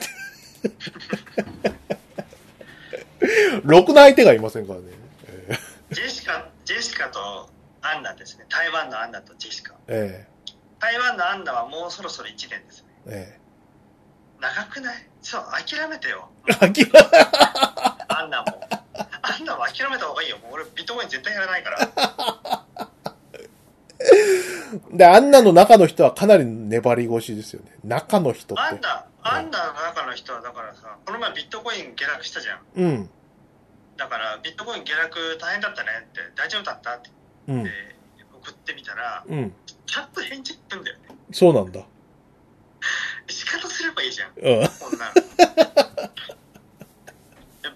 [3.63, 4.85] ろくな相手がいませんからね。
[5.27, 5.55] え
[5.91, 7.49] ジェシカ、ジェシカと
[7.81, 8.45] アンナですね。
[8.49, 9.73] 台湾のアンナとジェシカ。
[9.73, 10.27] ーえ
[10.79, 12.87] 台湾のアンナはもうそろそろ1年ですね。
[13.07, 13.39] ーえ
[14.41, 15.07] 長くない？
[15.21, 16.29] そう、諦めてよ。
[16.47, 16.91] ー諦
[18.09, 18.45] アンナも。
[19.21, 20.37] アンナも諦めた方がいいよ。
[20.39, 22.65] もう俺ビットコイン絶対やらないから。
[24.89, 27.71] め で、あんなの中の人はかなり粘り腰ですよね。
[27.83, 28.81] 中の人ってアン。
[28.81, 32.59] ナ、アンナの中の人はだからさ、この前ビットコイン下落したじゃん。
[32.75, 33.09] うん。
[33.97, 37.11] だからビットコイン下落大変だったねって、大丈夫だったって
[37.47, 37.69] うん。
[38.41, 39.53] 送ってみたら、うん。
[39.85, 41.03] ちゃんと返事来るんだよね。
[41.31, 41.81] そうなんだ。
[43.31, 44.29] 仕方すればいいじゃん。
[44.35, 44.67] うん。
[44.79, 45.13] こんなの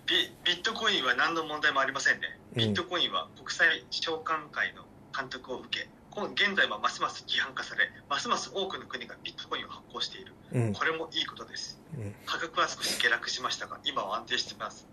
[0.06, 2.38] ビビットコインは何の問題もありませんね。
[2.38, 4.86] うんビットコインは国際商館会の
[5.18, 10.34] 監督を受け、今現在はますます規範化され、ますます多くの国がビットコインを発行している。
[10.54, 10.74] うん。
[10.74, 11.82] これもいいことです。
[11.98, 14.88] うん価格は少し下落しましたが、今は安定してます。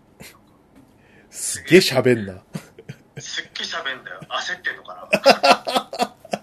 [1.29, 2.43] すげえ喋んな。
[3.19, 4.19] すっげえ喋んだよ。
[4.29, 5.09] 焦ってんのか
[6.31, 6.42] な。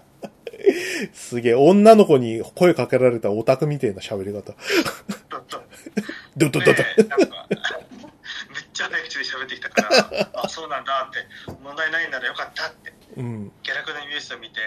[1.13, 4.53] すげえ、女の子に声かけられたオタクみたいな喋り方。
[4.53, 5.63] ちょっと、
[6.37, 6.71] ドドドド。
[6.71, 6.75] めっ
[8.73, 11.19] ちゃ早口で喋ってきたから、あ、そうなんだって、
[11.61, 12.93] 問題ないならよかったって。
[13.17, 13.51] うん。
[13.63, 14.59] 下落のニュースを見て、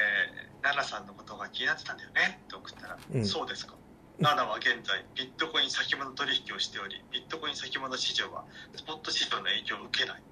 [0.62, 3.75] ナナさんのことが気になってたんだよねって送ったら、うんそうですか。
[4.19, 8.45] ナナは現在、ビットコイン先物取引をしており、ビットコイン先物市場は、
[8.77, 10.23] スポット市場の影響を受けない。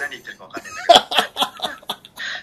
[0.00, 1.97] 何言ってるか分かんないんだけど。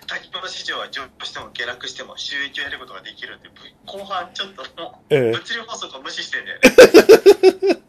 [0.07, 3.55] 先物市場は上昇しても下落しても収益を得ることができるんで、ぶ
[3.85, 7.81] 後半ちょっともう、ええ物理法則を無視してんだよね。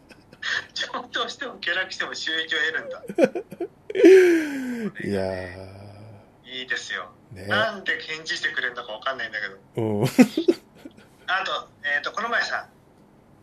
[0.73, 3.03] 上昇しても下落しても収益を得るんだ。
[5.03, 5.77] いや
[6.45, 7.09] いいですよ。
[7.33, 7.47] ー、ね。
[7.47, 9.55] なんで返事してくれるのか分かんないんだけど。
[9.83, 10.05] うん。
[10.05, 10.07] あ
[11.45, 12.67] と、えっ、と、この前さ、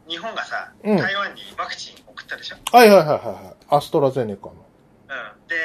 [0.09, 2.57] 日本がさ、うん台湾にワクチン送ったでしょ。
[2.73, 3.55] はいはいはいはいはい。
[3.69, 4.53] アストラゼネカの。
[4.53, 5.49] うん。
[5.49, 5.57] で、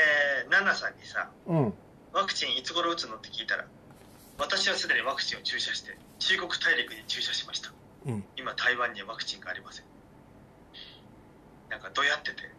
[0.49, 1.73] ナナさんにさ、うん。
[2.13, 3.15] ワクチンいつ頃打つの？
[3.15, 3.65] って聞いたら、
[4.37, 7.71] 私はすでにワクチンを注射して、中国大陸に注射しました。
[8.05, 8.23] うん。
[8.35, 9.85] 今、台湾にはワクチンがありません。
[11.69, 12.49] なんか、どやってて、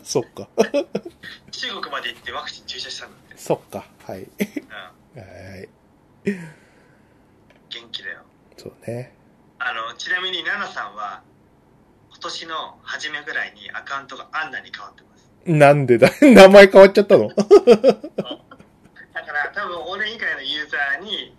[0.02, 0.48] そっか。
[1.52, 3.38] 中国まで行ってワクチン注射したんだって。
[3.38, 3.86] そっか。
[4.04, 4.22] はい。
[4.22, 4.28] うん。
[5.20, 5.68] はい。
[6.24, 8.22] 元気だよ。
[8.56, 9.14] そうね。
[9.58, 11.22] あの、ちなみに、ナナさんは、
[12.10, 15.30] 今年の初めぐらいにアカウントがアンナに変わってます。
[15.46, 16.10] なんでだ？
[16.22, 17.28] 名前変わっちゃったの？
[17.28, 17.44] だ
[19.26, 21.34] から、多分俺以外のユーザーに、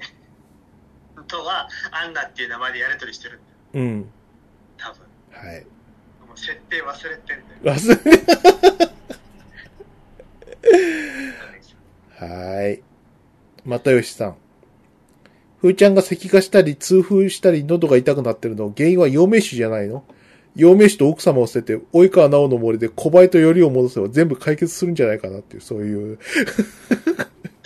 [1.27, 3.41] とは、アンナっていう名前でやり取りしてるん
[3.73, 3.85] だよ。
[3.85, 4.09] うん。
[4.77, 5.01] 多分。
[5.31, 5.61] はい。
[6.27, 7.75] もう設定忘れてんだよ。
[7.75, 8.17] 忘れ、
[12.17, 12.83] はーい。
[13.65, 14.35] 又吉さん。
[15.59, 20.03] ふーちゃんが咳がしたり、痛風したり、喉が痛くなってるの、原因は陽明酒じゃないの？
[20.55, 26.19] 陽明酒と奥様を捨てて、及川直の森で小林とよりを戻せば全部解決するんじゃないかなっていう、そういう。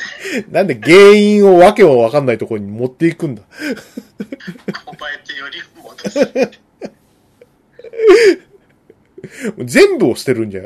[0.52, 3.44] なんで原因をわけはわかんないところに持っていくんだ。
[4.86, 6.52] 小林よりを戻す。
[9.66, 10.66] 全部を捨てるんじゃん。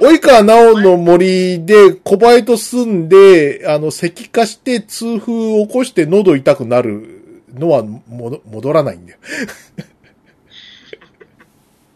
[0.00, 9.18] 及川直の森で小林と住んで、あの、咳化して痛風を起こして喉痛くなるのは戻らないんだよ。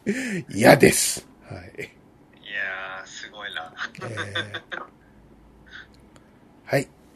[0.50, 1.26] 嫌です。
[1.48, 1.62] はい。
[1.78, 3.72] いやー、すごいな。
[4.02, 4.93] えーはい。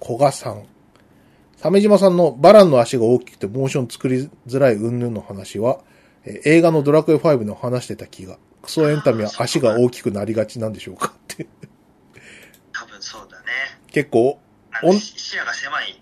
[0.05, 0.65] 古賀さん。
[1.61, 5.81] 鮫島さんのバランの足が大きくてモーション作りづらい云々の話は、
[6.25, 11.47] えー映画のドラクエ5の話してた気が、クソエンタメは足が大きくなりがちなんでしょうかって。
[12.73, 13.45] 多分そうだね。
[13.91, 14.39] 結構、
[14.85, 16.01] お視野が狭い。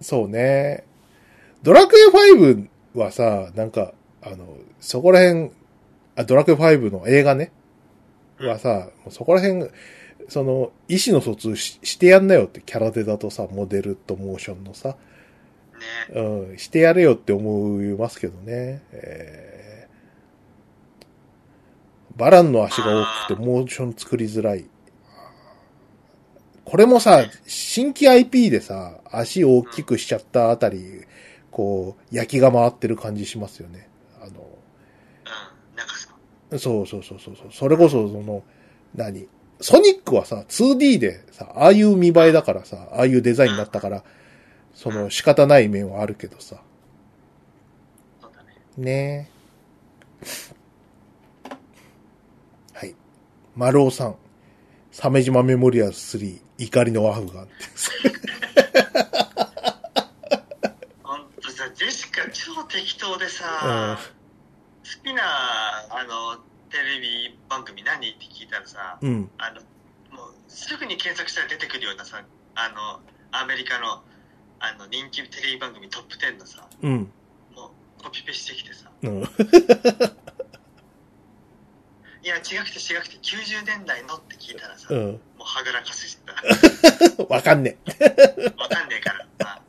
[0.00, 0.84] そうね。
[1.62, 3.92] ドラクエ5はさ、なんか、
[4.22, 5.50] あの、そこら辺、
[6.16, 7.52] あ、ドラクエ5の映画ね。
[8.38, 9.68] はさ、もうそこら辺、
[10.30, 14.96] その、意思の疎通ししてやんなよってキャラデザとさ、モデルとモーションのさ、
[16.14, 16.20] ね。
[16.20, 18.80] うん、してやれよって思いますけどね。
[18.92, 24.66] えー、バランの足が大きくてモーション作りづらい。
[26.64, 31.02] これもさ、新規 IP でさ、足を大きくしちゃったあたり、
[31.50, 33.88] こう、焼きが回ってる感じしますよね。
[34.22, 34.36] あの、うん。
[35.76, 36.14] なんかさ、
[36.56, 37.48] そうそうそうそうそう。
[37.50, 38.44] それこそ、その、
[38.94, 39.26] 何？
[39.60, 44.04] ソニックはさ、2D でさ、ああいう見栄えだからさ、ああいうデザインになったから、
[44.74, 46.62] その仕方ない面はあるけどさ。
[48.20, 48.56] そうだね。
[48.76, 49.30] ね
[52.72, 52.94] はい。
[53.54, 54.16] 丸尾さん。
[54.92, 57.52] 鮫島メモリアル3、怒りのアフガンって。
[61.02, 63.98] ほんとさ、ジェシカ超適当でさ、
[64.82, 65.22] 好きな、
[65.90, 68.08] あの、テレビ番組何？
[68.08, 69.30] って聞いたらさ、うん。
[69.38, 69.60] あの、
[70.16, 72.22] もうすぐに検索したら出てくるようなさ、
[72.54, 73.00] あの、
[73.32, 74.02] アメリカの、
[74.60, 77.10] あの、人気テレビ番組トップ10のさ、うん。
[77.54, 79.22] もうコピペしてきてさ、うん。
[82.22, 85.14] いや、違くて違くて90年代のって聞いたらさ、うもん。
[85.14, 86.22] うはぐらかせして
[87.16, 87.24] た。
[87.34, 87.78] わかんね
[88.58, 89.26] わかんねえから。
[89.38, 89.62] まあ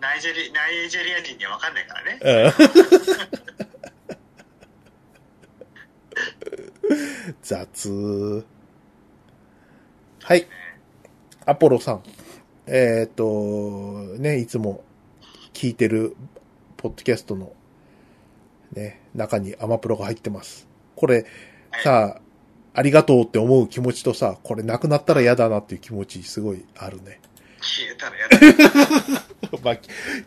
[0.00, 2.18] ナイジェリナイジェリア人にはわかんないからね。
[2.22, 2.44] え。
[2.44, 2.52] うん。
[7.42, 8.44] 雑。
[10.22, 10.46] はい。
[11.46, 12.02] アポロさん。
[12.66, 14.84] えっ、と、ね、いつも
[15.52, 16.16] 聞いてる、
[16.76, 17.52] ポッドキャストの、
[18.72, 20.68] ね、中にアマプロが入ってます。
[20.96, 21.26] これ、
[21.82, 22.20] さ、
[22.72, 27.20] ありがとうって思う気持ちとさ、これなくなったら嫌だなっていう気持ちすごいあるね。
[27.60, 29.60] 消えたらやだ。
[29.62, 29.76] まあ、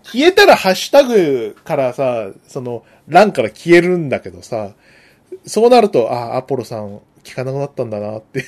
[0.04, 4.74] 消えたらハッシュタグからさ、その、欄から消えるんだけどさ、
[5.46, 8.46] そうなると、あ、アポロさん聞かなくなったんだなって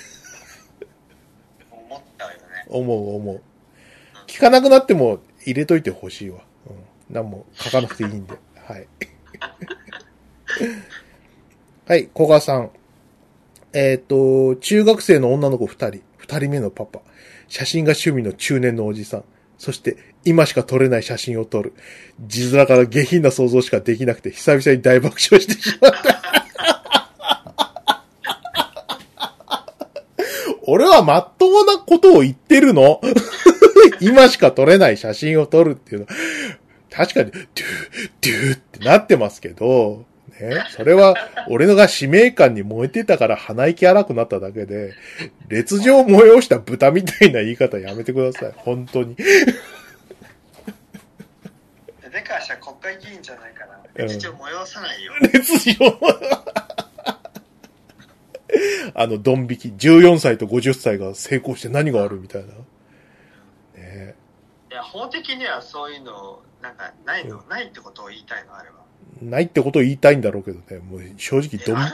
[1.71, 2.37] 思ったよね。
[2.67, 3.41] 思う思う。
[4.27, 6.39] 聞かなくなっても入れといてほしいわ。
[6.67, 6.75] うん。
[7.09, 8.33] 何も書かなくていいんで。
[8.65, 8.87] はい。
[11.87, 12.71] はい、小川さん。
[13.73, 17.01] えっ、と、中学生の女の子二人、二人目のパパ。
[17.47, 19.23] 写真が趣味の中年のおじさん。
[19.57, 21.73] そして、今しか撮れない写真を撮る。
[22.19, 26.24] 字面から下品な想像しかできなくて、久々に大爆笑してしまった。
[30.67, 33.01] 俺はまっとうなことを言ってるの？
[34.01, 36.13] 今しか撮れない写真を撮るっていうのは、
[36.89, 40.05] 確かに、ドゥー、ドゥーってなってますけど、
[40.39, 41.15] ね、それは、
[41.49, 44.93] 俺のが使命感に燃えてたから鼻息荒くなっただけで、
[45.47, 48.53] 烈状を催した豚みたいな言い方やめてください。
[48.57, 49.15] 本当に。
[49.15, 49.25] で
[52.21, 55.13] かしは国会議員じゃないから、うん一応催さないよ。
[55.31, 55.85] 烈状
[58.93, 62.53] あの、ドン引き、14歳と50歳が成功して何があるみたいな。
[63.75, 64.15] ね
[64.71, 68.75] いや、法的にはそういうの、なんか、ないの、ないってことを言いたいの、あれは。
[69.21, 71.91] ないってことを言いたいんだろうけどね、もう正直えドン、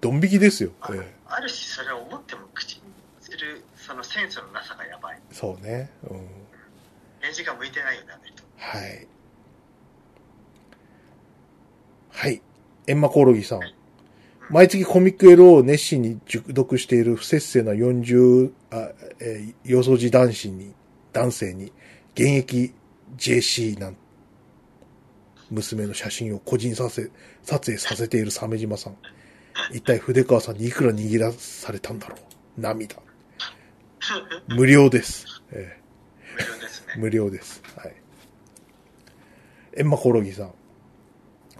[0.00, 0.70] ドン引きですよ。
[0.80, 2.82] あえあるし、それを思っても口に
[3.20, 5.90] するそのセンスのなさがやばいそうね。
[6.08, 6.16] うん。
[7.26, 9.06] 演じが向いてないよねあの人はい。
[12.10, 12.42] はい。
[12.86, 13.60] エンマコオロギさん。
[14.50, 18.90] 毎月コミックエロを熱心に熟読している不節制な40、あ、
[19.20, 20.74] えー、よそじ男子に、
[21.12, 21.72] 男性に、
[22.14, 22.72] 現役
[23.16, 23.96] JC なん、
[25.50, 27.12] 娘の写真を個人撮影、
[27.42, 28.96] 撮影させている鮫島さん。
[29.72, 32.16] 一体筆川さんにいくら握らされたんだろ
[32.58, 32.96] う涙。
[34.48, 35.42] 無料です。
[35.50, 35.86] えー
[36.36, 37.62] 無料ですね無料です。
[37.76, 37.94] はい。
[39.76, 40.52] エンマコオロギさん。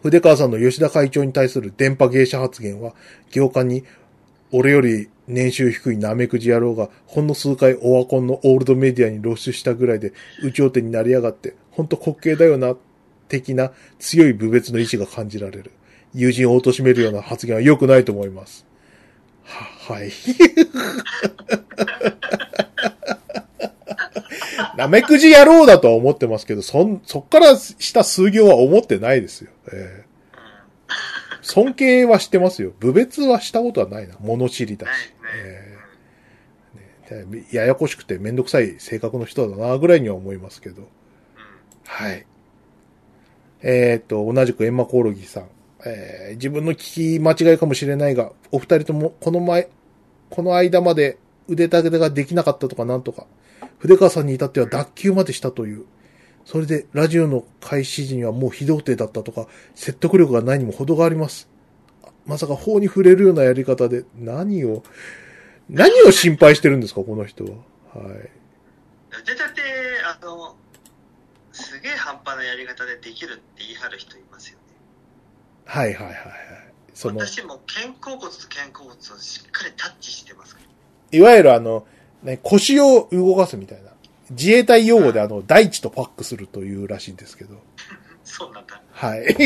[0.03, 2.95] 筆川さんの吉田会長に対する電波芸者発言は、
[3.31, 3.85] 行間に、
[4.53, 10.13] 俺より年収低いナメクジ野郎が、ほんの数回オワコンのオールドメディアに露出したぐらいで、
[10.43, 12.77] 宇頂天になりやがって、ほんと滑稽だよな、
[13.29, 15.73] 的な強い部別の意志が感じられる。
[16.15, 18.67] 友人を貶めるような発言は良くないと思います。
[19.45, 20.11] は、はい。
[24.77, 29.51] なめくじ野郎だとは思ってますけど、そん、そっからした数行は思ってないですよ。
[29.73, 30.07] ええ
[31.43, 32.73] 尊敬はしてますよ。
[32.81, 34.17] 部別はしたことはないな。
[34.19, 34.91] 物知りだし。
[35.33, 35.79] え
[37.11, 40.83] えねややこしくてめんどくさい性格の人だな、ぐらいには思いますけど。
[40.83, 40.89] うん
[41.85, 42.27] はい。
[43.63, 45.49] えっ、と、同じくエンマコオロギさん。
[45.85, 49.69] えー自分の聞き間違いかもしれないが、お二人ともこの前、
[50.31, 51.19] この間まで
[51.49, 53.27] 腕立てができなかったとかなんとか、
[53.79, 55.85] 筆川さんに至っては脱臼までしたという。
[56.45, 61.49] それで、ラジオの開始時にはもう非童貞だったとか、説得力がないにも程があります。
[62.25, 64.83] まさか法に触れるようなやり方で、何を、
[65.69, 67.51] 何を心配してるんですか、この人は。
[67.95, 68.31] はい。
[69.23, 69.63] 腕立て
[70.05, 70.57] あの
[71.53, 74.65] すげえ半端なやり方でできるって言い張る人いますよね
[75.65, 76.17] はいはいはいはい。
[76.93, 81.87] その、私も肩甲骨と肩甲骨をしっかりタッチしてますからいわゆるあの、
[82.23, 83.91] ね、腰を動かすみたいな。
[84.31, 87.57] 自衛隊用語であの、大地とパックするというらしいんですけど。
[88.25, 89.37] そうなんだはい。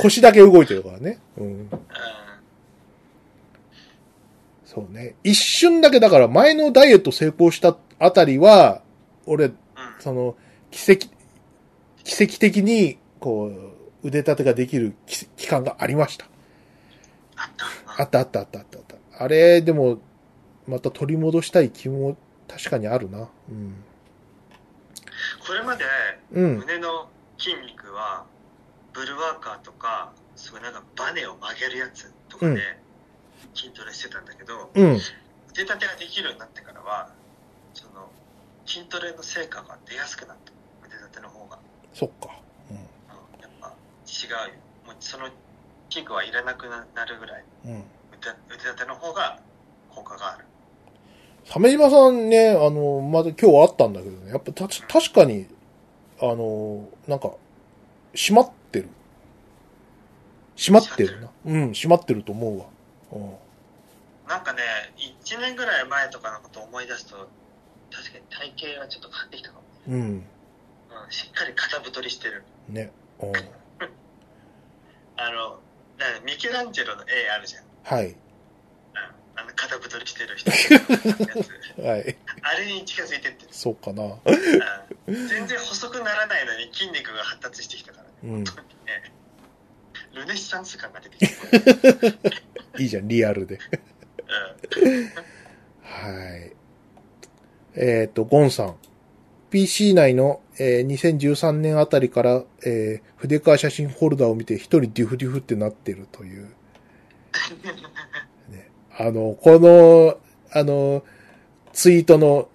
[0.00, 1.18] 腰だけ動いてるからね。
[1.38, 1.68] うん。
[4.64, 5.14] そうね。
[5.24, 8.82] 一瞬だけだから前のダイエット成功したあたりは、
[9.26, 9.54] 俺、うん
[9.98, 10.36] その、
[10.70, 11.08] 奇跡、
[12.04, 16.26] 奇跡的に、こう、腕立てができる期期間がありました
[17.98, 19.24] あったあったあったあったあった。
[19.24, 19.98] あれ、でも、
[20.66, 22.16] また取り戻したい気も
[22.48, 23.28] 確かにあるな。
[23.50, 23.84] うん。
[25.46, 25.84] これまで
[26.32, 26.58] うん。
[26.58, 28.24] 胸の筋肉は
[28.92, 32.78] ブルワーカーとかそういうなんかバネを曲げるやつとかで
[33.54, 34.98] 筋トレしてたんだけど、うん。
[35.50, 37.10] 腕立てができるようになってからは
[37.74, 38.10] その
[38.66, 40.52] 筋トレの成果が出やすくなった
[40.86, 41.58] 腕立ての方が、
[41.94, 42.38] そっか。
[42.70, 42.76] うん、
[43.40, 43.68] やっぱ
[44.06, 44.54] 違うよ
[44.86, 45.28] もうその
[45.88, 47.72] 器具はいらなくなるぐらいうん。
[47.72, 47.84] うん。
[48.18, 49.40] 腕腕立ての方が
[49.90, 50.44] 効果がある
[51.48, 55.46] 鮫島さんね、あの、まだ今日会ったんだけどね、やっぱた確かに、
[56.20, 57.32] あの、なんか、
[58.14, 58.88] 閉まってる。
[60.56, 61.30] 閉まってるな。
[61.44, 62.66] うん、閉まってると思うわ。
[63.12, 63.36] うん。
[64.28, 64.60] なんかね
[65.22, 67.28] 1年ぐらい前とかのことを思い出すと
[67.92, 70.00] 確かに体型はちょっと変わってきたかも、うん。
[70.00, 70.24] うん、
[71.10, 72.90] しっかり肩太りしてるね。
[73.20, 73.32] うん。
[75.16, 75.60] あの、
[76.24, 77.64] ミケランジェロの絵あるじゃん。
[77.84, 78.16] はい。
[79.56, 80.50] うん、あの肩太りしてる人。
[81.82, 82.16] はい。
[82.42, 84.02] あれに近づいてってる、そうかな。
[84.04, 85.28] うん。
[85.28, 88.10] 全然細くならないのに筋肉が発達してきたからね。
[88.24, 88.44] うん。
[88.44, 88.50] ね
[90.14, 92.18] ルネッサンス感が出てきてる。
[92.82, 93.58] いいじゃん、リアルで。
[94.82, 95.12] うん。
[95.82, 96.52] はい。
[97.74, 98.76] えっ、と、ゴンさん。
[99.50, 106.48] PC 内の、えー2013年あたりから、えー筆川写真ホルダーを見て一人デュフデュフってなってるという。
[108.98, 110.18] ね、あの、この、
[110.52, 111.04] あの、
[111.72, 112.48] ツイートの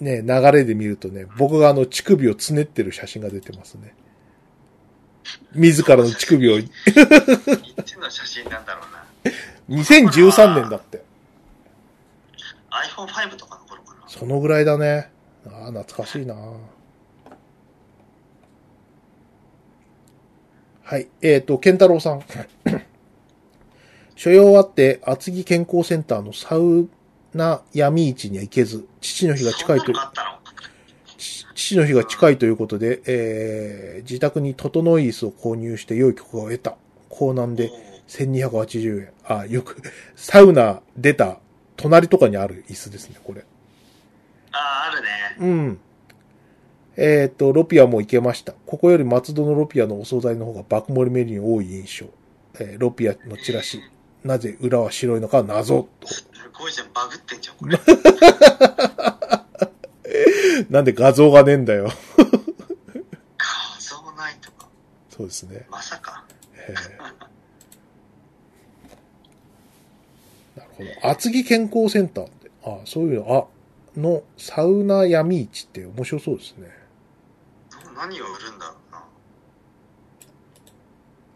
[0.00, 3.94] ね、流れで見るとね、僕があの乳首をつねってる写真が出てますね。
[5.54, 6.68] 自らの乳首を、い
[7.84, 8.82] つの写真なんだろ
[9.68, 9.82] うな。
[9.82, 11.02] 2013年だって。
[12.70, 14.00] iPhone5 とかの頃かな。
[14.06, 15.10] そのぐらいだね。
[15.46, 16.34] ああ、懐かしいな。
[20.82, 21.08] はい。
[21.22, 22.22] えっ、と、ケンタロウさん。
[24.16, 26.88] 所用あって、厚木健康センターのサウ
[27.34, 29.92] ナ闇市には行けず、父の日が近いと
[31.16, 36.76] 父父の日が近いということで、えー、自宅に整い椅子を購入して良い曲を得た。
[37.08, 37.70] 高難で
[38.08, 39.12] 1280円。
[39.24, 39.82] あ、よく、
[40.16, 41.38] サウナ出た
[41.76, 43.44] 隣とかにある椅子ですね、これ。
[44.52, 45.08] ああ、あるね。
[45.40, 45.78] うん。
[46.96, 48.54] えっ、と、ロピアも行けました。
[48.66, 52.06] ここより松戸のロピアのお惣菜の方が爆盛りメニュー多い印象。
[52.58, 53.80] えーロピアのチラシ。
[54.24, 56.08] なぜ裏は白いのかは謎と。
[56.08, 57.78] すごいじゃん、バグってんじゃん、これ。
[60.70, 61.90] なんで画像がねえんだよ。
[62.16, 62.24] 画
[63.78, 64.68] 像ないとか。
[65.10, 65.66] そうですね。
[65.70, 66.24] まさか。
[70.56, 70.90] なるほど。
[71.08, 73.48] 厚木健康センターって、あそういうの、
[73.96, 76.68] あ、のサウナ闇市って面白そうですね。
[77.94, 79.02] な何を売るんだろうな。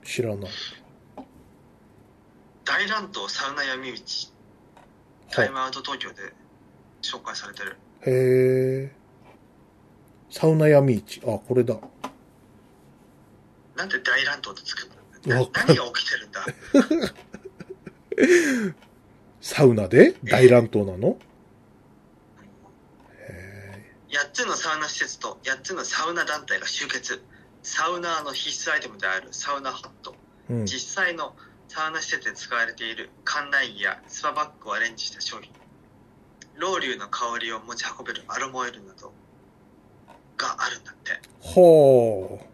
[0.04, 0.50] 知らない。
[2.70, 4.32] 大乱闘サウナ闇市。
[5.28, 6.32] タイムアウト東京で
[7.02, 7.76] 紹介されてる。
[8.06, 8.92] へえ。
[10.30, 11.20] サウナ闇市。
[11.26, 11.76] あ、これだ。
[13.74, 14.88] なんで大乱闘ってつく
[15.26, 15.50] 何が起
[15.94, 16.46] きてるんだ？
[19.42, 21.18] サウナで大乱闘なの？
[23.18, 27.20] へ8つのサウナ施設と8つのサウナ団体が集結
[27.64, 30.14] サウナーの必須アイテムであるサウナハット
[30.50, 30.52] え。
[30.52, 30.66] うん。
[30.66, 31.34] 実際の
[31.70, 35.52] サウナ施設で使われている館内着やスパバッグをアレンジした商品
[36.56, 39.12] ロウリュの香りを持ち運べるアロマオイルなど
[40.36, 42.44] があるんだってはあ。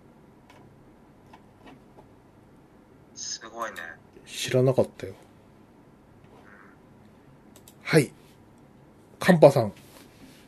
[3.15, 3.77] すごいね
[4.27, 5.15] 知らなかったよ。
[7.85, 8.13] はい。
[9.19, 9.73] カンパさん。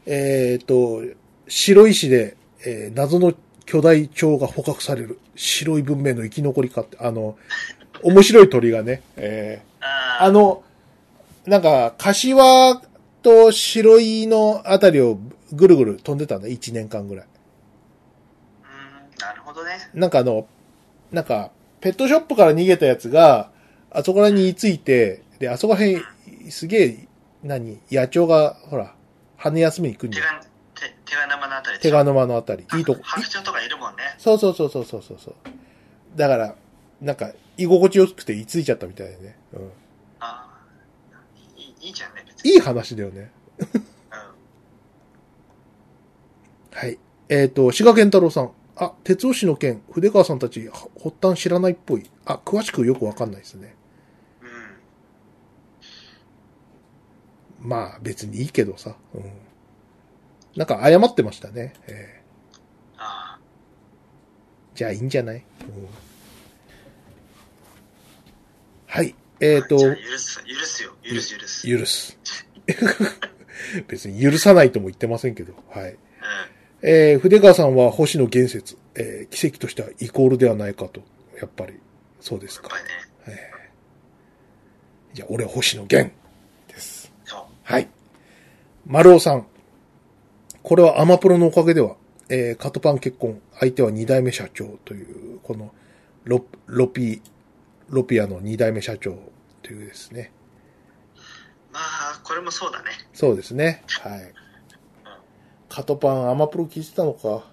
[0.04, 1.02] えっ、と、
[1.46, 2.36] 白石で、
[2.66, 3.32] えー謎の
[3.64, 5.20] 巨大鳥が捕獲される。
[5.36, 7.38] 白い文明の生き残りかって、あの、
[8.02, 10.64] 面白い鳥がね、えーああの、
[11.46, 12.80] なんか、柏
[13.22, 15.18] と白いのあたりを
[15.52, 17.26] ぐるぐる飛んでたんだ、1年間ぐらい。
[18.62, 20.46] うんなるほどねなんかあの、
[21.12, 21.50] なんか、
[21.80, 23.50] ペットショップから逃げたやつが、
[23.90, 26.02] あそこらに居ついて、で、あそこら辺、
[26.50, 27.08] すげえ、
[27.42, 28.94] 何、野鳥が、ほら、
[29.36, 30.40] 羽休みに来んじゃん。
[30.74, 32.66] 手が手手が生のあたり手賀沼のあたり。
[32.76, 33.00] いいとこ。
[33.02, 35.34] 白鳥とかいるもんねそうそうそうそうそうそう。
[36.16, 36.54] だから、
[37.00, 39.38] なんか、居心地よくて居ついちゃったみたいでね。
[39.52, 39.70] うん。
[40.20, 40.48] あ
[41.12, 41.18] あ
[41.56, 43.30] いいいいじゃんね別にいい話だよね。
[43.58, 43.98] うん
[46.78, 46.96] はい。
[47.28, 48.52] えっ、と、滋賀健太郎さん。
[48.76, 52.08] あ、鉄尾氏の件、筆川さんたち、は発端知らないっぽい。
[52.24, 53.74] あ、詳しくよくわかんないですね。
[57.60, 58.94] うんまあ、別にいいけどさ。
[59.14, 59.22] うん。
[60.54, 61.72] なんか謝ってましたね。
[61.88, 62.22] え
[62.96, 65.88] あーじゃあいいんじゃない、うん、
[68.89, 69.15] はい。
[69.40, 72.19] えっ、あと、許す許すよ許す許す許す。
[73.86, 75.52] 別に許さないとも言ってませんけど。
[75.70, 75.90] はい。
[75.93, 75.98] うん
[76.81, 81.02] えー筆川さんは星野源説、えー奇跡としてはイコールではないかと。
[81.40, 81.74] やっぱり、
[82.20, 83.31] そうですかやっぱ。
[83.31, 86.10] りねえーじゃあ、俺は星野源
[86.69, 87.12] です。
[87.65, 87.89] はい。
[88.86, 89.47] 丸尾さん。
[90.62, 91.97] これはアマプロのおかげでは、
[92.31, 95.74] えーカトパン結婚、相手は二代目社長という、この
[96.24, 97.20] ロ、ロピ、
[97.89, 99.19] ロピアの二代目社長
[99.62, 100.32] というですね。
[101.73, 103.82] まあこれもそうだねそうですね。
[104.02, 104.32] はい。
[105.69, 107.44] カトパン、アマプロ聞いてたのか？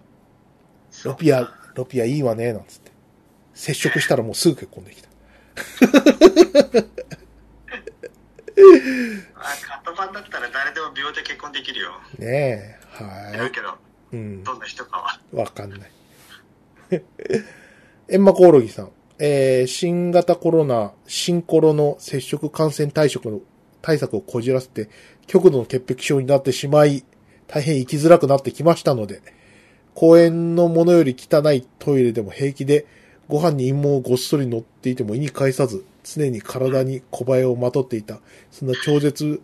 [1.04, 2.92] ロピア、ロピアいいわね、なんつって。
[3.54, 5.10] 接触したらもうすぐ結婚できた。
[9.36, 12.80] まあカット版だったら誰でも秒で結婚できるよねえ。
[12.92, 13.72] はだけどい。
[14.14, 14.44] うん。
[14.44, 15.92] どんな人かはわかんない。
[18.10, 18.92] エンマコオロギさん。
[19.20, 23.40] えー、新型コロナ、新コロの接触感染対策の、
[23.82, 24.90] 対策をこじらせて、
[25.28, 27.04] 極度の潔癖症になってしまい、
[27.48, 29.22] 大変生きづらくなってきましたので、
[29.94, 32.86] 公園のものより汚いトイレでも平気で、
[33.28, 38.20] ご飯に陰謀をごっそり乗っていても意に介さず、常に体に小映えをまとっていた、
[38.52, 39.42] そんな超絶、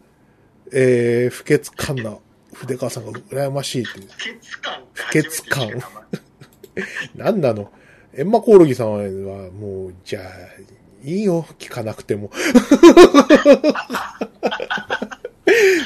[0.73, 2.18] えー、不潔感な
[2.53, 4.07] 筆川さんが羨ましいっていう。
[4.10, 5.81] 不潔感不潔感初めて聞い
[7.15, 7.26] たな。
[7.31, 7.72] なんなの？
[8.14, 10.24] エンマコオロギさんはもう、じゃあ、
[11.04, 12.32] いいよ、聞かなくても。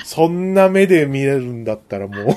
[0.06, 2.28] そんな目で見れるんだったらもう。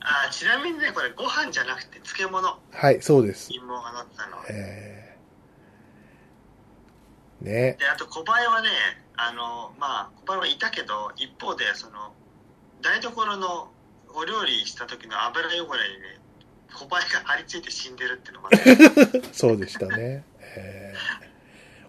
[0.00, 3.48] あちなみにねこれご飯じゃなくて漬物はい、そうです。
[3.48, 8.68] 陰謀がなってたのえー、ねであと小林はね
[9.16, 12.12] あのまあ小林はいたけど一方でその
[12.82, 13.70] 台所の
[14.14, 16.19] お料理した時の油汚れにね
[16.74, 20.24] 小林が張り付いて死んでるってのがね そうでしたね。
[20.56, 20.94] え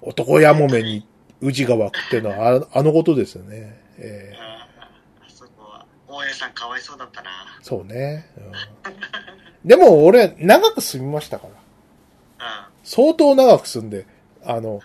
[0.02, 1.08] ー、男やもめに
[1.41, 3.80] 宇治が湧くっていうのはああのことですよね。
[3.98, 4.68] えーあ
[5.28, 7.30] そこは大家さんかわいそうだったな
[7.62, 9.68] そうね、うん。
[9.68, 11.53] でも俺、長く住みましたから。
[11.53, 14.08] うん相当長く住んで、
[14.44, 14.82] あの、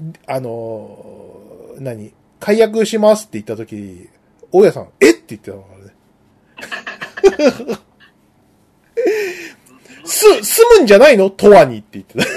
[0.00, 4.08] うんあのー何解約しますって言った時、
[4.52, 7.78] 大家さん、えって言ってたからね。
[10.04, 11.30] す、住むんじゃないの？
[11.30, 12.24] とわにって言ってた。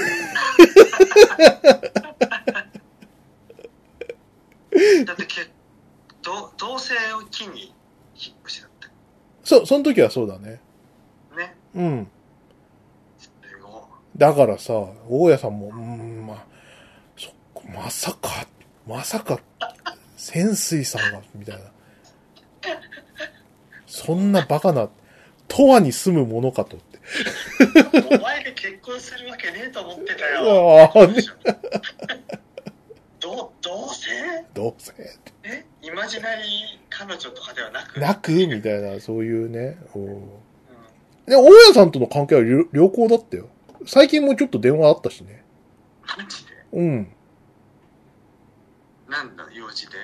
[5.04, 5.42] だってけ
[6.22, 7.74] ど同棲を機に
[8.14, 8.88] 引っ越しだった
[9.44, 10.60] そう、その時はそうだね。
[11.36, 12.08] ねうん。
[14.16, 14.72] だからさ、
[15.08, 16.44] 大家さんも、うーん、まあ、
[17.16, 18.46] そっか、まさか、
[18.86, 19.38] まさか、
[20.16, 21.62] 潜水さんが、みたいな。
[23.86, 24.88] そんなバカな、
[25.50, 26.96] とわに住むものかとって。
[26.98, 27.00] い
[28.18, 31.14] お前で結婚するわけねえと思ってたよああ、 ね、
[33.18, 34.94] ど同棲どうせ。
[35.42, 35.66] え？
[35.82, 36.46] イマジナリー
[36.88, 37.98] 彼女とかではなく？
[37.98, 38.30] なく？
[38.32, 39.76] みたいな、そういうね。
[39.94, 40.20] おううん
[41.26, 43.48] で、大家さんとの関係は良良好だったよ。
[43.86, 45.42] 最近もちょっと電話あったしね。
[46.16, 46.52] マジで？
[46.72, 47.12] うん。
[49.08, 49.96] なんだ用事で？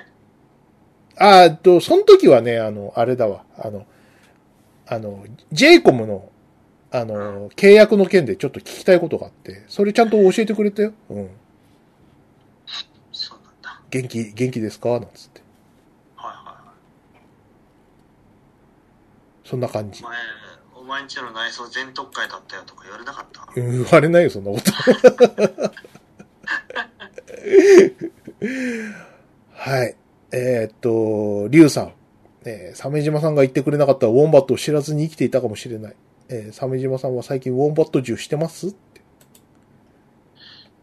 [1.15, 3.45] あーえっと、その時はね、あの、あれだわ。
[3.57, 3.85] あの、
[4.89, 6.29] あの、j イコムの、
[6.91, 10.93] あの、契約の件でちょっと聞きたいことがあって、それちゃんと教えてくれたよ。
[11.09, 11.29] うん。
[13.11, 14.91] そうなんだは元気、元気ですか？
[14.91, 15.39] なんつって。
[15.39, 15.43] い
[16.15, 16.55] はいは
[19.43, 20.07] そんな感じいお。
[20.07, 20.17] 前
[20.75, 23.45] お前んちの内装全特会だったよとか言われなかった？
[23.59, 24.71] うん言われないよ、そんなこと。
[29.51, 29.95] はい。
[30.31, 31.93] えーっと、リュウさん。
[32.49, 35.95] えー、鮫島さんが言ってくれなかったらウォンバットを知らずに生きていたかもしれない。
[36.29, 38.67] えー、鮫島さんは最近ウォンバット銃してます？
[38.69, 39.01] って。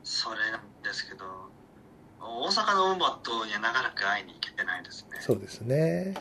[0.02, 1.24] それなんですけど
[2.20, 6.14] 大阪のウォンバットには長らく会いに行けてないですねそうですね。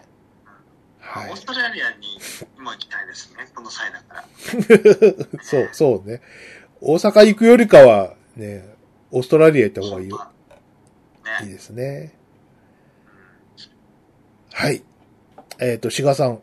[1.00, 1.36] はいオー。
[1.36, 2.18] ストラリアに
[2.64, 4.24] も行きたいですねこの際だから
[5.44, 6.22] そう、そうね。
[6.80, 8.76] 大阪行くよりかは、ね、
[9.12, 10.26] オーストラリア行った方がいいよ。
[11.42, 12.16] いいねですね。
[14.54, 14.84] はい。
[15.64, 16.40] えっ、と、志賀さん。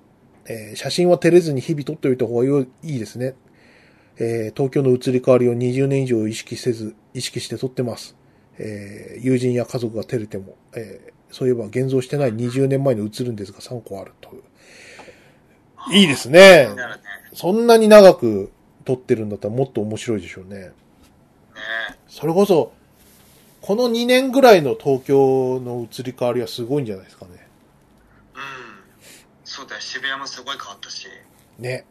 [0.46, 3.34] えー写真は照れずに日々撮っておいた方がよいいですね。
[4.16, 8.16] えー東京の移り変わりを20年以上意識せず、意識して撮ってます。
[8.58, 14.42] えー友人や家族が照れても、えーそういえば現像してない20年前に映るんですが3個あるという。
[15.94, 16.68] いいですね
[17.32, 18.50] そんなに長く
[18.84, 20.58] 撮ってるんだったらもっと面白いでしょうね。
[20.58, 20.72] ね
[22.08, 22.72] それこそ、
[23.60, 27.39] この2年ぐらいの東京の移り変わりはすごいんじゃないですかね。
[29.60, 29.80] うんそうだよ。
[29.80, 31.06] 渋谷もすごい変わったし。
[31.58, 31.84] ね。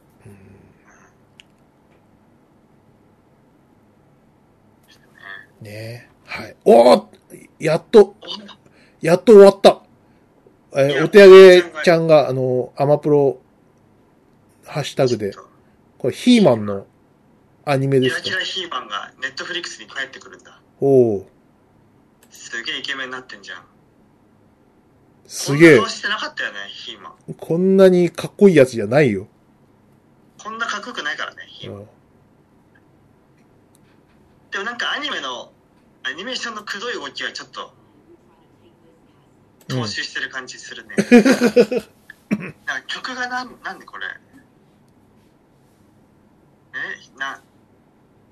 [5.61, 6.09] ねね。
[6.25, 6.55] はい。
[6.65, 7.05] おー
[7.59, 8.15] やっと、お
[9.01, 9.81] やっと終わった。
[10.75, 13.39] えーお手上げちゃんが、あの、アマプロ、
[14.65, 15.33] ハッシュタグで、
[15.97, 16.85] これヒーマンの
[17.65, 18.21] アニメですか？
[18.21, 20.59] キラキラヒーマンがネットフリックスに帰ってくるんだ。
[20.79, 21.27] おお
[22.31, 23.63] すげえイケメンになってんじゃん
[25.30, 25.77] すげえ。
[25.77, 27.14] こんな顔してなかったよねヒーマン。
[27.35, 29.27] こんなにかっこいいやつじゃないよ。
[30.43, 31.81] こんなかっこよくないからねヒーマン。
[31.81, 31.88] うん。
[34.49, 35.51] でもなんかアニメの
[36.01, 37.72] アニメーションのくどい動きはちょっと
[39.68, 40.95] 踏襲してる感じするね、
[42.65, 44.07] なんか曲がなんなんでこれ？
[46.73, 47.19] え？
[47.19, 47.39] な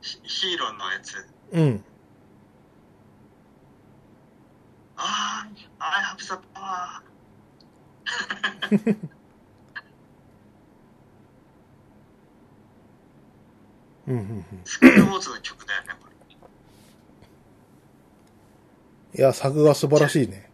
[0.02, 1.28] ヒヒーローのやつ。
[1.52, 1.84] うん。
[4.98, 5.48] あ
[5.80, 7.02] あ I have the power
[14.08, 14.46] うん、うん、うん。
[14.64, 16.14] スクールウォーズの曲だよねこれ
[19.20, 20.50] いや、作が素晴らしいね。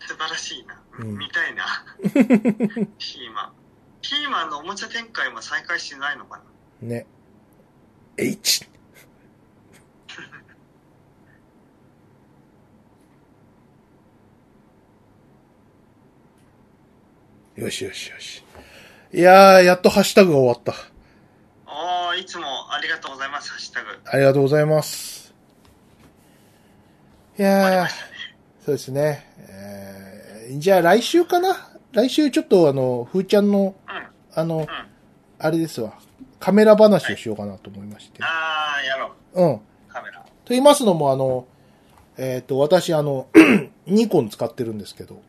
[0.00, 1.64] 素晴らしいな、うん見たいな
[2.98, 3.52] ヒーマン
[4.02, 6.40] ヒーマンのおもちゃ展開も再開してないのか
[6.82, 7.06] なね。
[8.16, 8.68] H!
[17.60, 18.42] よしよしよし。
[19.12, 20.72] いやー、やっとハッシュタグが終わった。
[21.66, 25.34] おーいつもありがとうございますハッシュタグありがとうございます。
[27.34, 28.10] い終わりやーま、したね
[28.64, 29.26] そうですね。
[29.38, 31.70] えーじゃあ来週かな？
[31.92, 34.66] 来週ちょっとあの、ふーちゃんの、うんあの、うん
[35.38, 35.92] あれですわ。
[36.38, 38.22] カメラ話をしようかなと思いまして。
[38.22, 39.54] ああやろうん。
[39.56, 41.46] うカメラと言いますのも、あの、
[42.16, 43.28] えっ、と、私、あの、
[43.86, 45.22] ニコン使ってるんですけど、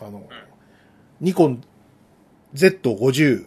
[0.00, 0.22] あの、
[1.20, 1.62] ニコン
[2.54, 3.46] Z50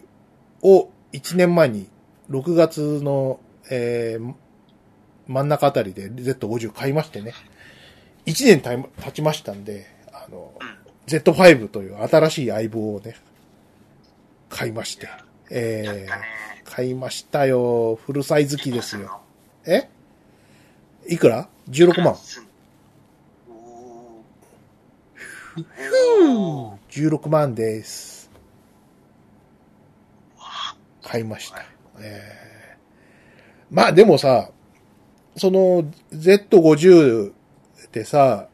[0.62, 1.88] を1年前に
[2.30, 3.40] 6月の、
[3.70, 4.34] えー
[5.26, 7.32] 真ん中あたりで Z50 買いましてね、
[8.26, 10.74] 1年経ちましたんで、あの、うん
[11.06, 13.14] Z5 という新しい相棒をね、
[14.48, 17.96] 買いまして、やえー、買いましたよ。
[17.96, 19.20] フルサイズ機ですよ。
[19.66, 19.88] え？
[21.06, 22.16] いくら ?16 万。
[26.26, 28.13] おー16万です。
[31.04, 31.64] 買いました。
[32.00, 34.50] えー、まあでもさ、
[35.36, 38.48] その Z50 ってさ、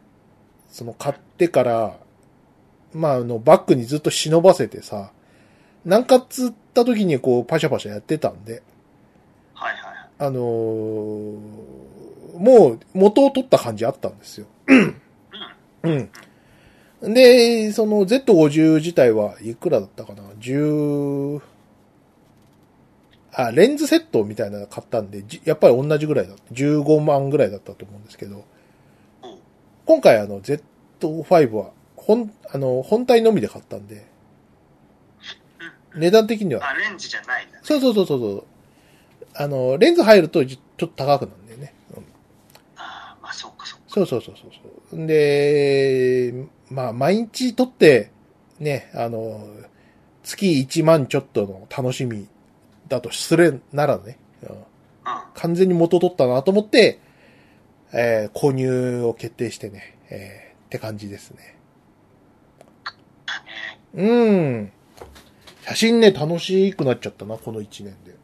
[0.68, 1.96] その買ってから、
[2.92, 5.12] まあ、あの、バッグにずっと忍ばせてさ、
[5.84, 8.62] なんかっつった時にこう、パシャパシャやってたんで、
[9.54, 10.08] はいはいはい。
[10.18, 11.90] あのー
[12.40, 14.46] もう元を取った感じあったんですよ。
[14.66, 15.00] うん。
[15.82, 17.12] うん。
[17.12, 21.42] で、その Z50 自体はいくらだったかな ?10、
[23.46, 26.54] あ、レンズセットみたいなの買ったんで、じやっぱり同じぐらいだった。
[26.54, 28.44] 15万ぐらいだったと思うんですけど、
[29.86, 34.06] 今回あの Z5 は本、あの、本体のみで買ったんで、
[35.94, 37.60] 値段的には、あ、レンズじゃないんだね。
[37.62, 38.44] そうそうそうそうそう。
[39.34, 41.74] あの、レンズ入るとじちょっと高くなるんだよね。
[41.96, 42.04] うん
[42.76, 43.84] ああ、まあそうかそうか。
[43.88, 44.50] そうそうそうそう
[44.90, 45.06] そう。
[45.06, 46.34] で、
[46.70, 48.12] まあ、毎日撮って、
[48.58, 49.48] ね、あの、
[50.22, 52.28] 月1万ちょっとの楽しみ
[52.90, 54.64] だとするならね、うんうん。
[55.34, 57.00] 完全に元取ったなと思って、
[57.92, 61.56] えー購入を決定してね、えーって感じですね。
[63.94, 64.72] ねうん。
[65.62, 68.10] 写真ね、楽しくなっちゃったな、この1年で。
[68.10, 68.14] へ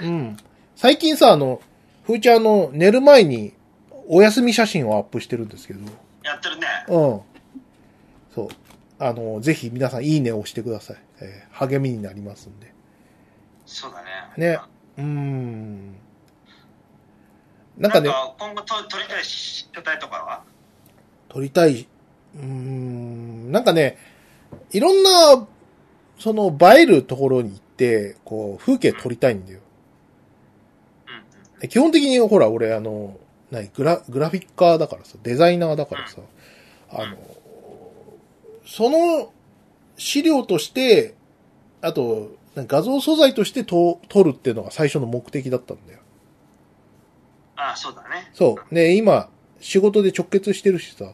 [0.00, 0.06] え。
[0.06, 0.36] うん。
[0.76, 1.60] 最近さ、あの、
[2.04, 3.52] ふーちゃんの寝る前に
[4.08, 5.80] お休み写真をアップしてるんですけど、
[6.24, 6.66] やってるね。
[6.88, 7.20] うん。
[8.34, 8.48] そう。
[8.98, 10.96] あの、ぜひ皆さんいいねを押してください。
[11.20, 12.72] えー励みになりますんで。
[13.66, 14.06] そうだね。
[14.36, 14.58] ね。
[14.98, 15.94] うーん。
[17.78, 20.42] なんかね、今後と撮りたい書体とかは？
[21.28, 21.88] 撮りたい、
[22.36, 23.96] うーん、なんかね、
[24.70, 25.46] いろんな、
[26.18, 29.60] その、映えるところに行って、こう、風景撮りたいんだよ。
[31.62, 31.68] うん。
[31.68, 33.18] 基本的に、ほら、俺、あの、
[33.50, 36.18] 何、グラ、グラフィッカーだからさ、デザイナーだからさ、
[36.90, 37.16] あの、
[38.66, 39.32] その
[39.96, 41.14] 資料として、
[41.80, 46.00] あと、画像素材としてと撮るっていうのが最初の目的だったんだよ。
[47.56, 48.30] ああ、そうだね。
[48.34, 48.74] そう。
[48.74, 49.28] で、今、
[49.60, 51.12] 仕事で直結してるしさ、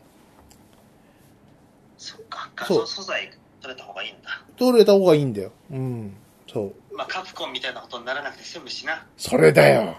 [1.96, 2.50] そっか。
[2.56, 4.42] 画像素材撮れた方がいいんだ。
[4.56, 5.52] 撮れた方がいいんだよ。
[5.70, 6.16] うん。
[6.50, 6.96] そう。
[6.96, 9.06] まあ、カプコンみたいなことにならなくて済むしな。
[9.16, 9.96] それだよ。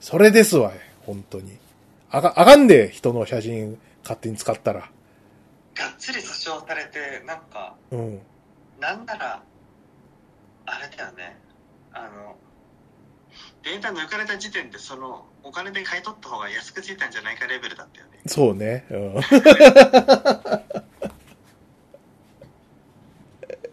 [0.00, 0.74] それですわい。
[1.06, 1.58] 本当に。
[2.10, 4.80] あが、あかんで、人の写真勝手に使ったら。
[5.74, 8.20] がっつり訴訟されて、なんか、うん。
[8.80, 9.42] なんなら、
[10.72, 11.36] あれだよね。
[11.92, 12.36] あの、
[13.62, 18.20] データ抜かれた時点で、その、お金で買い取った方が安くついたんじゃないかレベルだったよね。
[18.26, 18.86] そうね。
[18.90, 19.14] うん。
[19.14, 19.20] で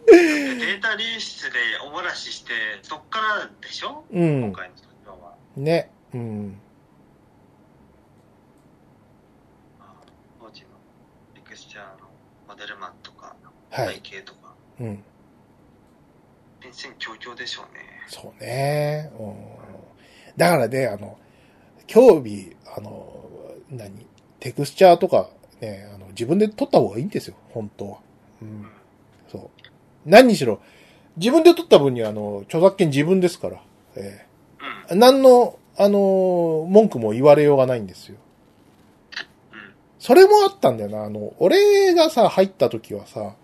[0.06, 2.52] データ流出でおもらしして、
[2.82, 4.52] そっからでしょ、うん今。
[4.52, 5.34] 回の訴訟は。
[5.56, 5.90] ね。
[6.14, 6.60] うん。
[10.40, 10.68] 当時の
[11.36, 12.08] エクスチャーの
[12.48, 13.36] モデルマンとか、
[13.70, 14.00] 背はい。
[14.00, 15.04] 景とか、うん。
[16.78, 17.80] 変遷強々でしょうね。
[18.06, 19.10] そうね。
[19.18, 19.34] うん。
[20.36, 21.18] だからね、あの、
[21.86, 23.12] 興味、あの、
[23.70, 24.06] 何
[24.38, 25.30] テクスチャーとか
[25.60, 27.98] ね、あの、自分で撮った方がいいんですよ、本当は。
[28.40, 28.66] うん。
[29.30, 29.50] そう。
[30.06, 30.60] 何にしろ、
[31.16, 33.62] 自分で撮った分には、あの、著作権自分ですから。
[33.96, 34.26] え
[34.90, 34.96] うん。
[34.96, 38.16] え何の、あの、文句も言われようがないんですよ。
[39.52, 39.74] うん。
[39.98, 41.04] それもあったんだよな。
[41.04, 43.34] あの、俺がさ、入った時はさ、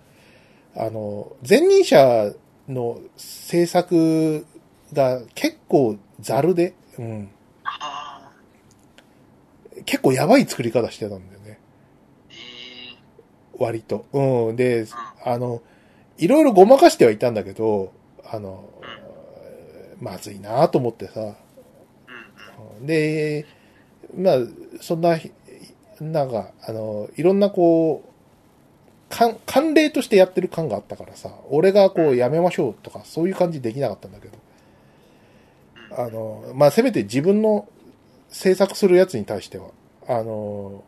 [0.76, 2.32] あの、前任者
[2.68, 4.46] の制作
[4.92, 7.30] が結構ザルで、うん。
[9.84, 11.58] 結構やばい作り方してたんだよね。
[12.30, 12.34] え
[13.58, 14.06] 割と。
[14.12, 14.56] うん。
[14.56, 14.88] でう、
[15.24, 15.62] あの、
[16.16, 17.92] いろいろごまかしてはいたんだけど、
[18.24, 18.68] あの、
[20.00, 21.34] まずいなと思ってさ。
[22.82, 23.46] で、
[24.16, 24.36] まあ、
[24.80, 25.18] そんな、
[26.00, 28.13] なんか、あの、いろんなこう、
[29.14, 34.36] 慣慣例としてやってる感があったからさ、俺がこうやめましょうとか、そういう感じできなかったんだけど、
[35.96, 37.68] あの、まあ、せめて自分の
[38.28, 39.68] 制作するやつに対しては、
[40.08, 40.82] あの、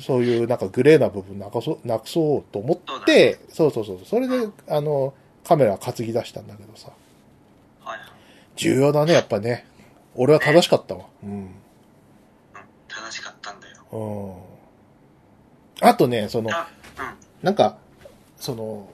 [0.00, 5.14] そういうなんかグレーな部分なくそう、なくそうと思って、そうそうそう、それで、あの、
[5.44, 6.90] カメラ担ぎ出したんだけどさ、
[7.84, 8.08] はいはい。
[8.56, 9.64] 重要だね、やっぱね。
[10.16, 11.04] 俺は正しかったわ。
[11.22, 11.30] うん。
[11.30, 11.48] うん。
[12.88, 14.42] 正しかったんだよ。
[15.80, 15.88] うん。
[15.88, 16.68] あとね、その、あ、
[16.98, 17.27] うん。
[17.42, 17.78] なんか、
[18.36, 18.88] その、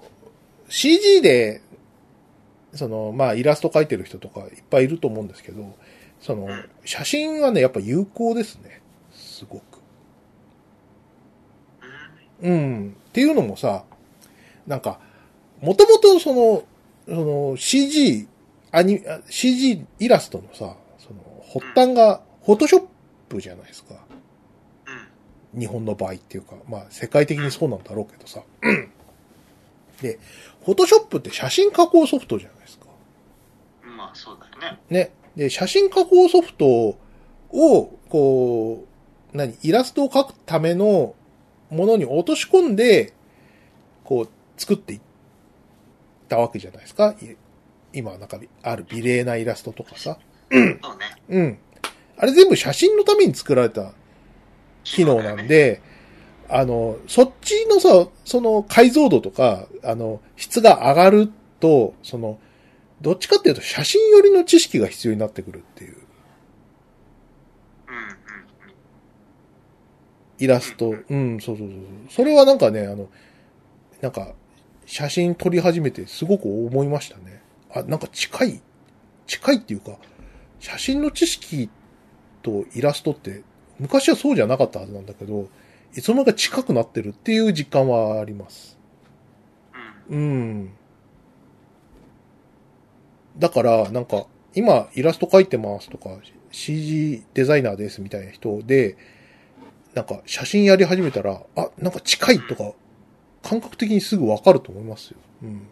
[0.68, 1.62] CG で、
[2.74, 5.74] その、まあ、イラスト描いてる人とかいっぱいいると思うんですけど、
[6.20, 6.48] その、
[6.84, 8.80] 写真はね、やっぱ有効ですね。
[9.12, 9.62] すごく。
[12.42, 12.52] うん。
[12.52, 12.96] うん。
[13.08, 13.84] っていうのもさ、
[14.66, 15.00] なんか、
[15.60, 16.64] もともとその、
[17.06, 18.26] その CG、
[18.72, 21.22] アニ、あ CG イラストのさ、その、
[21.52, 22.84] 発端が、フォトショッ
[23.28, 23.94] プじゃないですか。
[25.54, 25.60] うん。
[25.60, 28.42] 日本の場合っていうか、まあ世界的にそうなんだろうけどさ。
[30.02, 30.18] で、
[30.64, 32.86] フォトショップって写真加工ソフトじゃないですか。
[33.96, 34.80] まあ、そうだよね。
[34.90, 35.12] ね。
[35.36, 36.66] で、写真加工ソフト
[37.50, 38.84] を、こ
[39.32, 41.14] う、何、イラストを描くための、
[41.70, 43.12] ものに落とし込んで、
[44.04, 45.00] こう、作っていっ
[46.28, 47.14] たわけじゃないですか。
[47.20, 47.36] い
[47.92, 50.18] 今、なんか、ある美麗なイラストとかさ。
[50.50, 50.78] そうね。
[51.28, 51.58] うん。
[52.16, 53.92] あれ全部写真のために作られた
[54.84, 55.80] 機能なんで、
[56.48, 62.38] あの、そっちのさ、その解像度とか、あの、質が上がると、その、
[63.00, 65.96] どっちかっていうと写真寄りの知識が必要になってくるっていう。
[70.38, 70.94] イラスト。
[71.08, 71.78] うん、そうそうそう。
[72.10, 73.08] それはなんかね、あの、
[74.00, 74.34] なんか、
[74.86, 77.42] 写真撮り始めてすごく思いましたね。
[77.72, 78.62] あ、なんか近い、
[79.26, 79.96] 近いっていうか、
[80.60, 81.70] 写真の知識
[82.42, 83.42] とイラストって、
[83.84, 85.50] 昔はそうじゃなかったはずなんだけど、
[85.94, 88.78] いつの間にか近くなってるっていう実感はあります。
[90.08, 90.70] うん。
[93.36, 96.16] だから、なんか、今イラスト描いてますとか、
[96.50, 98.96] CG デザイナーですみたいな人で、
[99.92, 102.72] なんか写真やり始めたら、あ、なんか近いとか、
[103.42, 105.18] 感覚的にすぐわかると思いますよ。
[105.42, 105.66] うん。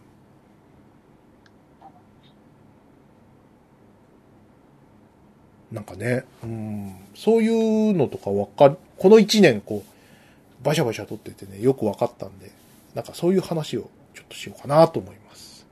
[5.71, 12.51] なんかね、うん、そういうのとかわかる、この一年こう、バシャバシャ撮っててね、よくわかったんで、
[12.95, 15.65] なんかそういう話をちょっとしようかなと思います。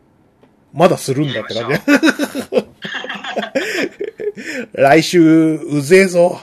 [0.74, 1.80] まだするんだって感じ。
[4.74, 6.42] 来週、うぜえぞ。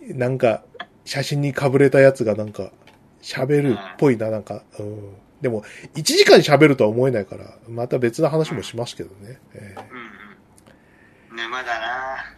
[0.00, 0.64] なんか、
[1.04, 2.70] 写真にかぶれたやつがなんか、
[3.22, 4.62] 喋るっぽいな、なんか。
[4.78, 5.14] うん。
[5.40, 5.62] でも、
[5.94, 9.38] 1時間喋るとは思えないから、また別の話もしますけどね。
[9.54, 11.36] えーうんうん。
[11.36, 12.33] 沼だな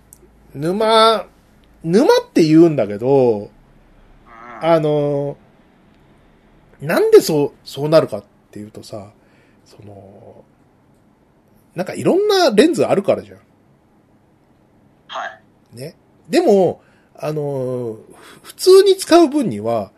[0.56, 1.26] 沼、
[1.84, 3.48] 沼って言うんだけど、うん。
[4.62, 5.36] あの、
[6.80, 9.12] なんでそう、そうなるかっていうとさ、
[9.64, 10.44] その、
[11.74, 13.38] なんかいろんなレンズあるからじゃん。
[15.08, 15.26] は
[15.74, 15.76] い。
[15.76, 15.94] ね。
[16.28, 16.80] でも、
[17.14, 19.92] あの、ふ普通に使う分には、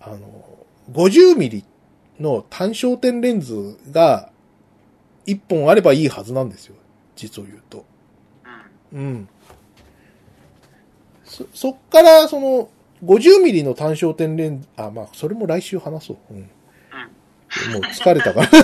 [0.00, 1.64] あの、50ミリ
[2.18, 4.30] の単焦点レンズが
[5.26, 6.74] 1本あればいいはずなんですよ。
[7.14, 7.84] 実を言うと。
[8.92, 9.28] うん。
[11.24, 11.30] うん。
[11.30, 12.68] そ、そっから、その、
[13.04, 16.16] 50ミリの単焦点レンズ、あ、まあ、それも来週話そう。
[16.30, 16.40] うん。
[16.40, 18.48] もう疲れたから。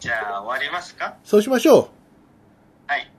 [0.00, 1.16] じゃあ、終わりますか？
[1.24, 1.90] そうしましょ
[2.86, 3.10] はい。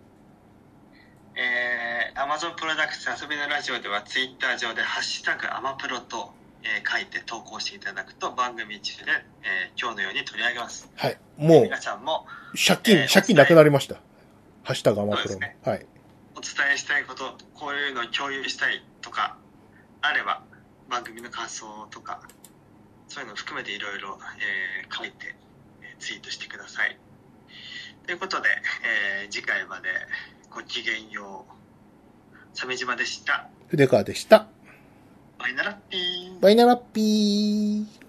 [1.36, 6.34] えー、Amazon プロダクツ遊びのラジオではツイッター上でハッシュタグアマプロと、
[6.64, 9.12] えー書いて投稿していただくと番組中で、
[9.44, 10.90] えー今日のように取り上げます。
[10.96, 10.98] う。
[11.00, 11.18] はい。
[11.38, 13.96] もう皆、さんも借金、えー借金なくなりました。
[14.64, 15.32] ハッシュタグアマプロの。
[15.32, 15.86] そうですはい。
[16.36, 19.38] お伝えしたいこと、こういうのを共有したいとか、
[20.02, 20.44] あれば
[20.90, 22.22] 番組の感想とか、
[23.08, 24.20] そういうのを含めていろいろ
[24.84, 25.36] えー書いて、
[25.82, 26.98] えーツイートしてください。
[28.06, 28.50] ということで、
[29.24, 29.90] えー次回まで
[30.52, 31.54] ごきげんよう。
[32.54, 33.48] 鮫島でした。
[33.68, 34.48] 筆川でした。
[35.40, 36.40] バイナラッピー。
[36.40, 38.05] バイナラッピー。